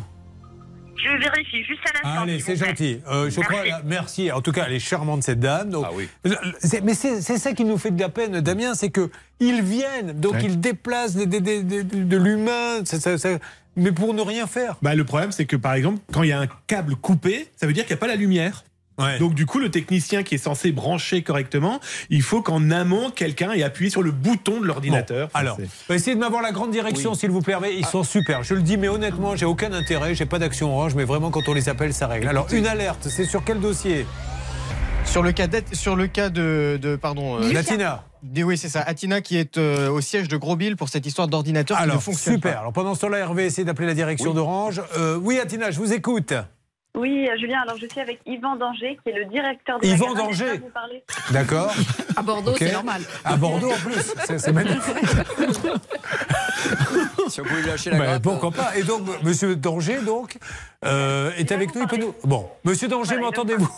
[0.96, 2.22] Je vérifie juste à l'instant.
[2.24, 3.00] Allez, c'est gentil.
[3.10, 4.32] Euh, je crois, là, merci.
[4.32, 5.70] En tout cas, elle est charmante cette dame.
[5.72, 6.08] Donc, Ah oui.
[6.84, 9.10] mais c'est c'est ça qui nous fait de la peine, Damien, c'est que
[9.40, 10.42] ils viennent, donc Ouais.
[10.46, 12.82] ils déplacent des- des- des- des- de l'humain,
[13.76, 14.76] mais pour ne rien faire.
[14.82, 17.68] Bah, le problème, c'est que par exemple, quand il y a un câble coupé, ça
[17.68, 18.64] veut dire qu'il n'y a pas la lumière.
[19.20, 21.80] Donc du coup, le technicien qui est censé brancher correctement,
[22.10, 25.30] il faut qu'en amont, quelqu'un ait appuyé sur le bouton de l'ordinateur.
[25.34, 25.58] Alors,
[25.88, 27.56] c'est- essayez de m'avoir la grande direction, s'il vous plaît.
[27.78, 28.44] Ils sont super.
[28.44, 30.16] Je le dis, mais honnêtement, j'ai aucun intérêt.
[30.16, 32.28] J'ai pas d'action orange, mais vraiment, quand on les appelle, ça règle.
[32.28, 34.06] Alors, une alerte, c'est sur quel dossier?
[35.06, 38.04] Sur le cas, sur le cas de, de pardon, euh, Latina.
[38.36, 38.82] Oui, c'est ça.
[38.82, 42.04] Atina qui est euh, au siège de Grosville pour cette histoire d'ordinateur qui ne Alors,
[42.04, 42.54] fonctionne super.
[42.56, 42.60] pas.
[42.60, 44.82] Alors, pendant ce temps-là, Hervé essaie d'appeler la direction d'Orange.
[44.98, 46.34] Euh, oui, Atina, je vous écoute.
[46.98, 50.14] Oui, euh, Julien, alors je suis avec Yvan Danger, qui est le directeur des Yvan.
[50.16, 50.60] Danger
[51.32, 51.72] D'accord.
[52.16, 53.02] À Bordeaux, c'est normal.
[53.24, 54.14] À Bordeaux, en plus.
[54.26, 54.96] C'est- magnifique.
[57.30, 58.24] Si on pouvait lui lâcher la Ben, grappe.
[58.24, 60.38] pourquoi pas Et donc, Monsieur Danger, donc,
[60.86, 61.82] euh, est avec nous.
[61.82, 62.14] Il peut nous.
[62.24, 63.70] Bon, Monsieur Danger, m'entendez-vous?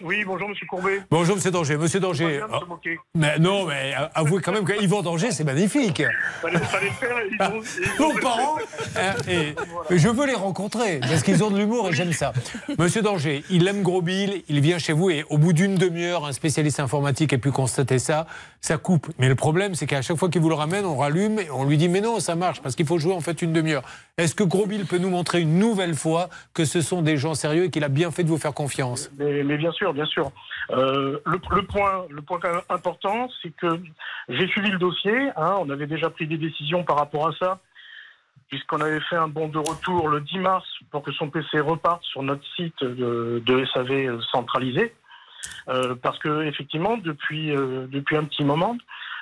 [0.00, 1.02] Oui, bonjour Monsieur Courbet.
[1.10, 1.76] Bonjour, monsieur Danger.
[1.76, 2.38] Monsieur Danger.
[2.40, 2.98] Pas bien de se moquer.
[3.14, 6.02] Mais non, mais avouez quand même qu'Yvan Danger, c'est magnifique.
[6.40, 7.16] Fallait, fallait le faire.
[7.30, 8.56] Ils ont, ils ont Vos parents,
[8.96, 9.54] hein, et
[9.90, 12.32] je veux les rencontrer parce qu'ils ont de l'humour et j'aime ça.
[12.78, 16.26] Monsieur Danger, il aime Gros Bill, il vient chez vous et au bout d'une demi-heure,
[16.26, 18.26] un spécialiste informatique a pu constater ça,
[18.62, 19.08] ça coupe.
[19.18, 21.64] Mais le problème, c'est qu'à chaque fois qu'il vous le ramène, on rallume et on
[21.64, 23.82] lui dit mais non, ça marche parce qu'il faut jouer en fait une demi-heure.
[24.16, 27.34] Est-ce que Gros Bill peut nous montrer une nouvelle fois que ce sont des gens
[27.34, 29.10] sérieux et qu'il a bien fait de vous faire confiance?
[29.18, 30.30] Mais, bien sûr, bien sûr.
[30.70, 32.38] Euh, le, le point, le point
[32.70, 33.80] important, c'est que
[34.28, 35.30] j'ai suivi le dossier.
[35.36, 37.58] hein, on avait déjà pris des décisions par rapport à ça,
[38.48, 42.04] puisqu'on avait fait un bon de retour le 10 mars pour que son PC reparte
[42.04, 44.94] sur notre site de SAV centralisé.
[45.68, 48.76] Euh, parce que effectivement, depuis, euh, depuis un petit moment,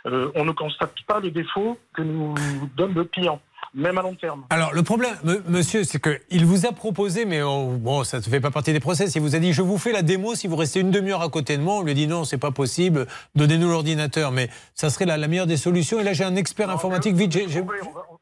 [0.07, 2.35] euh, on ne constate pas les défauts que nous
[2.77, 3.41] donne le client,
[3.75, 4.45] même à long terme.
[4.51, 8.23] Alors le problème, me- monsieur, c'est qu'il vous a proposé, mais on- bon, ça ne
[8.23, 9.15] fait pas partie des process.
[9.15, 11.29] Il vous a dit, je vous fais la démo si vous restez une demi-heure à
[11.29, 11.75] côté de moi.
[11.77, 13.07] On lui a dit non, c'est pas possible.
[13.35, 16.01] Donnez-nous l'ordinateur, mais ça serait la, la meilleure des solutions.
[16.01, 17.15] Et là, j'ai un expert informatique.
[17.15, 17.39] Vite,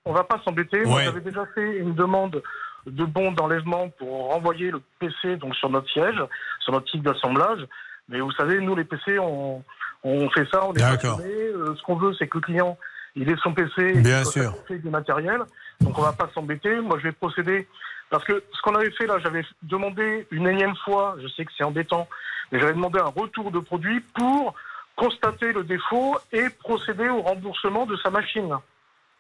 [0.05, 0.85] On va pas s'embêter.
[0.85, 1.05] Ouais.
[1.05, 2.43] j'avais déjà fait une demande
[2.87, 6.17] de bon d'enlèvement pour renvoyer le PC donc sur notre siège,
[6.61, 7.61] sur notre site d'assemblage.
[8.09, 9.63] Mais vous savez, nous les PC, on,
[10.05, 11.17] on fait ça, on est D'accord.
[11.19, 11.35] passionnés.
[11.35, 12.79] Euh, ce qu'on veut, c'est que le client,
[13.17, 14.51] il ait son PC, Bien il sûr.
[14.53, 15.41] satisfait du matériel.
[15.81, 16.81] Donc on va pas s'embêter.
[16.81, 17.67] Moi, je vais procéder
[18.11, 21.17] parce que ce qu'on avait fait là, j'avais demandé une énième fois.
[21.23, 22.09] Je sais que c'est embêtant,
[22.51, 24.55] mais j'avais demandé un retour de produit pour
[24.97, 28.53] constater le défaut et procéder au remboursement de sa machine.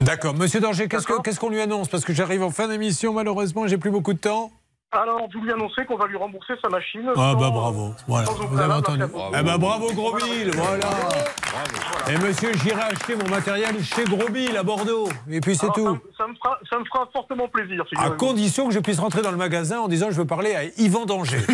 [0.00, 0.34] D'accord.
[0.34, 1.88] Monsieur Danger, qu'est-ce que- qu'est-ce qu'on lui annonce?
[1.88, 4.50] Parce que j'arrive en fin d'émission, malheureusement, j'ai plus beaucoup de temps.
[4.90, 7.02] Alors, vous lui annoncez qu'on va lui rembourser sa machine.
[7.10, 9.02] Ah sans- bah bravo, voilà, vous avez entendu.
[9.02, 9.20] vous.
[9.38, 10.88] Eh ben bravo Gros Bill, voilà.
[12.08, 15.10] Et monsieur, j'irai acheter mon matériel chez Gros Bill à Bordeaux.
[15.30, 15.98] Et puis c'est tout.
[16.16, 17.84] Ça, ça me fera, ça me fera fortement plaisir.
[17.98, 20.64] À condition que je puisse rentrer dans le magasin en disant je veux parler à
[20.80, 21.40] Yvan Danger.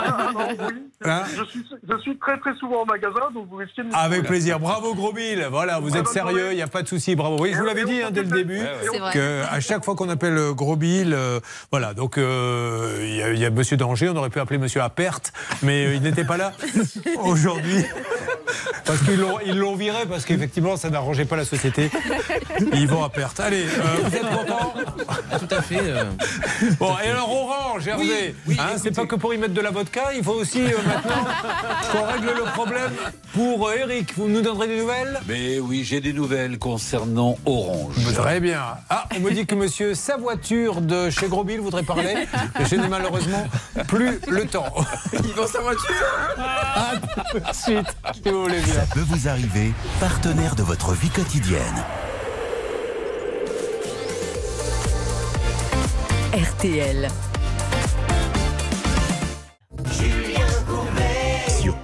[0.00, 0.74] Ah, non, oui.
[1.04, 3.94] Hein je, suis, je suis très très souvent au magasin, donc vous risquez de me
[3.94, 4.58] Avec plaisir.
[4.58, 5.46] Bravo Gros Bill.
[5.50, 7.14] Voilà, vous êtes sérieux, il n'y a pas de souci.
[7.16, 7.36] Bravo.
[7.40, 9.12] Oui, je vous l'avais dit hein, dès le début C'est vrai.
[9.12, 11.94] que à chaque fois qu'on appelle euh, Gros Bill, euh, voilà.
[11.94, 12.37] Donc euh,
[13.02, 15.20] il y, a- il y a Monsieur Danger, on aurait pu appeler Monsieur Apert,
[15.62, 16.52] mais euh, il n'était pas là
[17.22, 17.84] aujourd'hui.
[18.84, 21.90] Parce qu'ils l'ont, ils l'ont viré parce qu'effectivement ça n'arrangeait pas la société.
[22.72, 23.40] Ils vont à perte.
[23.40, 24.74] Allez, euh, vous êtes content
[25.38, 25.80] Tout à fait.
[25.82, 26.04] euh.
[26.78, 30.12] Bon, et alors Orange, Hervé, hein, c'est pas que pour y mettre de la vodka,
[30.16, 31.24] il faut aussi euh, maintenant
[31.92, 32.92] qu'on règle le problème
[33.34, 34.14] pour euh, Eric.
[34.16, 35.20] Vous nous donnerez des nouvelles?
[35.28, 37.94] Mais oui, j'ai des nouvelles concernant Orange.
[38.14, 38.62] Très bien.
[38.90, 42.14] Ah, on me dit que monsieur sa voiture de chez Grosville voudrait parler.
[42.58, 43.46] mais Je n'ai malheureusement
[43.86, 44.72] plus le temps.
[45.12, 45.94] Il vend sa voiture
[47.34, 47.96] de suite,
[48.38, 48.74] si vous voulez bien.
[48.74, 51.84] Ça peut vous arriver, partenaire de votre vie quotidienne.
[56.32, 57.08] RTL.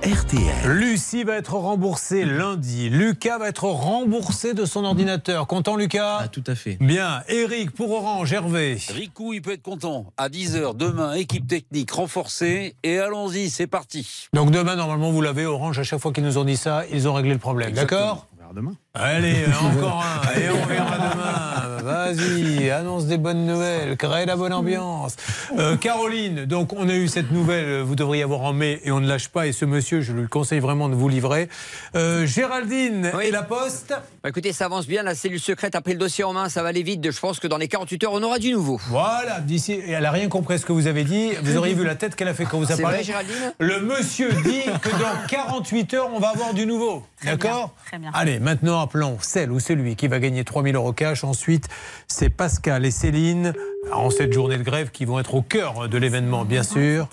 [0.04, 0.70] RTL.
[0.70, 2.90] Lucie va être remboursée lundi.
[2.90, 5.46] Lucas va être remboursé de son ordinateur.
[5.46, 6.76] Content, Lucas Ah, tout à fait.
[6.78, 7.22] Bien.
[7.28, 8.76] Eric pour Orange, Hervé.
[8.90, 10.12] Ricou, il peut être content.
[10.18, 12.76] À 10h, demain, équipe technique renforcée.
[12.82, 14.28] Et allons-y, c'est parti.
[14.34, 17.08] Donc demain, normalement, vous l'avez, Orange, à chaque fois qu'ils nous ont dit ça, ils
[17.08, 17.72] ont réglé le problème.
[17.72, 18.74] D'accord On verra demain.
[18.96, 21.82] Allez, encore un, et on verra demain.
[21.82, 25.16] Vas-y, annonce des bonnes nouvelles, crée la bonne ambiance.
[25.58, 29.00] Euh, Caroline, donc on a eu cette nouvelle, vous devriez avoir en mai, et on
[29.00, 31.48] ne lâche pas, et ce monsieur, je lui conseille vraiment de vous livrer.
[31.96, 35.02] Euh, Géraldine et la Poste Bah, écoutez, ça avance bien.
[35.02, 36.48] La cellule secrète a pris le dossier en main.
[36.48, 37.10] Ça va aller vite.
[37.10, 38.80] Je pense que dans les 48 heures, on aura du nouveau.
[38.90, 41.32] Voilà, d'ici, et elle a rien compris à ce que vous avez dit.
[41.42, 42.98] Vous auriez vu la tête qu'elle a fait quand vous a parlé.
[42.98, 47.02] vrai, Géraldine Le monsieur dit que dans 48 heures, on va avoir du nouveau.
[47.24, 48.10] D'accord très bien.
[48.14, 51.24] Allez, maintenant appelons celle ou celui qui va gagner 3000 euros cash.
[51.24, 51.68] Ensuite,
[52.06, 53.52] c'est Pascal et Céline
[53.92, 57.08] en cette journée de grève qui vont être au cœur de l'événement, bien sûr.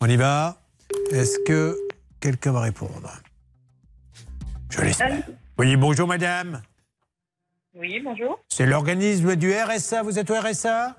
[0.00, 0.56] On y va.
[1.12, 1.78] Est-ce que
[2.20, 3.10] quelqu'un va répondre?
[4.70, 5.22] Je l'espère.
[5.58, 6.62] Oui, bonjour madame.
[7.74, 8.38] Oui, bonjour.
[8.48, 10.02] C'est l'organisme du RSA.
[10.02, 10.94] Vous êtes au RSA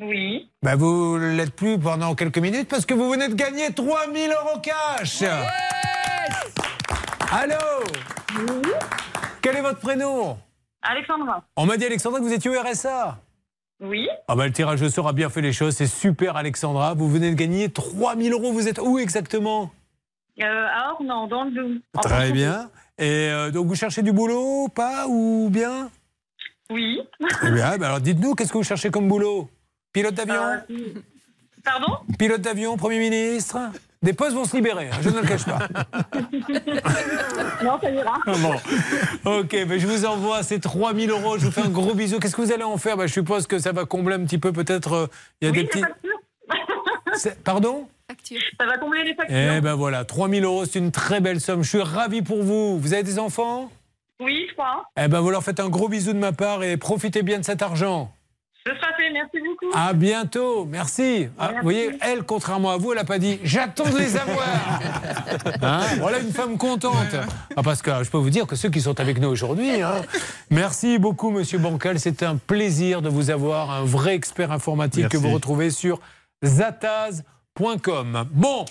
[0.00, 0.50] Oui.
[0.62, 4.30] bah vous ne l'êtes plus pendant quelques minutes parce que vous venez de gagner 3000
[4.30, 5.22] euros cash.
[7.32, 7.54] Allô?
[9.42, 10.38] Quel est votre prénom
[10.82, 11.44] Alexandra.
[11.56, 13.18] On m'a dit Alexandra que vous étiez au RSA.
[13.80, 14.08] Oui.
[14.28, 16.94] Ah bah le tirage au sort a bien fait les choses, c'est super Alexandra.
[16.94, 19.70] Vous venez de gagner 3000 euros, vous êtes où exactement
[20.42, 21.80] Euh, à Ornans, dans le Doubs.
[22.02, 22.70] Très bien.
[22.98, 25.90] Et euh, donc vous cherchez du boulot, pas ou bien
[26.70, 27.00] Oui.
[27.30, 29.48] Très bien, bah alors dites-nous, qu'est-ce que vous cherchez comme boulot?
[29.92, 30.42] Pilote d'avion?
[30.70, 30.94] Euh,
[31.64, 31.96] Pardon?
[32.18, 33.58] Pilote d'avion, Premier ministre?
[34.02, 35.58] Des postes vont se libérer, hein, je ne le cache pas.
[37.62, 38.14] Non, ça ira.
[38.26, 38.54] Bon,
[39.40, 41.36] ok, mais je vous envoie ces 3000 euros.
[41.36, 42.18] Je vous fais un gros bisou.
[42.18, 42.96] Qu'est-ce que vous allez en faire?
[42.96, 44.92] Bah, Je suppose que ça va combler un petit peu, peut-être.
[44.94, 45.06] euh,
[45.42, 45.84] Il y a des petits.
[47.44, 47.86] Pardon?
[48.58, 49.36] Ça va combler les factures?
[49.36, 51.62] Eh ben voilà, 3000 euros, c'est une très belle somme.
[51.62, 52.78] Je suis ravi pour vous.
[52.78, 53.70] Vous avez des enfants?
[54.20, 54.84] Oui, trois.
[54.98, 57.44] Eh ben vous leur faites un gros bisou de ma part et profitez bien de
[57.44, 58.10] cet argent.
[58.66, 59.74] Ce sera fait, merci beaucoup.
[59.74, 61.28] À bientôt, merci.
[61.38, 64.46] Ah, vous voyez, elle, contrairement à vous, elle n'a pas dit j'attends de les avoir.
[65.62, 67.14] Hein, voilà une femme contente.
[67.56, 70.02] Ah, parce que je peux vous dire que ceux qui sont avec nous aujourd'hui, hein,
[70.50, 71.98] merci beaucoup, Monsieur Bancal.
[71.98, 76.00] C'est un plaisir de vous avoir, un vrai expert informatique que vous retrouvez sur
[76.42, 78.26] zataz.com.
[78.32, 78.64] Bon.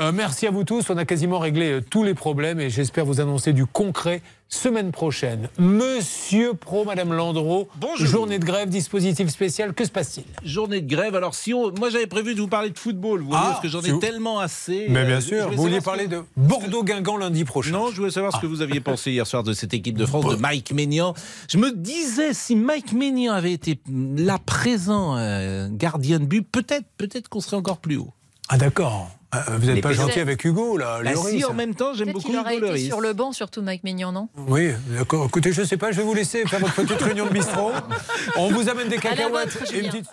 [0.00, 0.90] Euh, merci à vous tous.
[0.90, 4.92] On a quasiment réglé euh, tous les problèmes et j'espère vous annoncer du concret semaine
[4.92, 5.48] prochaine.
[5.58, 7.68] Monsieur Pro, Madame Landreau,
[7.98, 10.24] journée de grève, dispositif spécial, que se passe-t-il?
[10.48, 11.16] Journée de grève.
[11.16, 11.72] Alors, si on...
[11.78, 13.98] moi j'avais prévu de vous parler de football, vous voyez, Ah, parce que j'en ai
[13.98, 14.86] tellement assez.
[14.88, 17.72] Mais Euh, bien je sûr, vous vouliez parler que- de Bordeaux-Guingamp lundi prochain.
[17.72, 20.06] Non, je voulais savoir ce que vous aviez pensé hier soir de cette équipe de
[20.06, 21.14] France, de Mike Maignan.
[21.48, 23.80] Je me disais, si Mike Maignan avait été
[24.16, 28.12] là présent, euh, gardien de but, peut-être peut-être qu'on serait encore plus haut.
[28.48, 29.10] Ah d'accord.
[29.48, 32.12] Euh, vous Les n'êtes pas gentil avec Hugo, là, Bah si, en même temps, j'aime
[32.12, 34.28] Peut-être beaucoup aurait Hugo été sur le banc, surtout Mike Maignan, non?
[34.48, 35.26] Oui, d'accord.
[35.26, 37.72] Écoutez, je sais pas, je vais vous laisser faire votre petite réunion de bistrot.
[38.36, 39.90] On vous amène des cacahuètes vôtre, et une Julien.
[39.90, 40.06] petite...